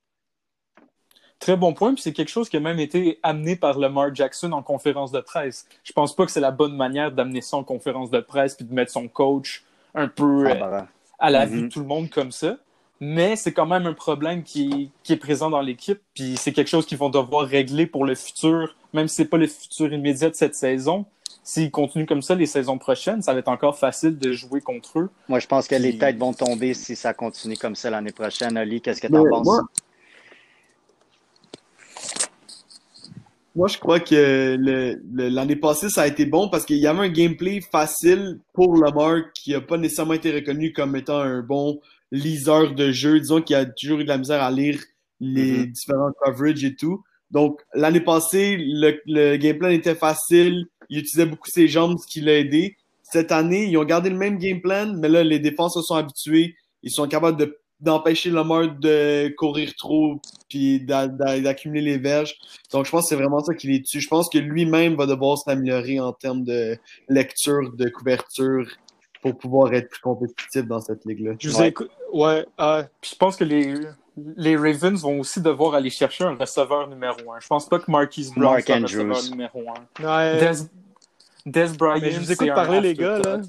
Très 1.39 1.57
bon 1.57 1.73
point, 1.73 1.93
puis 1.93 2.01
c'est 2.01 2.13
quelque 2.13 2.29
chose 2.29 2.49
qui 2.49 2.57
a 2.57 2.59
même 2.59 2.79
été 2.79 3.19
amené 3.21 3.55
par 3.55 3.77
Lamar 3.77 4.13
Jackson 4.15 4.51
en 4.53 4.63
conférence 4.63 5.11
de 5.11 5.19
presse. 5.19 5.67
Je 5.83 5.91
pense 5.91 6.15
pas 6.15 6.25
que 6.25 6.31
c'est 6.31 6.39
la 6.39 6.51
bonne 6.51 6.75
manière 6.75 7.11
d'amener 7.11 7.41
ça 7.41 7.57
en 7.57 7.63
conférence 7.63 8.09
de 8.09 8.19
presse 8.19 8.55
puis 8.55 8.65
de 8.65 8.73
mettre 8.73 8.91
son 8.91 9.07
coach 9.07 9.63
un 9.93 10.07
peu 10.07 10.49
ah, 10.49 10.55
bah, 10.55 10.87
à 11.19 11.29
la 11.29 11.45
vue 11.45 11.61
de 11.61 11.67
mm-hmm. 11.67 11.69
tout 11.69 11.79
le 11.79 11.85
monde 11.85 12.09
comme 12.09 12.31
ça 12.31 12.57
mais 12.99 13.35
c'est 13.35 13.51
quand 13.51 13.65
même 13.65 13.85
un 13.85 13.93
problème 13.93 14.43
qui, 14.43 14.91
est 15.09 15.15
présent 15.17 15.49
dans 15.49 15.61
l'équipe, 15.61 15.99
puis 16.13 16.35
c'est 16.37 16.53
quelque 16.53 16.69
chose 16.69 16.85
qu'ils 16.85 16.97
vont 16.97 17.09
devoir 17.09 17.45
régler 17.47 17.85
pour 17.85 18.05
le 18.05 18.15
futur, 18.15 18.75
même 18.93 19.07
si 19.07 19.15
c'est 19.15 19.25
pas 19.25 19.37
le 19.37 19.47
futur 19.47 19.91
immédiat 19.91 20.29
de 20.29 20.35
cette 20.35 20.55
saison. 20.55 21.05
S'ils 21.43 21.69
continuent 21.69 22.07
comme 22.07 22.23
ça 22.23 22.33
les 22.33 22.47
saisons 22.47 22.79
prochaines, 22.79 23.21
ça 23.21 23.33
va 23.33 23.39
être 23.39 23.49
encore 23.49 23.77
facile 23.77 24.17
de 24.17 24.31
jouer 24.31 24.61
contre 24.61 24.99
eux. 24.99 25.09
Moi, 25.27 25.39
je 25.39 25.45
pense 25.45 25.67
que 25.67 25.75
les 25.75 25.97
têtes 25.97 26.17
vont 26.17 26.33
tomber 26.33 26.73
si 26.73 26.95
ça 26.95 27.13
continue 27.13 27.55
comme 27.55 27.75
ça 27.75 27.91
l'année 27.91 28.11
prochaine. 28.11 28.57
Ali, 28.57 28.81
qu'est-ce 28.81 28.99
que 28.99 29.07
tu 29.07 29.15
en 29.15 29.29
penses? 29.29 29.45
Moi... 29.45 29.61
je 33.55 33.77
crois 33.77 33.99
que 33.99 34.57
l'année 35.13 35.55
passée, 35.55 35.89
ça 35.89 36.01
a 36.01 36.07
été 36.07 36.25
bon 36.25 36.49
parce 36.49 36.65
qu'il 36.65 36.77
y 36.77 36.87
avait 36.87 36.99
un 36.99 37.09
gameplay 37.09 37.61
facile 37.61 38.39
pour 38.53 38.75
Lamar 38.75 39.31
qui 39.33 39.51
n'a 39.51 39.61
pas 39.61 39.77
nécessairement 39.77 40.13
été 40.13 40.31
reconnu 40.31 40.73
comme 40.73 40.95
étant 40.95 41.19
un 41.19 41.41
bon 41.41 41.79
liseur 42.11 42.75
de 42.75 42.91
jeu, 42.91 43.19
disons 43.19 43.41
qu'il 43.41 43.55
a 43.55 43.65
toujours 43.65 43.99
eu 43.99 44.03
de 44.03 44.09
la 44.09 44.17
misère 44.17 44.43
à 44.43 44.51
lire 44.51 44.79
les 45.19 45.59
mm-hmm. 45.59 45.71
différents 45.71 46.11
coverages 46.21 46.63
et 46.63 46.75
tout. 46.75 47.03
Donc, 47.31 47.61
l'année 47.73 48.01
passée, 48.01 48.57
le, 48.59 48.99
le 49.05 49.37
game 49.37 49.57
plan 49.57 49.69
était 49.69 49.95
facile. 49.95 50.65
Il 50.89 50.99
utilisait 50.99 51.25
beaucoup 51.25 51.49
ses 51.49 51.67
jambes, 51.67 51.97
ce 51.99 52.07
qui 52.07 52.21
l'a 52.21 52.37
aidé. 52.37 52.77
Cette 53.03 53.31
année, 53.31 53.65
ils 53.65 53.77
ont 53.77 53.83
gardé 53.83 54.09
le 54.09 54.17
même 54.17 54.37
game 54.37 54.61
plan, 54.61 54.93
mais 54.97 55.09
là, 55.09 55.23
les 55.23 55.39
défenses 55.39 55.75
se 55.75 55.81
sont 55.81 55.95
habitués. 55.95 56.55
Ils 56.83 56.91
sont 56.91 57.07
capables 57.07 57.37
de 57.37 57.57
d'empêcher 57.79 58.29
Lamar 58.29 58.69
de 58.79 59.33
courir 59.37 59.73
trop 59.75 60.19
puis 60.49 60.79
d'accumuler 60.81 61.81
les 61.81 61.97
verges. 61.97 62.35
Donc, 62.71 62.85
je 62.85 62.91
pense 62.91 63.03
que 63.03 63.09
c'est 63.09 63.15
vraiment 63.15 63.43
ça 63.43 63.53
qui 63.53 63.67
les 63.67 63.81
tue. 63.81 63.99
Je 63.99 64.07
pense 64.07 64.29
que 64.29 64.37
lui-même 64.37 64.95
va 64.95 65.05
devoir 65.05 65.37
s'améliorer 65.37 65.99
en 65.99 66.13
termes 66.13 66.43
de 66.43 66.77
lecture, 67.09 67.73
de 67.73 67.89
couverture 67.89 68.67
pour 69.21 69.37
pouvoir 69.37 69.73
être 69.73 69.89
plus 69.89 70.01
compétitif 70.01 70.65
dans 70.65 70.79
cette 70.79 71.03
ligue-là. 71.05 71.33
Je 71.39 71.49
vous 71.49 71.59
ouais. 71.59 71.73
ouais 72.13 72.45
euh, 72.59 72.83
je 73.01 73.15
pense 73.15 73.35
que 73.35 73.43
les, 73.43 73.73
les 74.37 74.55
Ravens 74.55 75.01
vont 75.01 75.19
aussi 75.19 75.41
devoir 75.41 75.73
aller 75.73 75.89
chercher 75.89 76.25
un 76.25 76.35
receveur 76.35 76.87
numéro 76.87 77.33
un. 77.33 77.39
Je 77.39 77.47
pense 77.47 77.67
pas 77.67 77.79
que 77.79 77.89
Marquise 77.89 78.31
Brown 78.33 78.61
soit 78.61 78.75
un 78.75 78.81
receveur 78.81 79.23
numéro 79.31 79.63
un. 79.71 80.05
Ouais. 80.05 80.39
Des, 80.39 81.69
Des 81.69 81.77
Bryant, 81.77 82.11
je 82.11 82.19
vous 82.19 82.31
écoute 82.31 82.53
parler, 82.53 82.81
les 82.81 82.93
gars, 82.93 83.19
là. 83.19 83.41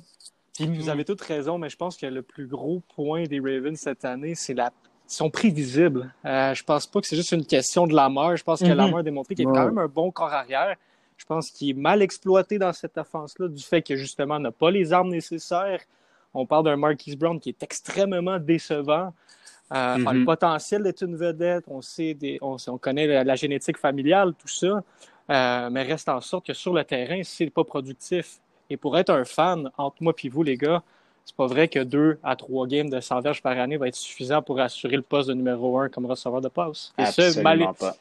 Vous 0.60 0.88
avez 0.88 1.04
toutes 1.04 1.20
raison, 1.20 1.58
mais 1.58 1.68
je 1.68 1.76
pense 1.76 1.96
que 1.96 2.06
le 2.06 2.22
plus 2.22 2.46
gros 2.46 2.82
point 2.94 3.24
des 3.24 3.40
Ravens 3.40 3.78
cette 3.78 4.04
année, 4.04 4.34
c'est 4.34 4.54
la 4.54 4.70
ils 5.08 5.14
sont 5.14 5.30
prévisibles. 5.30 6.12
Euh, 6.24 6.52
je 6.54 6.64
pense 6.64 6.86
pas 6.86 7.00
que 7.00 7.06
c'est 7.06 7.16
juste 7.16 7.30
une 7.32 7.46
question 7.46 7.86
de 7.86 7.94
la 7.94 8.08
mort. 8.08 8.34
Je 8.36 8.42
pense 8.42 8.60
que 8.60 8.64
mm 8.66 8.70
-hmm. 8.70 8.74
Lamar 8.74 8.98
a 8.98 9.02
démontré 9.04 9.34
qu'il 9.36 9.48
est 9.48 9.52
quand 9.52 9.66
même 9.66 9.78
un 9.78 9.86
bon 9.86 10.10
corps 10.10 10.32
arrière. 10.32 10.76
Je 11.16 11.24
pense 11.24 11.50
qu'il 11.50 11.70
est 11.70 11.80
mal 11.80 12.02
exploité 12.02 12.58
dans 12.58 12.72
cette 12.72 12.98
offense-là 12.98 13.48
du 13.48 13.62
fait 13.62 13.82
que 13.82 13.94
justement 13.96 14.38
n'a 14.40 14.50
pas 14.50 14.70
les 14.70 14.92
armes 14.92 15.10
nécessaires. 15.10 15.82
On 16.34 16.44
parle 16.44 16.64
d'un 16.64 16.76
Marquise 16.76 17.16
Brown 17.16 17.38
qui 17.38 17.50
est 17.50 17.62
extrêmement 17.62 18.38
décevant. 18.38 19.06
Euh, 19.72 19.96
mm 19.96 20.04
-hmm. 20.04 20.18
Le 20.18 20.24
potentiel 20.32 20.80
d'être 20.86 21.02
une 21.08 21.16
vedette, 21.24 21.64
on 21.76 21.82
sait, 21.94 22.12
des, 22.22 22.34
on, 22.48 22.56
on, 22.74 22.78
connaît 22.86 23.06
la, 23.14 23.22
la, 23.30 23.36
génétique 23.44 23.78
familiale, 23.86 24.30
tout 24.40 24.52
ça, 24.60 24.72
euh, 25.34 25.70
mais 25.72 25.82
reste 25.92 26.08
en 26.18 26.20
sorte 26.30 26.44
que 26.48 26.54
sur 26.62 26.72
le 26.78 26.82
terrain, 26.94 27.20
c'est 27.34 27.50
pas 27.58 27.64
productif. 27.74 28.26
Et 28.70 28.76
pour 28.76 28.98
être 28.98 29.10
un 29.10 29.24
fan, 29.24 29.70
entre 29.76 30.02
moi 30.02 30.12
et 30.22 30.28
vous, 30.28 30.42
les 30.42 30.56
gars, 30.56 30.82
c'est 31.24 31.36
pas 31.36 31.46
vrai 31.46 31.68
que 31.68 31.80
deux 31.80 32.18
à 32.22 32.36
trois 32.36 32.66
games 32.66 32.88
de 32.88 33.00
100 33.00 33.20
verges 33.20 33.42
par 33.42 33.58
année 33.58 33.76
va 33.76 33.88
être 33.88 33.96
suffisant 33.96 34.42
pour 34.42 34.60
assurer 34.60 34.96
le 34.96 35.02
poste 35.02 35.28
de 35.28 35.34
numéro 35.34 35.78
un 35.78 35.88
comme 35.88 36.06
receveur 36.06 36.40
de 36.40 36.48
passe. 36.48 36.92
Et 36.98 37.02
Absolument 37.02 37.32
ce, 37.34 37.40
mal... 37.40 37.74
pas. 37.78 37.96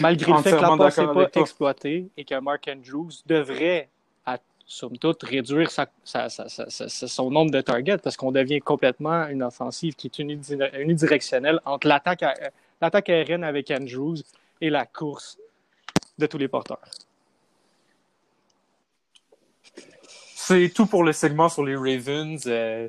Malgré 0.00 0.32
le 0.32 0.38
fait 0.38 0.50
que 0.52 0.56
la 0.56 0.76
passe 0.76 0.98
n'est 0.98 1.06
pas 1.06 1.28
exploitée 1.34 2.06
et 2.16 2.24
que 2.24 2.38
Mark 2.40 2.68
Andrews 2.72 3.10
devrait, 3.26 3.88
à, 4.24 4.38
somme 4.66 4.96
toute, 4.96 5.22
réduire 5.24 5.70
sa, 5.70 5.86
sa, 6.04 6.28
sa, 6.28 6.48
son 6.88 7.30
nombre 7.30 7.50
de 7.50 7.60
targets 7.60 7.98
parce 7.98 8.16
qu'on 8.16 8.32
devient 8.32 8.60
complètement 8.60 9.26
une 9.26 9.42
offensive 9.42 9.94
qui 9.94 10.06
est 10.06 10.18
unidirectionnelle 10.18 11.60
entre 11.64 11.88
l'attaque 11.88 13.08
aérienne 13.08 13.44
avec 13.44 13.70
Andrews 13.70 14.16
et 14.60 14.70
la 14.70 14.86
course 14.86 15.38
de 16.18 16.26
tous 16.26 16.38
les 16.38 16.48
porteurs. 16.48 16.80
C'est 20.48 20.68
tout 20.68 20.86
pour 20.86 21.02
le 21.02 21.12
segment 21.12 21.48
sur 21.48 21.64
les 21.64 21.74
Ravens. 21.74 22.40
Euh, 22.46 22.88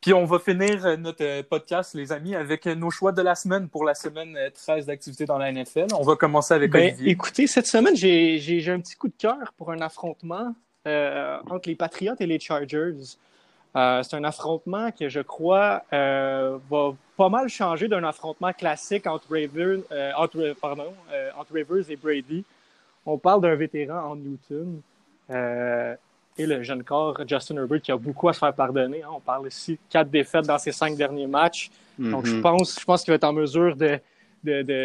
puis 0.00 0.14
on 0.14 0.26
va 0.26 0.38
finir 0.38 0.86
euh, 0.86 0.96
notre 0.96 1.24
euh, 1.24 1.42
podcast, 1.42 1.92
les 1.92 2.12
amis, 2.12 2.36
avec 2.36 2.66
nos 2.66 2.88
choix 2.88 3.10
de 3.10 3.20
la 3.20 3.34
semaine 3.34 3.68
pour 3.68 3.84
la 3.84 3.96
semaine 3.96 4.38
13 4.54 4.86
d'activité 4.86 5.24
dans 5.24 5.36
la 5.36 5.50
NFL. 5.50 5.88
On 5.98 6.04
va 6.04 6.14
commencer 6.14 6.54
avec 6.54 6.70
ben, 6.70 6.94
Olivier. 6.94 7.10
Écoutez, 7.10 7.48
cette 7.48 7.66
semaine, 7.66 7.96
j'ai 7.96 8.70
un 8.70 8.78
petit 8.78 8.94
coup 8.94 9.08
de 9.08 9.14
cœur 9.18 9.52
pour 9.58 9.72
un 9.72 9.80
affrontement 9.80 10.54
euh, 10.86 11.36
entre 11.50 11.68
les 11.68 11.74
Patriots 11.74 12.14
et 12.20 12.26
les 12.26 12.38
Chargers. 12.38 12.94
Euh, 13.74 14.02
C'est 14.04 14.14
un 14.14 14.22
affrontement 14.22 14.92
que 14.92 15.08
je 15.08 15.18
crois 15.18 15.82
euh, 15.92 16.58
va 16.70 16.94
pas 17.16 17.28
mal 17.28 17.48
changer 17.48 17.88
d'un 17.88 18.04
affrontement 18.04 18.52
classique 18.52 19.08
entre, 19.08 19.26
Raven, 19.32 19.82
entre, 20.16 20.54
pardon, 20.60 20.94
entre 21.36 21.54
Rivers 21.54 21.90
et 21.90 21.96
Brady. 21.96 22.44
On 23.04 23.18
parle 23.18 23.40
d'un 23.40 23.56
vétéran 23.56 24.12
en 24.12 24.14
Newton 24.14 24.80
et 26.36 26.46
le 26.46 26.62
jeune 26.62 26.82
corps 26.82 27.16
Justin 27.26 27.56
Herbert 27.56 27.80
qui 27.80 27.92
a 27.92 27.96
beaucoup 27.96 28.28
à 28.28 28.32
se 28.32 28.38
faire 28.38 28.54
pardonner. 28.54 29.02
Hein. 29.02 29.08
On 29.16 29.20
parle 29.20 29.46
ici 29.48 29.78
quatre 29.88 30.10
défaites 30.10 30.46
dans 30.46 30.58
ses 30.58 30.72
cinq 30.72 30.96
derniers 30.96 31.26
matchs. 31.26 31.70
Mm 31.70 32.06
-hmm. 32.06 32.10
Donc, 32.10 32.26
je 32.26 32.40
pense, 32.40 32.80
je 32.80 32.84
pense 32.84 33.02
qu'il 33.02 33.12
va 33.12 33.16
être 33.16 33.24
en 33.32 33.32
mesure 33.32 33.76
de, 33.76 33.92
de, 34.42 34.62
de, 34.62 34.80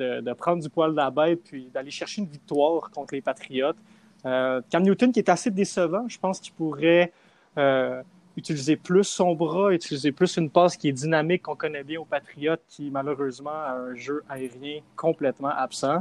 de, 0.00 0.20
de 0.20 0.32
prendre 0.34 0.62
du 0.62 0.68
poil 0.68 0.90
de 0.92 0.96
la 0.96 1.10
bête 1.10 1.40
puis 1.44 1.68
d'aller 1.72 1.90
chercher 1.90 2.22
une 2.22 2.28
victoire 2.28 2.90
contre 2.90 3.14
les 3.14 3.22
Patriotes. 3.22 3.80
Euh, 4.24 4.60
Cam 4.70 4.82
Newton 4.82 5.10
qui 5.12 5.20
est 5.20 5.30
assez 5.36 5.50
décevant, 5.50 6.04
je 6.08 6.18
pense 6.18 6.36
qu'il 6.40 6.52
pourrait 6.52 7.12
euh, 7.58 8.02
utiliser 8.36 8.76
plus 8.76 9.04
son 9.04 9.34
bras, 9.34 9.72
utiliser 9.72 10.12
plus 10.12 10.36
une 10.36 10.50
passe 10.50 10.76
qui 10.76 10.88
est 10.88 10.92
dynamique 11.04 11.42
qu'on 11.46 11.56
connaît 11.56 11.84
bien 11.84 12.00
aux 12.00 12.10
Patriotes 12.16 12.64
qui 12.68 12.90
malheureusement 12.90 13.58
a 13.70 13.72
un 13.88 13.94
jeu 13.94 14.18
aérien 14.28 14.80
complètement 14.96 15.54
absent. 15.66 15.98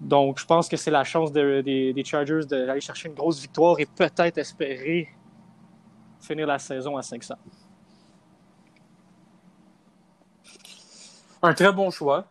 Donc, 0.00 0.38
je 0.38 0.46
pense 0.46 0.68
que 0.68 0.76
c'est 0.76 0.90
la 0.90 1.04
chance 1.04 1.32
de, 1.32 1.60
de, 1.60 1.92
des 1.92 2.04
Chargers 2.04 2.46
d'aller 2.48 2.80
chercher 2.80 3.08
une 3.08 3.14
grosse 3.14 3.40
victoire 3.40 3.80
et 3.80 3.86
peut-être 3.86 4.38
espérer 4.38 5.08
finir 6.20 6.46
la 6.46 6.58
saison 6.58 6.96
à 6.96 7.02
500. 7.02 7.34
Un 11.42 11.54
très 11.54 11.72
bon 11.72 11.90
choix. 11.90 12.26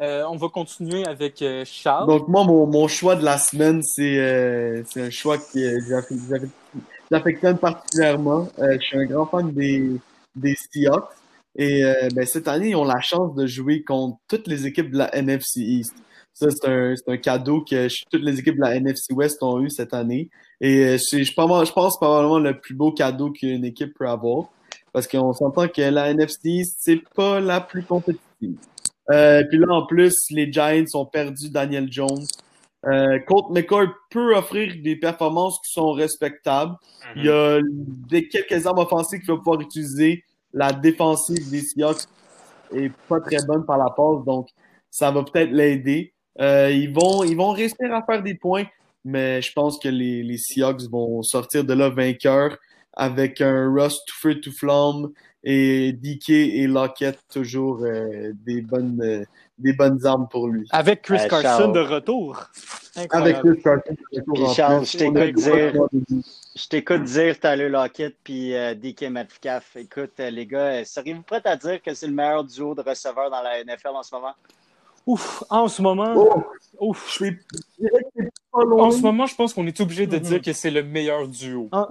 Euh, 0.00 0.24
on 0.30 0.36
va 0.36 0.48
continuer 0.48 1.04
avec 1.04 1.42
euh, 1.42 1.64
Charles. 1.66 2.06
Donc, 2.06 2.26
moi, 2.26 2.44
mon, 2.44 2.66
mon, 2.66 2.88
choix 2.88 3.16
de 3.16 3.24
la 3.24 3.36
semaine, 3.38 3.82
c'est 3.82 4.18
euh, 4.18 4.82
un 4.96 5.10
choix 5.10 5.36
qui 5.36 5.62
j'affectionne 7.10 7.58
particulièrement. 7.58 8.48
Euh, 8.58 8.78
je 8.80 8.86
suis 8.86 8.98
un 8.98 9.04
grand 9.04 9.26
fan 9.26 9.52
des, 9.52 10.00
des 10.34 10.54
Seahawks. 10.54 11.10
Et 11.56 11.82
ben, 12.14 12.24
cette 12.24 12.46
année, 12.46 12.70
ils 12.70 12.76
ont 12.76 12.84
la 12.84 13.00
chance 13.00 13.34
de 13.34 13.44
jouer 13.44 13.82
contre 13.82 14.16
toutes 14.28 14.46
les 14.46 14.66
équipes 14.66 14.92
de 14.92 14.98
la 14.98 15.14
NFC 15.14 15.60
East. 15.60 15.94
Ça, 16.32 16.48
c'est 16.50 16.68
un, 16.68 16.94
un, 17.06 17.16
cadeau 17.16 17.62
que 17.62 17.88
toutes 18.10 18.22
les 18.22 18.38
équipes 18.38 18.56
de 18.56 18.60
la 18.60 18.76
NFC 18.76 19.12
West 19.12 19.42
ont 19.42 19.60
eu 19.60 19.68
cette 19.68 19.92
année. 19.92 20.30
Et 20.60 20.96
je, 20.96 21.22
je 21.22 21.34
pense 21.34 21.96
probablement 21.98 22.38
le 22.38 22.58
plus 22.58 22.74
beau 22.74 22.92
cadeau 22.92 23.30
qu'une 23.30 23.64
équipe 23.64 23.94
peut 23.98 24.08
avoir. 24.08 24.44
Parce 24.92 25.06
qu'on 25.06 25.32
s'entend 25.32 25.68
que 25.68 25.82
la 25.82 26.10
NFC 26.10 26.62
c'est 26.78 27.02
pas 27.14 27.40
la 27.40 27.60
plus 27.60 27.82
compétitive. 27.82 28.56
Euh, 29.10 29.42
puis 29.48 29.58
là, 29.58 29.66
en 29.70 29.86
plus, 29.86 30.16
les 30.30 30.52
Giants 30.52 30.84
ont 30.94 31.06
perdu 31.06 31.50
Daniel 31.50 31.90
Jones. 31.90 32.24
Euh, 32.86 33.18
Colt 33.26 33.50
McCoy 33.50 33.88
peut 34.10 34.34
offrir 34.34 34.74
des 34.82 34.96
performances 34.96 35.58
qui 35.60 35.72
sont 35.72 35.92
respectables. 35.92 36.72
Mm 36.72 36.76
-hmm. 36.76 37.16
Il 37.16 37.24
y 37.24 37.28
a 37.28 37.60
des, 38.08 38.28
quelques 38.28 38.66
armes 38.66 38.78
offensives 38.78 39.20
qu'il 39.20 39.30
va 39.30 39.36
pouvoir 39.36 39.60
utiliser. 39.60 40.24
La 40.52 40.72
défensive 40.72 41.50
des 41.50 41.62
Seahawks 41.62 42.06
est 42.72 42.92
pas 43.08 43.20
très 43.20 43.42
bonne 43.46 43.64
par 43.64 43.78
la 43.78 43.90
passe, 43.90 44.24
donc 44.24 44.48
ça 44.90 45.10
va 45.10 45.22
peut-être 45.22 45.50
l'aider. 45.50 46.12
Euh, 46.40 46.70
ils, 46.70 46.92
vont, 46.92 47.24
ils 47.24 47.36
vont 47.36 47.50
réussir 47.50 47.92
à 47.92 48.02
faire 48.02 48.22
des 48.22 48.34
points, 48.34 48.64
mais 49.04 49.42
je 49.42 49.52
pense 49.52 49.78
que 49.78 49.88
les, 49.88 50.22
les 50.22 50.38
Seahawks 50.38 50.88
vont 50.90 51.22
sortir 51.22 51.64
de 51.64 51.72
là 51.74 51.88
vainqueurs 51.88 52.56
avec 52.92 53.40
un 53.40 53.72
Russ 53.72 53.98
tout 54.06 54.16
feu 54.20 54.40
tout 54.40 54.52
flamme 54.52 55.10
et 55.42 55.92
DK 55.92 56.30
et 56.30 56.66
Lockett 56.66 57.18
toujours 57.32 57.80
euh, 57.82 58.32
des 58.34 58.60
bonnes 58.60 59.00
euh, 59.02 59.24
des 59.60 59.72
bonnes 59.72 60.04
armes 60.06 60.26
pour 60.28 60.48
lui. 60.48 60.66
Avec 60.70 61.02
Chris 61.02 61.18
euh, 61.20 61.28
Carson 61.28 61.42
Charles. 61.42 61.72
de 61.72 61.80
retour. 61.80 62.44
Incroyable. 62.96 63.30
Avec 63.30 63.40
Chris 63.40 63.62
Carson 63.62 63.94
de 63.94 64.20
retour. 64.20 64.54
Charles, 64.54 64.86
je 64.86 64.98
t'écoute 64.98 65.34
dire, 65.34 65.72
je 66.56 66.68
t'écoute 66.68 67.02
dire 67.04 67.38
Tyler 67.38 67.68
Lockett 67.68 68.16
puis 68.24 68.54
euh, 68.54 68.74
DK 68.74 69.02
Metcalf. 69.10 69.76
Écoute, 69.76 70.12
euh, 70.20 70.30
les 70.30 70.46
gars, 70.46 70.84
seriez-vous 70.84 71.22
prêts 71.22 71.42
à 71.44 71.56
dire 71.56 71.80
que 71.82 71.94
c'est 71.94 72.06
le 72.06 72.14
meilleur 72.14 72.44
duo 72.44 72.74
de 72.74 72.82
receveurs 72.82 73.30
dans 73.30 73.42
la 73.42 73.62
NFL 73.62 73.88
en 73.94 74.02
ce 74.02 74.14
moment? 74.14 74.34
Ouf, 75.06 75.44
en 75.50 75.68
ce 75.68 75.82
moment, 75.82 76.12
oh, 76.16 76.44
ouf, 76.78 77.06
je 77.08 77.12
suis 77.12 77.38
en 78.52 78.90
ce 78.90 79.00
moment, 79.02 79.26
je 79.26 79.34
pense 79.34 79.54
qu'on 79.54 79.66
est 79.66 79.80
obligé 79.80 80.06
de 80.06 80.16
mm 80.16 80.20
-hmm. 80.20 80.28
dire 80.28 80.42
que 80.42 80.52
c'est 80.52 80.70
le 80.70 80.82
meilleur 80.82 81.26
duo. 81.28 81.68
Ah, 81.72 81.88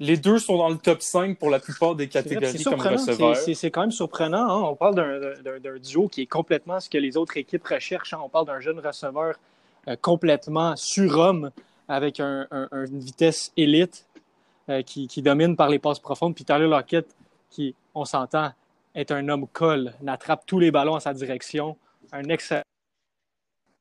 les 0.00 0.16
deux 0.16 0.38
sont 0.38 0.56
dans 0.56 0.68
le 0.68 0.78
top 0.78 1.02
5 1.02 1.38
pour 1.38 1.50
la 1.50 1.58
plupart 1.58 1.94
des 1.96 2.08
catégories 2.08 2.62
comme 2.62 2.80
receveurs. 2.80 3.36
C'est 3.36 3.70
quand 3.70 3.80
même 3.80 3.90
surprenant. 3.90 4.46
Hein? 4.48 4.62
On 4.72 4.76
parle 4.76 4.94
d'un 4.94 5.78
duo 5.78 6.08
qui 6.08 6.22
est 6.22 6.26
complètement 6.26 6.78
ce 6.78 6.88
que 6.88 6.98
les 6.98 7.16
autres 7.16 7.36
équipes 7.36 7.66
recherchent. 7.66 8.14
Hein? 8.14 8.20
On 8.22 8.28
parle 8.28 8.46
d'un 8.46 8.60
jeune 8.60 8.78
receveur 8.78 9.34
euh, 9.88 9.96
complètement 10.00 10.76
surhomme 10.76 11.50
avec 11.88 12.20
un, 12.20 12.46
un, 12.50 12.68
une 12.86 13.00
vitesse 13.00 13.52
élite 13.56 14.06
euh, 14.68 14.82
qui, 14.82 15.08
qui, 15.08 15.20
domine 15.22 15.56
par 15.56 15.68
les 15.68 15.80
passes 15.80 15.98
profondes. 15.98 16.34
Puis 16.34 16.44
Tyler 16.44 16.68
Lockett, 16.68 17.08
qui, 17.50 17.74
on 17.94 18.04
s'entend, 18.04 18.52
est 18.98 19.12
un 19.12 19.28
homme 19.28 19.46
colle, 19.46 19.94
n'attrape 20.02 20.44
tous 20.46 20.58
les 20.58 20.70
ballons 20.70 20.96
à 20.96 21.00
sa 21.00 21.14
direction. 21.14 21.76
Un 22.12 22.24
excellent. 22.24 22.62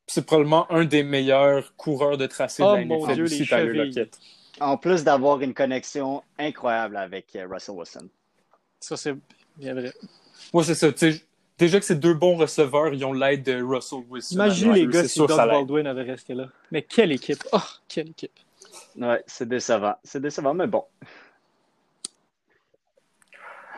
C'est 0.06 0.26
probablement 0.26 0.72
un 0.72 0.86
des 0.86 1.04
meilleurs 1.04 1.76
coureurs 1.76 2.18
de 2.18 2.28
tracé 2.28 2.64
oh, 2.64 2.72
de 2.72 2.78
la 2.78 2.86
NFL 2.86 3.22
aussi, 3.24 3.46
Tyler 3.46 3.74
Lockett. 3.74 4.18
En 4.60 4.78
plus 4.78 5.04
d'avoir 5.04 5.42
une 5.42 5.54
connexion 5.54 6.24
incroyable 6.40 6.98
avec 6.98 7.36
euh, 7.36 7.48
Russell 7.50 7.76
Wilson. 7.76 8.08
Ça, 8.80 8.96
c'est 8.96 9.16
bien 9.58 9.74
vrai. 9.74 9.92
Moi, 10.54 10.64
c'est 10.64 10.76
ça. 10.76 10.88
déjà 11.58 11.80
que 11.80 11.86
ces 11.86 11.96
deux 11.96 12.14
bons 12.14 12.38
receveurs, 12.38 12.94
ils 12.94 13.04
ont 13.04 13.14
l'aide 13.14 13.44
de 13.44 13.62
Russell 13.62 14.04
Wilson. 14.10 14.36
Imagine 14.36 14.72
les 14.74 14.88
gars 14.88 15.08
si 15.08 15.20
Doug 15.20 15.30
Baldwin 15.30 15.88
avait 15.88 16.04
resté 16.04 16.34
là. 16.34 16.48
Mais 16.72 16.84
quelle 16.84 17.12
équipe! 17.12 17.44
Oh, 17.52 17.58
quelle 17.88 18.10
équipe! 18.10 18.40
Ouais, 18.98 19.24
c'est 19.28 19.48
décevant. 19.48 19.96
C'est 20.04 20.22
décevant, 20.22 20.54
mais 20.54 20.68
bon. 20.68 20.84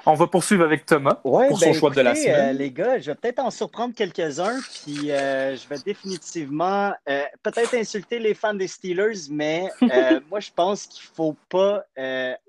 On 0.06 0.14
va 0.14 0.28
poursuivre 0.28 0.64
avec 0.64 0.86
Thomas 0.86 1.20
ouais, 1.24 1.48
pour 1.48 1.60
ben, 1.60 1.74
son 1.74 1.80
choix 1.80 1.90
écoutez, 1.90 2.02
de 2.02 2.06
la 2.06 2.16
semaine. 2.16 2.50
Euh, 2.50 2.54
les 2.54 2.72
gars, 2.72 3.00
je 3.00 3.12
vais 3.12 3.16
peut-être 3.16 3.40
en 3.40 3.52
surprendre 3.52 3.94
quelques-uns, 3.94 4.60
puis 4.84 5.12
euh, 5.12 5.56
je 5.56 5.68
vais 5.68 5.80
définitivement 5.80 6.94
euh, 7.08 7.24
peut-être 7.44 7.74
insulter 7.76 8.20
les 8.20 8.34
fans 8.34 8.54
des 8.54 8.68
Steelers, 8.68 9.30
mais 9.30 9.70
moi, 10.30 10.40
je 10.40 10.50
pense 10.56 10.86
qu'il 10.86 11.10
ne 11.10 11.16
faut 11.16 11.36
pas 11.50 11.84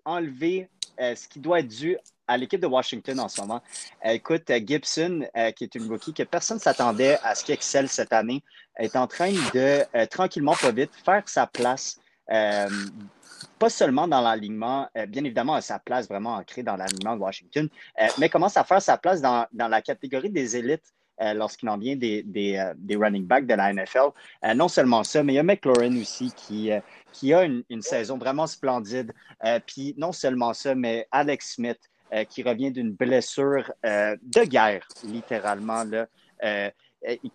enlever 0.05 0.69
ce 0.99 1.29
qui 1.29 1.41
doit 1.41 1.61
être 1.61 1.69
dû 1.69 1.97
à 2.29 2.37
l'équipe 2.37 2.61
de 2.61 2.67
Washington 2.67 3.19
en 3.21 3.29
ce 3.29 3.41
moment. 3.41 3.61
écoute, 4.05 4.51
Gibson, 4.67 5.27
qui 5.57 5.65
est 5.65 5.75
une 5.75 5.89
rookie 5.89 6.13
que 6.13 6.23
personne 6.23 6.59
ne 6.59 6.63
s'attendait 6.63 7.19
à 7.23 7.35
ce 7.35 7.45
qu'il 7.45 7.55
excelle 7.55 7.89
cette 7.89 8.13
année, 8.13 8.43
est 8.79 8.95
en 8.97 9.07
train 9.07 9.33
de, 9.33 10.07
tranquillement, 10.07 10.55
pas 10.55 10.71
vite, 10.71 10.91
faire 11.05 11.23
sa 11.27 11.47
place 11.47 11.99
pas 13.61 13.71
seulement 13.71 14.09
dans 14.09 14.21
l'alignement, 14.23 14.89
bien 15.09 15.23
évidemment, 15.23 15.55
à 15.55 15.61
sa 15.61 15.79
place 15.79 16.09
vraiment 16.09 16.35
ancrée 16.35 16.65
dans 16.65 16.77
l'alignement 16.77 17.15
de 17.15 17.21
Washington, 17.21 17.69
mais 18.19 18.29
commence 18.29 18.57
à 18.57 18.65
faire 18.65 18.83
sa 18.83 18.97
place 18.97 19.21
dans, 19.21 19.47
dans 19.53 19.69
la 19.69 19.83
catégorie 19.83 20.31
des 20.31 20.57
élites 20.57 20.93
euh, 21.23 21.35
lorsqu'il 21.35 21.69
en 21.69 21.77
vient 21.77 21.97
des, 21.97 22.23
des, 22.23 22.57
euh, 22.57 22.73
des, 22.79 22.97
running 22.97 23.27
backs 23.27 23.47
de 23.47 23.53
la 23.53 23.75
NFL. 23.75 24.09
Euh, 24.43 24.55
non 24.55 24.69
seulement 24.69 25.05
ça, 25.05 25.23
mais 25.23 25.35
il 25.35 25.37
y 25.37 25.39
a 25.39 25.43
McLaurin 25.43 25.95
aussi 26.01 26.33
qui, 26.35 26.71
qui 27.13 27.35
a 27.35 27.45
une, 27.45 27.63
une, 27.69 27.83
saison 27.83 28.17
vraiment 28.17 28.47
splendide. 28.47 29.13
puis 29.67 29.95
non 29.99 30.13
seulement 30.13 30.55
ça, 30.55 30.75
mais 30.75 31.07
Alex 31.11 31.57
Smith 31.57 31.79
qui 32.29 32.43
revient 32.43 32.73
d'une 32.73 32.93
blessure 32.93 33.71
de 33.85 34.45
guerre, 34.45 34.87
littéralement. 35.05 35.85
Là, 35.85 36.07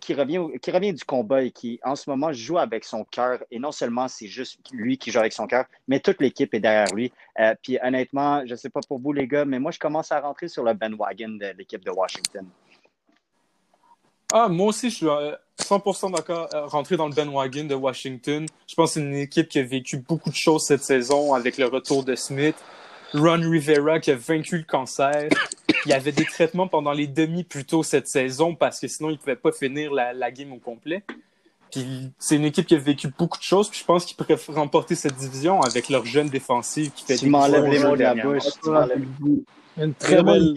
qui 0.00 0.14
revient, 0.14 0.40
qui 0.60 0.70
revient 0.70 0.92
du 0.92 1.04
combat 1.04 1.42
et 1.42 1.50
qui, 1.50 1.80
en 1.82 1.96
ce 1.96 2.08
moment, 2.08 2.32
joue 2.32 2.58
avec 2.58 2.84
son 2.84 3.04
cœur. 3.04 3.42
Et 3.50 3.58
non 3.58 3.72
seulement 3.72 4.08
c'est 4.08 4.28
juste 4.28 4.60
lui 4.72 4.98
qui 4.98 5.10
joue 5.10 5.18
avec 5.18 5.32
son 5.32 5.46
cœur, 5.46 5.64
mais 5.88 6.00
toute 6.00 6.20
l'équipe 6.20 6.52
est 6.54 6.60
derrière 6.60 6.92
lui. 6.94 7.12
puis 7.62 7.78
honnêtement, 7.82 8.44
je 8.46 8.52
ne 8.52 8.56
sais 8.56 8.70
pas 8.70 8.80
pour 8.86 8.98
vous, 8.98 9.12
les 9.12 9.26
gars, 9.26 9.44
mais 9.44 9.58
moi, 9.58 9.70
je 9.70 9.78
commence 9.78 10.12
à 10.12 10.20
rentrer 10.20 10.48
sur 10.48 10.62
le 10.62 10.74
bandwagon 10.74 11.30
de 11.30 11.52
l'équipe 11.56 11.84
de 11.84 11.90
Washington. 11.90 12.46
Ah, 14.32 14.48
moi 14.48 14.66
aussi, 14.68 14.90
je 14.90 14.96
suis 14.96 15.06
100% 15.06 16.06
euh, 16.06 16.16
d'accord 16.16 16.48
rentrer 16.70 16.96
dans 16.96 17.06
le 17.06 17.14
bandwagon 17.14 17.64
de 17.64 17.74
Washington. 17.74 18.46
Je 18.66 18.74
pense 18.74 18.90
que 18.90 18.94
c'est 18.94 19.06
une 19.06 19.14
équipe 19.14 19.48
qui 19.48 19.60
a 19.60 19.62
vécu 19.62 19.98
beaucoup 19.98 20.30
de 20.30 20.34
choses 20.34 20.64
cette 20.64 20.82
saison 20.82 21.32
avec 21.32 21.58
le 21.58 21.66
retour 21.66 22.04
de 22.04 22.16
Smith. 22.16 22.56
Ron 23.14 23.48
Rivera 23.48 24.00
qui 24.00 24.10
a 24.10 24.16
vaincu 24.16 24.58
le 24.58 24.64
cancer. 24.64 25.28
Il 25.86 25.90
y 25.90 25.92
avait 25.94 26.12
des 26.12 26.24
traitements 26.24 26.68
pendant 26.68 26.92
les 26.92 27.06
demi 27.06 27.44
plus 27.44 27.64
tôt 27.64 27.82
cette 27.82 28.08
saison 28.08 28.54
parce 28.54 28.80
que 28.80 28.88
sinon 28.88 29.08
il 29.10 29.14
ne 29.14 29.18
pouvait 29.18 29.36
pas 29.36 29.52
finir 29.52 29.92
la, 29.92 30.12
la, 30.12 30.30
game 30.30 30.52
au 30.52 30.58
complet. 30.58 31.04
Puis 31.70 32.10
c'est 32.18 32.36
une 32.36 32.44
équipe 32.44 32.66
qui 32.66 32.74
a 32.74 32.78
vécu 32.78 33.08
beaucoup 33.16 33.38
de 33.38 33.44
choses. 33.44 33.68
Puis 33.70 33.80
je 33.80 33.84
pense 33.84 34.04
qu'ils 34.04 34.16
pourraient 34.16 34.38
remporter 34.48 34.94
cette 34.94 35.16
division 35.16 35.60
avec 35.62 35.88
leur 35.88 36.04
jeune 36.04 36.28
défensive 36.28 36.90
qui 36.92 37.04
fait 37.04 37.16
tu 37.16 37.28
m'enlèves 37.28 37.66
les 37.66 37.78
mots 37.78 37.96
de 37.96 38.02
la 38.02 38.14
bouche. 38.14 38.44
Une 39.78 39.94
très 39.94 40.22
belle 40.22 40.54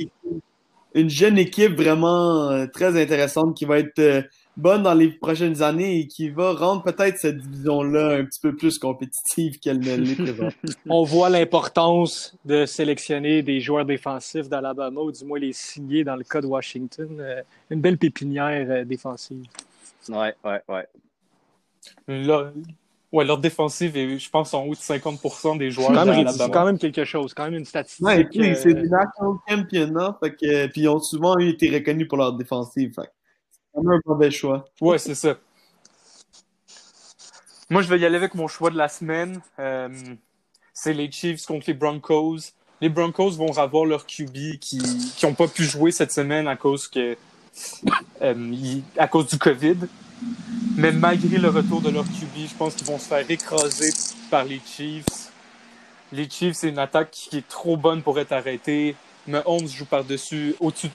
une 0.93 1.09
jeune 1.09 1.37
équipe 1.37 1.75
vraiment 1.75 2.49
euh, 2.49 2.67
très 2.67 2.99
intéressante 3.01 3.55
qui 3.55 3.65
va 3.65 3.79
être 3.79 3.99
euh, 3.99 4.21
bonne 4.59 4.83
dans 4.83 4.93
les 4.93 5.09
prochaines 5.09 5.61
années 5.63 5.99
et 5.99 6.07
qui 6.07 6.29
va 6.29 6.53
rendre 6.53 6.83
peut-être 6.83 7.17
cette 7.17 7.37
division-là 7.37 8.17
un 8.17 8.25
petit 8.25 8.39
peu 8.39 8.55
plus 8.55 8.77
compétitive 8.77 9.59
qu'elle 9.59 9.79
ne 9.79 9.95
l'est 9.95 10.15
présentement. 10.15 10.49
On 10.89 11.03
voit 11.03 11.29
l'importance 11.29 12.35
de 12.45 12.65
sélectionner 12.65 13.41
des 13.41 13.59
joueurs 13.59 13.85
défensifs 13.85 14.49
d'Alabama 14.49 15.01
ou 15.01 15.11
du 15.11 15.25
moins 15.25 15.39
les 15.39 15.53
signer 15.53 16.03
dans 16.03 16.15
le 16.15 16.23
cas 16.23 16.41
de 16.41 16.47
Washington. 16.47 17.17
Euh, 17.19 17.41
une 17.69 17.81
belle 17.81 17.97
pépinière 17.97 18.85
défensive. 18.85 19.45
Ouais, 20.09 20.35
ouais, 20.43 20.61
ouais. 20.67 20.87
Ouais, 23.11 23.25
leur 23.25 23.39
défensive 23.39 23.97
est, 23.97 24.19
je 24.19 24.29
pense, 24.29 24.53
en 24.53 24.65
haut 24.65 24.75
de 24.75 24.79
50% 24.79 25.57
des 25.57 25.71
joueurs. 25.71 25.87
C'est 25.87 26.51
quand, 26.51 26.65
même 26.65 26.77
quelque 26.77 27.05
chose, 27.05 27.33
quand 27.33 27.45
même 27.45 27.55
une 27.55 27.65
statistique. 27.65 28.05
Ouais, 28.05 28.23
puis 28.23 28.55
c'est 28.55 28.73
du 28.75 28.87
national 28.87 29.37
championnat, 29.47 30.17
fait 30.21 30.31
que, 30.31 30.67
puis 30.67 30.81
ils 30.81 30.89
ont 30.89 30.99
souvent 30.99 31.35
été 31.39 31.71
reconnus 31.71 32.07
pour 32.07 32.19
leur 32.19 32.33
défensive. 32.33 32.93
Fait 32.93 33.09
même 33.81 33.93
un 33.93 33.99
mauvais 34.05 34.31
choix. 34.31 34.65
Ouais, 34.81 34.97
c'est 34.97 35.15
ça. 35.15 35.35
Moi, 37.69 37.81
je 37.81 37.89
vais 37.89 37.99
y 37.99 38.05
aller 38.05 38.15
avec 38.15 38.33
mon 38.33 38.47
choix 38.47 38.71
de 38.71 38.77
la 38.77 38.87
semaine. 38.87 39.41
Euh, 39.59 39.89
c'est 40.73 40.93
les 40.93 41.11
Chiefs 41.11 41.45
contre 41.45 41.65
les 41.67 41.73
Broncos. 41.73 42.37
Les 42.81 42.89
Broncos 42.89 43.31
vont 43.31 43.57
avoir 43.57 43.85
leur 43.85 44.05
QB 44.05 44.59
qui 44.59 44.81
n'ont 45.23 45.33
pas 45.33 45.47
pu 45.47 45.63
jouer 45.63 45.91
cette 45.91 46.11
semaine 46.11 46.47
à 46.47 46.55
cause 46.55 46.87
que 46.87 47.17
euh, 48.21 48.79
à 48.97 49.07
cause 49.07 49.27
du 49.27 49.37
COVID. 49.37 49.77
Mais 50.77 50.91
malgré 50.91 51.37
le 51.37 51.49
retour 51.49 51.81
de 51.81 51.89
leur 51.89 52.05
QB, 52.05 52.47
je 52.49 52.55
pense 52.55 52.75
qu'ils 52.75 52.87
vont 52.87 52.97
se 52.97 53.07
faire 53.07 53.29
écraser 53.29 53.91
par 54.31 54.45
les 54.45 54.61
Chiefs. 54.65 55.05
Les 56.11 56.29
Chiefs, 56.29 56.55
c'est 56.55 56.69
une 56.69 56.79
attaque 56.79 57.11
qui 57.11 57.37
est 57.37 57.47
trop 57.47 57.77
bonne 57.77 58.01
pour 58.01 58.19
être 58.19 58.31
arrêtée. 58.31 58.95
Mais 59.27 59.41
Holmes 59.45 59.67
joue 59.67 59.85
par-dessus, 59.85 60.55
au-dessus 60.59 60.89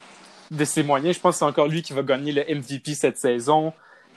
de 0.50 0.64
ses 0.64 0.82
moyens. 0.82 1.16
Je 1.16 1.20
pense 1.20 1.36
que 1.36 1.38
c'est 1.40 1.44
encore 1.44 1.68
lui 1.68 1.82
qui 1.82 1.92
va 1.92 2.02
gagner 2.02 2.32
le 2.32 2.42
MVP 2.42 2.94
cette 2.94 3.18
saison. 3.18 3.72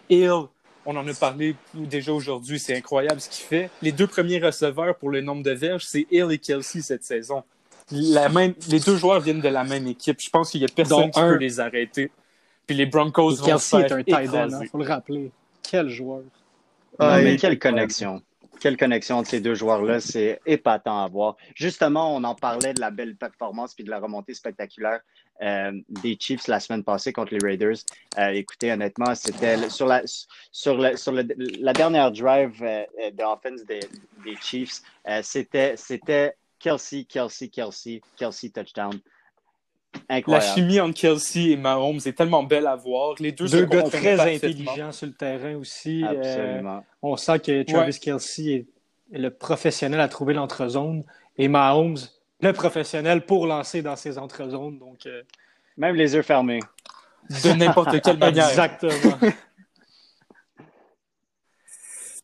Hill, 0.09 0.47
on 0.85 0.95
en 0.95 1.07
a 1.07 1.13
parlé 1.13 1.55
déjà 1.73 2.13
aujourd'hui, 2.13 2.59
c'est 2.59 2.75
incroyable 2.75 3.19
ce 3.19 3.29
qu'il 3.29 3.45
fait. 3.45 3.69
Les 3.81 3.91
deux 3.91 4.07
premiers 4.07 4.39
receveurs 4.39 4.95
pour 4.95 5.09
le 5.09 5.21
nombre 5.21 5.43
de 5.43 5.51
verges, 5.51 5.83
c'est 5.85 6.07
Hill 6.11 6.27
et 6.31 6.37
Kelsey 6.37 6.81
cette 6.81 7.03
saison. 7.03 7.43
La 7.91 8.29
même, 8.29 8.53
les 8.69 8.79
deux 8.79 8.95
joueurs 8.95 9.19
viennent 9.19 9.41
de 9.41 9.49
la 9.49 9.63
même 9.63 9.87
équipe. 9.87 10.19
Je 10.21 10.29
pense 10.29 10.51
qu'il 10.51 10.61
n'y 10.61 10.65
a 10.65 10.69
personne 10.73 11.11
qui 11.11 11.19
peut 11.19 11.37
les 11.37 11.59
arrêter. 11.59 12.11
Puis 12.65 12.75
les 12.75 12.85
Broncos 12.85 13.35
vont 13.35 13.45
Kelsey 13.45 13.81
est 13.81 13.91
un 13.91 14.03
tight 14.03 14.29
end, 14.29 14.47
il 14.49 14.55
hein, 14.55 14.61
faut 14.71 14.77
le 14.77 14.85
rappeler. 14.85 15.31
Quel 15.61 15.89
joueur. 15.89 16.21
Ah, 16.99 17.19
mais 17.21 17.37
quelle 17.37 17.59
connexion. 17.59 18.21
Quelle 18.59 18.77
connexion 18.77 19.17
entre 19.17 19.29
ces 19.29 19.39
deux 19.39 19.55
joueurs-là, 19.55 19.99
c'est 19.99 20.39
épatant 20.45 21.03
à 21.03 21.07
voir. 21.07 21.35
Justement, 21.53 22.15
on 22.15 22.23
en 22.23 22.33
parlait 22.33 22.73
de 22.73 22.81
la 22.81 22.91
belle 22.91 23.15
performance 23.15 23.73
puis 23.73 23.83
de 23.83 23.89
la 23.89 23.99
remontée 23.99 24.33
spectaculaire 24.33 25.01
euh, 25.41 25.71
des 26.01 26.17
Chiefs 26.19 26.47
la 26.47 26.59
semaine 26.59 26.83
passée 26.83 27.13
contre 27.13 27.33
les 27.33 27.39
Raiders. 27.45 27.77
Euh, 28.17 28.29
écoutez, 28.29 28.71
honnêtement, 28.71 29.13
c'était 29.15 29.69
sur 29.69 29.87
la 29.87 30.01
sur, 30.51 30.77
le, 30.77 30.95
sur 30.95 31.11
la 31.11 31.73
dernière 31.73 32.11
drive 32.11 32.61
euh, 32.61 32.85
d'offense 33.11 33.63
des, 33.65 33.81
des 34.23 34.35
Chiefs, 34.41 34.81
c'était 35.21 35.75
c'était 35.77 36.35
Kelsey, 36.59 37.05
Kelsey, 37.05 37.49
Kelsey, 37.49 38.01
Kelsey 38.15 38.49
touchdown. 38.49 38.99
La 40.09 40.41
chimie 40.41 40.79
entre 40.79 40.99
Kelsey 40.99 41.51
et 41.51 41.57
Mahomes 41.57 41.99
est 42.05 42.15
tellement 42.15 42.43
belle 42.43 42.67
à 42.67 42.75
voir. 42.75 43.15
Les 43.19 43.31
deux, 43.31 43.47
deux 43.47 43.65
gars 43.65 43.83
très 43.83 44.19
intelligents 44.19 44.91
sur 44.91 45.07
le 45.07 45.13
terrain 45.13 45.55
aussi. 45.55 46.03
Euh, 46.03 46.09
Absolument. 46.09 46.85
on 47.01 47.15
sent 47.15 47.39
que 47.39 47.63
Travis 47.63 47.99
Kelsey 47.99 48.65
est 49.11 49.17
le 49.17 49.29
professionnel 49.29 49.99
à 49.99 50.07
trouver 50.07 50.33
l'entrezone 50.33 51.03
et 51.37 51.47
Mahomes, 51.47 51.97
le 52.41 52.53
professionnel 52.53 53.25
pour 53.25 53.47
lancer 53.47 53.81
dans 53.81 53.95
ses 53.95 54.17
entrezones. 54.17 54.77
Donc, 54.77 55.05
euh, 55.05 55.23
Même 55.77 55.95
les 55.95 56.13
yeux 56.15 56.21
fermés. 56.21 56.59
De 57.43 57.53
n'importe 57.53 58.01
quelle 58.01 58.17
manière. 58.19 58.49
Exactement. 58.49 59.17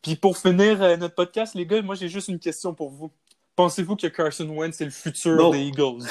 Puis 0.01 0.15
pour 0.15 0.37
finir 0.37 0.81
euh, 0.81 0.97
notre 0.97 1.15
podcast, 1.15 1.55
les 1.55 1.65
gars, 1.65 1.81
moi 1.81 1.95
j'ai 1.95 2.09
juste 2.09 2.27
une 2.27 2.39
question 2.39 2.73
pour 2.73 2.89
vous. 2.89 3.09
Pensez-vous 3.55 3.95
que 3.95 4.07
Carson 4.07 4.49
Wentz 4.49 4.81
est 4.81 4.85
le 4.85 4.91
futur 4.91 5.51
des 5.51 5.59
Eagles? 5.59 6.03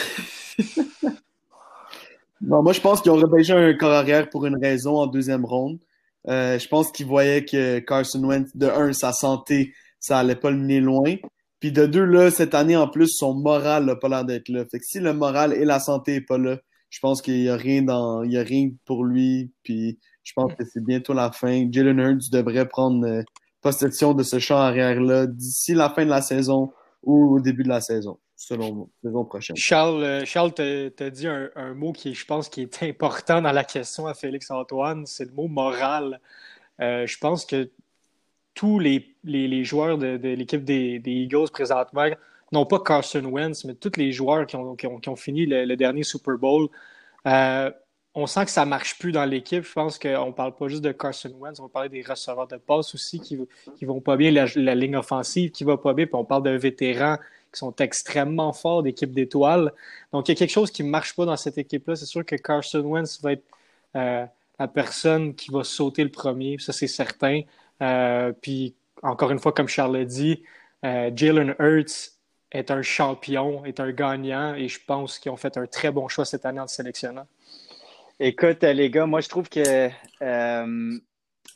Non, 2.45 2.61
moi, 2.61 2.73
je 2.73 2.81
pense 2.81 3.01
qu'ils 3.01 3.13
ont 3.13 3.17
repêché 3.17 3.53
un 3.53 3.73
corps 3.75 3.93
arrière 3.93 4.29
pour 4.29 4.47
une 4.47 4.57
raison 4.61 4.97
en 4.97 5.07
deuxième 5.07 5.45
ronde. 5.45 5.79
Euh, 6.29 6.59
je 6.59 6.67
pense 6.67 6.91
qu'ils 6.91 7.07
voyaient 7.07 7.45
que 7.45 7.79
Carson 7.79 8.23
Wentz, 8.25 8.51
de 8.57 8.67
un, 8.67 8.93
sa 8.93 9.13
santé, 9.13 9.75
ça 10.01 10.19
allait 10.19 10.37
pas 10.37 10.51
le 10.51 10.57
mener 10.57 10.81
loin. 10.81 11.15
Puis 11.63 11.71
de 11.71 11.87
deux, 11.87 12.05
là, 12.05 12.29
cette 12.33 12.57
année, 12.57 12.77
en 12.77 12.89
plus, 12.89 13.07
son 13.07 13.35
moral 13.35 13.85
n'a 13.85 13.95
pas 13.95 14.09
l'air 14.09 14.25
d'être 14.25 14.49
là. 14.49 14.65
Fait 14.69 14.81
que 14.81 14.85
si 14.85 14.99
le 14.99 15.13
moral 15.13 15.53
et 15.53 15.65
la 15.65 15.79
santé 15.79 16.15
n'est 16.15 16.21
pas 16.21 16.37
là, 16.37 16.59
je 16.91 16.99
pense 16.99 17.23
qu'il 17.23 17.41
n'y 17.41 17.49
a 17.49 17.55
rien 17.55 17.83
dans, 17.83 18.25
il 18.25 18.33
y 18.33 18.37
a 18.37 18.43
rien 18.43 18.71
pour 18.85 19.05
lui. 19.05 19.53
Puis 19.63 19.97
je 20.25 20.33
pense 20.35 20.53
que 20.55 20.65
c'est 20.65 20.83
bientôt 20.83 21.13
la 21.13 21.31
fin. 21.31 21.69
Jalen 21.71 22.01
Hurts 22.01 22.31
devrait 22.33 22.67
prendre 22.67 23.07
euh, 23.07 23.23
possession 23.61 24.13
de 24.13 24.25
ce 24.25 24.41
champ 24.41 24.57
arrière-là 24.57 25.29
d'ici 25.29 25.73
la 25.73 25.89
fin 25.89 26.05
de 26.05 26.11
la 26.11 26.21
saison 26.21 26.73
ou 27.05 27.37
au 27.37 27.41
début 27.41 27.63
de 27.63 27.69
la 27.69 27.81
saison 27.81 28.19
selon 28.35 28.91
saison 29.05 29.25
prochaine. 29.25 29.57
Charles, 29.57 30.03
euh, 30.03 30.25
Charles 30.25 30.55
t'a 30.55 31.11
dit 31.11 31.29
un, 31.29 31.75
mot 31.75 31.93
qui, 31.93 32.13
je 32.13 32.27
pense, 32.27 32.49
qui 32.49 32.63
est 32.63 32.83
important 32.83 33.41
dans 33.41 33.53
la 33.53 33.63
question 33.63 34.09
à 34.09 34.15
Félix-Antoine, 34.15 35.07
c'est 35.07 35.27
le 35.27 35.33
mot 35.33 35.47
moral. 35.47 36.21
Euh, 36.81 37.07
je 37.07 37.19
pense 37.19 37.47
que 37.47 37.71
tous 38.55 38.79
les, 38.79 39.65
joueurs 39.65 39.99
de, 39.99 40.17
l'équipe 40.17 40.65
des, 40.65 41.01
Eagles 41.05 41.51
présentement, 41.51 42.09
non 42.53 42.67
pas 42.67 42.81
Carson 42.81 43.25
Wentz, 43.25 43.65
mais 43.65 43.75
tous 43.75 43.97
les 43.97 44.13
joueurs 44.13 44.47
qui 44.47 44.57
ont, 44.57 45.17
fini 45.17 45.47
le, 45.47 45.75
dernier 45.77 46.03
Super 46.03 46.37
Bowl, 46.37 46.69
euh, 47.27 47.71
on 48.15 48.27
sent 48.27 48.45
que 48.45 48.51
ça 48.51 48.65
ne 48.65 48.71
marche 48.71 48.99
plus 48.99 49.11
dans 49.11 49.25
l'équipe. 49.25 49.65
Je 49.65 49.73
pense 49.73 49.99
qu'on 49.99 50.27
ne 50.27 50.33
parle 50.33 50.55
pas 50.55 50.69
juste 50.69 50.83
de 50.83 50.93
Carson 50.93 51.33
Wentz, 51.39 51.61
on 51.61 51.65
va 51.65 51.69
parler 51.71 51.89
des 51.89 52.03
receveurs 52.03 52.47
de 52.47 52.57
passe 52.57 52.95
aussi 52.95 53.21
qui 53.21 53.39
ne 53.39 53.87
vont 53.87 54.01
pas 54.01 54.17
bien, 54.17 54.31
la, 54.31 54.75
ligne 54.75 54.97
offensive 54.97 55.51
qui 55.51 55.65
va 55.65 55.79
pas 55.79 55.95
bien, 55.95 56.07
puis 56.07 56.15
on 56.15 56.25
parle 56.25 56.43
d'un 56.43 56.59
vétéran 56.59 57.17
qui 57.53 57.59
sont 57.59 57.75
extrêmement 57.77 58.53
forts 58.53 58.83
d'équipe 58.83 59.13
d'étoiles. 59.13 59.73
Donc, 60.13 60.29
il 60.29 60.33
y 60.33 60.35
a 60.35 60.39
quelque 60.39 60.51
chose 60.53 60.71
qui 60.71 60.85
ne 60.85 60.89
marche 60.89 61.15
pas 61.15 61.27
dans 61.27 61.37
cette 61.37 61.59
équipe-là. 61.59 61.97
C'est 61.97 62.07
sûr 62.07 62.25
que 62.25 62.37
Carson 62.37 62.81
Wentz 62.81 63.21
va 63.23 63.33
être 63.33 63.45
euh, 63.97 64.25
la 64.59 64.69
personne 64.69 65.35
qui 65.35 65.51
va 65.51 65.65
sauter 65.65 66.05
le 66.05 66.11
premier, 66.11 66.57
ça 66.59 66.73
c'est 66.73 66.87
certain. 66.87 67.43
Euh, 67.83 68.33
puis, 68.41 68.75
encore 69.03 69.31
une 69.31 69.39
fois, 69.39 69.53
comme 69.53 69.69
Charles 69.69 69.97
l'a 69.97 70.05
dit, 70.05 70.43
euh, 70.85 71.11
Jalen 71.15 71.55
Hurts 71.59 72.13
est 72.51 72.71
un 72.71 72.83
champion, 72.83 73.65
est 73.65 73.81
un 73.81 73.91
gagnant, 73.91 74.55
et 74.55 74.69
je 74.69 74.79
pense 74.87 75.19
qu'ils 75.19 75.33
ont 75.33 75.37
fait 75.37 75.57
un 75.57 75.67
très 75.67 75.91
bon 75.91 76.09
choix 76.09 76.25
cette 76.25 76.47
année 76.47 76.61
en 76.61 76.67
sélectionnant. 76.67 77.27
Écoute, 78.21 78.63
les 78.63 78.91
gars, 78.91 79.07
moi 79.07 79.21
je 79.21 79.29
trouve 79.29 79.49
que 79.49 79.89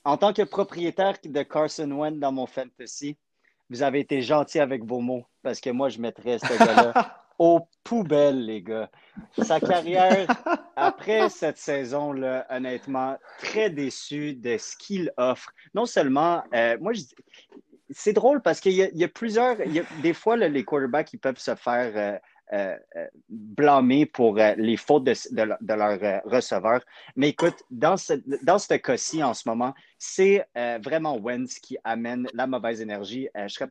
en 0.05 0.17
tant 0.17 0.33
que 0.33 0.43
propriétaire 0.43 1.15
de 1.23 1.43
Carson 1.43 1.91
Wentz 1.91 2.19
dans 2.19 2.33
mon 2.33 2.47
fantasy, 2.47 3.17
vous 3.69 3.83
avez 3.83 4.01
été 4.01 4.23
gentil 4.23 4.61
avec 4.61 4.85
vos 4.85 5.01
mots 5.01 5.27
parce 5.43 5.61
que 5.61 5.71
moi, 5.71 5.89
je 5.89 6.01
mettrais 6.01 6.39
ce 6.39 6.59
gars-là 6.59 7.23
aux 7.39 7.69
poubelles, 7.85 8.45
les 8.45 8.63
gars. 8.63 8.91
Sa 9.43 9.61
carrière, 9.61 10.27
après 10.77 11.29
cette 11.29 11.59
saison-là, 11.59 12.47
honnêtement, 12.51 13.17
très 13.39 13.71
déçu 13.71 14.35
de 14.35 14.57
ce 14.59 14.77
qu'il 14.77 15.13
offre. 15.17 15.51
Non 15.75 15.87
seulement, 15.87 16.43
euh, 16.55 16.77
moi, 16.81 16.93
c'est 17.91 18.13
drôle 18.13 18.43
parce 18.43 18.61
qu'il 18.61 18.73
y, 18.73 19.05
a 19.05 19.09
plusieurs, 19.09 19.61
il 19.61 19.73
y 19.73 19.81
a, 19.81 19.85
des 20.03 20.13
fois, 20.13 20.37
les 20.37 20.65
quarterbacks, 20.65 21.13
ils 21.13 21.21
peuvent 21.21 21.39
se 21.39 21.55
faire 21.55 21.93
euh, 21.95 22.19
euh, 22.53 22.77
euh, 22.95 23.09
blâmer 23.29 24.07
pour 24.07 24.39
euh, 24.39 24.55
les 24.57 24.77
fautes 24.77 25.03
de, 25.03 25.15
de, 25.33 25.75
leur 25.75 26.23
receveur. 26.25 26.81
Mais 27.17 27.31
écoute, 27.31 27.57
dans 27.73 27.97
ce, 27.97 28.13
dans 28.45 28.61
ce 28.61 28.75
cas-ci, 28.75 29.21
en 29.21 29.35
ce 29.35 29.49
moment, 29.49 29.75
c'est 29.99 30.47
vraiment 30.55 31.17
Wentz 31.19 31.59
qui 31.59 31.77
amène 31.83 32.29
la 32.35 32.47
mauvaise 32.47 32.81
énergie. 32.81 33.29
je 33.35 33.49
serais 33.49 33.69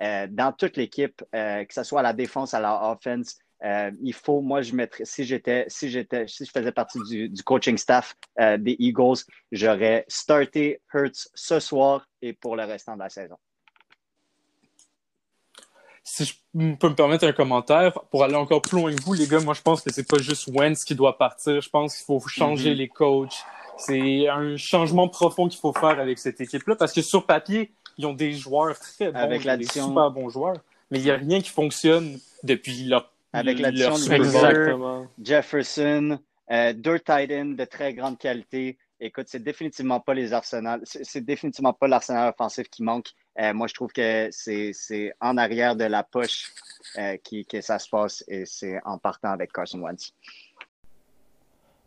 dans 0.00 0.54
toute 0.56 0.76
l'équipe, 0.76 1.22
que 1.32 1.66
ce 1.70 1.82
soit 1.82 2.00
à 2.00 2.02
la 2.02 2.12
défense, 2.12 2.54
à 2.54 2.60
la 2.60 2.90
offense, 2.90 3.38
il 3.62 4.14
faut, 4.14 4.40
moi, 4.40 4.62
je 4.62 4.74
mettrais, 4.74 5.04
si 5.04 5.24
j'étais, 5.24 5.64
si 5.68 5.88
j'étais, 5.90 6.26
si 6.28 6.44
je 6.44 6.50
faisais 6.50 6.72
partie 6.72 6.98
du, 7.08 7.28
du 7.28 7.42
coaching 7.42 7.76
staff 7.78 8.14
des 8.38 8.76
Eagles, 8.78 9.24
j'aurais 9.52 10.04
starté 10.08 10.80
Hurts 10.92 11.28
ce 11.34 11.60
soir 11.60 12.06
et 12.22 12.32
pour 12.32 12.56
le 12.56 12.64
restant 12.64 12.94
de 12.94 13.00
la 13.00 13.08
saison 13.08 13.36
si 16.06 16.24
je 16.24 16.34
peux 16.76 16.88
me 16.88 16.94
permettre 16.94 17.26
un 17.26 17.32
commentaire, 17.32 17.92
pour 18.10 18.22
aller 18.22 18.36
encore 18.36 18.62
plus 18.62 18.78
loin 18.78 18.94
que 18.94 19.02
vous, 19.02 19.14
les 19.14 19.26
gars, 19.26 19.40
moi 19.40 19.54
je 19.54 19.60
pense 19.60 19.82
que 19.82 19.92
c'est 19.92 20.06
pas 20.06 20.18
juste 20.18 20.48
Wentz 20.48 20.84
qui 20.84 20.94
doit 20.94 21.18
partir. 21.18 21.60
Je 21.60 21.68
pense 21.68 21.96
qu'il 21.96 22.04
faut 22.04 22.20
changer 22.28 22.72
mm-hmm. 22.72 22.76
les 22.76 22.88
coachs. 22.88 23.44
C'est 23.76 24.28
un 24.28 24.56
changement 24.56 25.08
profond 25.08 25.48
qu'il 25.48 25.58
faut 25.58 25.72
faire 25.72 25.98
avec 25.98 26.18
cette 26.18 26.40
équipe-là 26.40 26.76
parce 26.76 26.92
que 26.92 27.02
sur 27.02 27.26
papier, 27.26 27.72
ils 27.98 28.06
ont 28.06 28.12
des 28.12 28.32
joueurs 28.32 28.78
très 28.78 29.10
bons, 29.10 29.18
avec 29.18 29.42
des 29.42 29.64
super 29.64 30.10
bons 30.10 30.28
joueurs, 30.28 30.56
mais 30.90 30.98
il 30.98 31.04
n'y 31.04 31.10
a 31.10 31.16
rien 31.16 31.40
qui 31.40 31.50
fonctionne 31.50 32.18
depuis 32.42 32.84
leur 32.84 33.10
avec 33.32 33.58
l'addition 33.58 33.94
de 33.94 35.06
Jefferson, 35.22 36.18
euh, 36.50 36.72
deux 36.72 36.98
de 36.98 37.64
très 37.64 37.94
grande 37.94 38.18
qualité. 38.18 38.78
Écoute, 38.98 39.26
c'est 39.28 39.42
définitivement 39.42 40.00
pas 40.00 40.14
les 40.14 40.32
arsenals, 40.32 40.80
c'est 40.84 41.20
définitivement 41.20 41.74
pas 41.74 41.86
l'arsenal 41.86 42.30
offensif 42.30 42.68
qui 42.70 42.82
manque. 42.82 43.10
Euh, 43.38 43.52
moi, 43.52 43.66
je 43.66 43.74
trouve 43.74 43.92
que 43.92 44.28
c'est 44.32 45.12
en 45.20 45.36
arrière 45.36 45.76
de 45.76 45.84
la 45.84 46.02
poche 46.02 46.50
euh, 46.96 47.18
qui, 47.18 47.44
que 47.44 47.60
ça 47.60 47.78
se 47.78 47.90
passe 47.90 48.24
et 48.26 48.46
c'est 48.46 48.80
en 48.86 48.96
partant 48.96 49.30
avec 49.30 49.52
Carson 49.52 49.80
Wentz. 49.80 50.14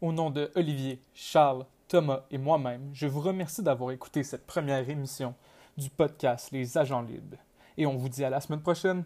Au 0.02 0.12
nom 0.12 0.30
de 0.30 0.52
Olivier, 0.56 1.00
Charles, 1.16 1.66
Thomas 1.88 2.26
et 2.30 2.38
moi-même, 2.38 2.92
je 2.94 3.08
vous 3.08 3.22
remercie 3.22 3.64
d'avoir 3.64 3.92
écouté 3.92 4.22
cette 4.22 4.46
première 4.46 4.88
émission 4.88 5.34
du 5.80 5.90
podcast 5.90 6.52
Les 6.52 6.78
Agents 6.78 7.02
Libres. 7.02 7.38
Et 7.78 7.86
on 7.86 7.96
vous 7.96 8.10
dit 8.10 8.26
à 8.26 8.30
la 8.30 8.42
semaine 8.42 8.62
prochaine. 8.62 9.04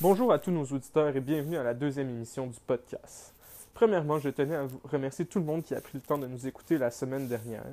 Bonjour 0.00 0.32
à 0.32 0.38
tous 0.38 0.52
nos 0.52 0.64
auditeurs 0.64 1.14
et 1.16 1.20
bienvenue 1.20 1.56
à 1.56 1.64
la 1.64 1.74
deuxième 1.74 2.08
émission 2.08 2.46
du 2.46 2.58
podcast. 2.60 3.34
Premièrement, 3.74 4.20
je 4.20 4.30
tenais 4.30 4.54
à 4.54 4.62
vous 4.62 4.80
remercier 4.84 5.26
tout 5.26 5.40
le 5.40 5.44
monde 5.44 5.64
qui 5.64 5.74
a 5.74 5.80
pris 5.80 5.94
le 5.94 6.02
temps 6.02 6.18
de 6.18 6.28
nous 6.28 6.46
écouter 6.46 6.78
la 6.78 6.92
semaine 6.92 7.26
dernière. 7.26 7.64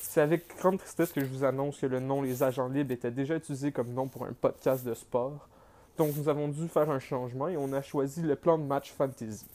C'est 0.00 0.22
avec 0.22 0.56
grande 0.56 0.78
tristesse 0.78 1.12
que 1.12 1.20
je 1.20 1.26
vous 1.26 1.44
annonce 1.44 1.78
que 1.78 1.86
le 1.86 2.00
nom 2.00 2.22
Les 2.22 2.42
Agents 2.42 2.68
Libres 2.68 2.92
était 2.92 3.10
déjà 3.10 3.36
utilisé 3.36 3.70
comme 3.70 3.92
nom 3.92 4.08
pour 4.08 4.24
un 4.24 4.32
podcast 4.32 4.82
de 4.84 4.94
sport. 4.94 5.48
Donc 5.98 6.16
nous 6.16 6.30
avons 6.30 6.48
dû 6.48 6.68
faire 6.68 6.90
un 6.90 7.00
changement 7.00 7.48
et 7.48 7.58
on 7.58 7.72
a 7.74 7.82
choisi 7.82 8.22
le 8.22 8.34
plan 8.34 8.56
de 8.56 8.64
match 8.64 8.92
fantasy. 8.92 9.46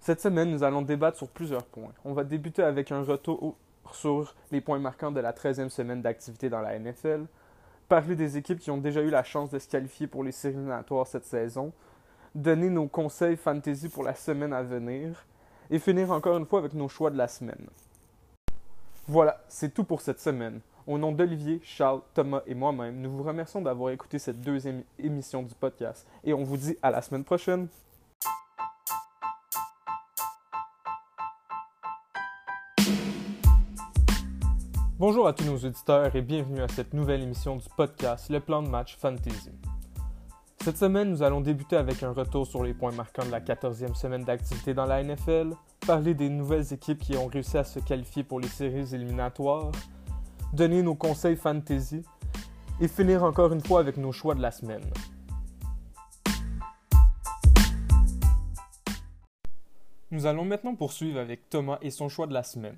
Cette 0.00 0.20
semaine, 0.20 0.52
nous 0.52 0.62
allons 0.62 0.82
débattre 0.82 1.16
sur 1.18 1.28
plusieurs 1.28 1.64
points. 1.64 1.92
On 2.04 2.12
va 2.12 2.22
débuter 2.22 2.62
avec 2.62 2.92
un 2.92 3.02
retour 3.02 3.56
sur 3.94 4.34
les 4.50 4.60
points 4.60 4.78
marquants 4.78 5.12
de 5.12 5.20
la 5.20 5.32
13e 5.32 5.68
semaine 5.68 6.02
d'activité 6.02 6.48
dans 6.48 6.60
la 6.60 6.78
NFL, 6.78 7.26
parler 7.88 8.16
des 8.16 8.36
équipes 8.36 8.58
qui 8.58 8.70
ont 8.70 8.78
déjà 8.78 9.00
eu 9.00 9.10
la 9.10 9.22
chance 9.22 9.50
de 9.50 9.58
se 9.58 9.68
qualifier 9.68 10.06
pour 10.06 10.24
les 10.24 10.32
séries 10.32 10.54
éliminatoires 10.54 11.06
cette 11.06 11.24
saison, 11.24 11.72
donner 12.34 12.70
nos 12.70 12.88
conseils 12.88 13.36
fantasy 13.36 13.88
pour 13.88 14.02
la 14.02 14.14
semaine 14.14 14.52
à 14.52 14.62
venir, 14.62 15.24
et 15.70 15.78
finir 15.78 16.10
encore 16.10 16.36
une 16.36 16.46
fois 16.46 16.60
avec 16.60 16.74
nos 16.74 16.88
choix 16.88 17.10
de 17.10 17.16
la 17.16 17.28
semaine. 17.28 17.66
Voilà, 19.08 19.40
c'est 19.48 19.72
tout 19.72 19.84
pour 19.84 20.00
cette 20.00 20.20
semaine. 20.20 20.60
Au 20.86 20.98
nom 20.98 21.12
d'Olivier, 21.12 21.60
Charles, 21.64 22.00
Thomas 22.14 22.42
et 22.46 22.54
moi-même, 22.54 23.00
nous 23.00 23.10
vous 23.10 23.22
remercions 23.22 23.60
d'avoir 23.60 23.90
écouté 23.90 24.18
cette 24.18 24.40
deuxième 24.40 24.84
émission 24.98 25.42
du 25.42 25.54
podcast 25.54 26.06
et 26.22 26.32
on 26.32 26.44
vous 26.44 26.56
dit 26.56 26.76
à 26.82 26.90
la 26.90 27.02
semaine 27.02 27.24
prochaine. 27.24 27.68
Bonjour 35.08 35.28
à 35.28 35.32
tous 35.32 35.44
nos 35.44 35.56
auditeurs 35.56 36.16
et 36.16 36.20
bienvenue 36.20 36.62
à 36.62 36.66
cette 36.66 36.92
nouvelle 36.92 37.22
émission 37.22 37.54
du 37.54 37.68
podcast 37.76 38.28
Le 38.28 38.40
plan 38.40 38.60
de 38.60 38.68
match 38.68 38.96
Fantasy. 38.96 39.52
Cette 40.60 40.78
semaine, 40.78 41.10
nous 41.10 41.22
allons 41.22 41.40
débuter 41.40 41.76
avec 41.76 42.02
un 42.02 42.10
retour 42.10 42.44
sur 42.44 42.64
les 42.64 42.74
points 42.74 42.90
marquants 42.90 43.24
de 43.24 43.30
la 43.30 43.40
14e 43.40 43.94
semaine 43.94 44.24
d'activité 44.24 44.74
dans 44.74 44.84
la 44.84 45.04
NFL, 45.04 45.52
parler 45.86 46.12
des 46.14 46.28
nouvelles 46.28 46.72
équipes 46.72 46.98
qui 46.98 47.16
ont 47.16 47.28
réussi 47.28 47.56
à 47.56 47.62
se 47.62 47.78
qualifier 47.78 48.24
pour 48.24 48.40
les 48.40 48.48
séries 48.48 48.92
éliminatoires, 48.96 49.70
donner 50.52 50.82
nos 50.82 50.96
conseils 50.96 51.36
fantasy 51.36 52.02
et 52.80 52.88
finir 52.88 53.22
encore 53.22 53.52
une 53.52 53.62
fois 53.62 53.78
avec 53.78 53.98
nos 53.98 54.10
choix 54.10 54.34
de 54.34 54.42
la 54.42 54.50
semaine. 54.50 54.90
Nous 60.10 60.26
allons 60.26 60.44
maintenant 60.44 60.74
poursuivre 60.74 61.20
avec 61.20 61.48
Thomas 61.48 61.78
et 61.80 61.92
son 61.92 62.08
choix 62.08 62.26
de 62.26 62.34
la 62.34 62.42
semaine. 62.42 62.76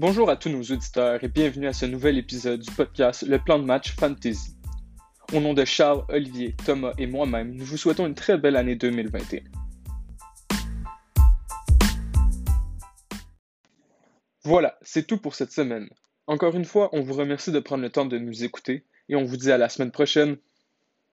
Bonjour 0.00 0.30
à 0.30 0.36
tous 0.36 0.48
nos 0.48 0.62
auditeurs 0.62 1.22
et 1.22 1.28
bienvenue 1.28 1.66
à 1.66 1.74
ce 1.74 1.84
nouvel 1.84 2.16
épisode 2.16 2.60
du 2.60 2.70
podcast 2.70 3.20
Le 3.20 3.38
plan 3.38 3.58
de 3.58 3.66
match 3.66 3.94
Fantasy. 3.96 4.56
Au 5.34 5.40
nom 5.40 5.52
de 5.52 5.62
Charles, 5.66 6.06
Olivier, 6.08 6.56
Thomas 6.64 6.94
et 6.96 7.06
moi-même, 7.06 7.54
nous 7.54 7.66
vous 7.66 7.76
souhaitons 7.76 8.06
une 8.06 8.14
très 8.14 8.38
belle 8.38 8.56
année 8.56 8.76
2021. 8.76 9.42
Voilà, 14.42 14.78
c'est 14.80 15.06
tout 15.06 15.18
pour 15.18 15.34
cette 15.34 15.52
semaine. 15.52 15.90
Encore 16.26 16.56
une 16.56 16.64
fois, 16.64 16.88
on 16.92 17.02
vous 17.02 17.12
remercie 17.12 17.52
de 17.52 17.60
prendre 17.60 17.82
le 17.82 17.90
temps 17.90 18.06
de 18.06 18.16
nous 18.16 18.42
écouter 18.42 18.86
et 19.10 19.16
on 19.16 19.24
vous 19.24 19.36
dit 19.36 19.52
à 19.52 19.58
la 19.58 19.68
semaine 19.68 19.90
prochaine. 19.90 20.38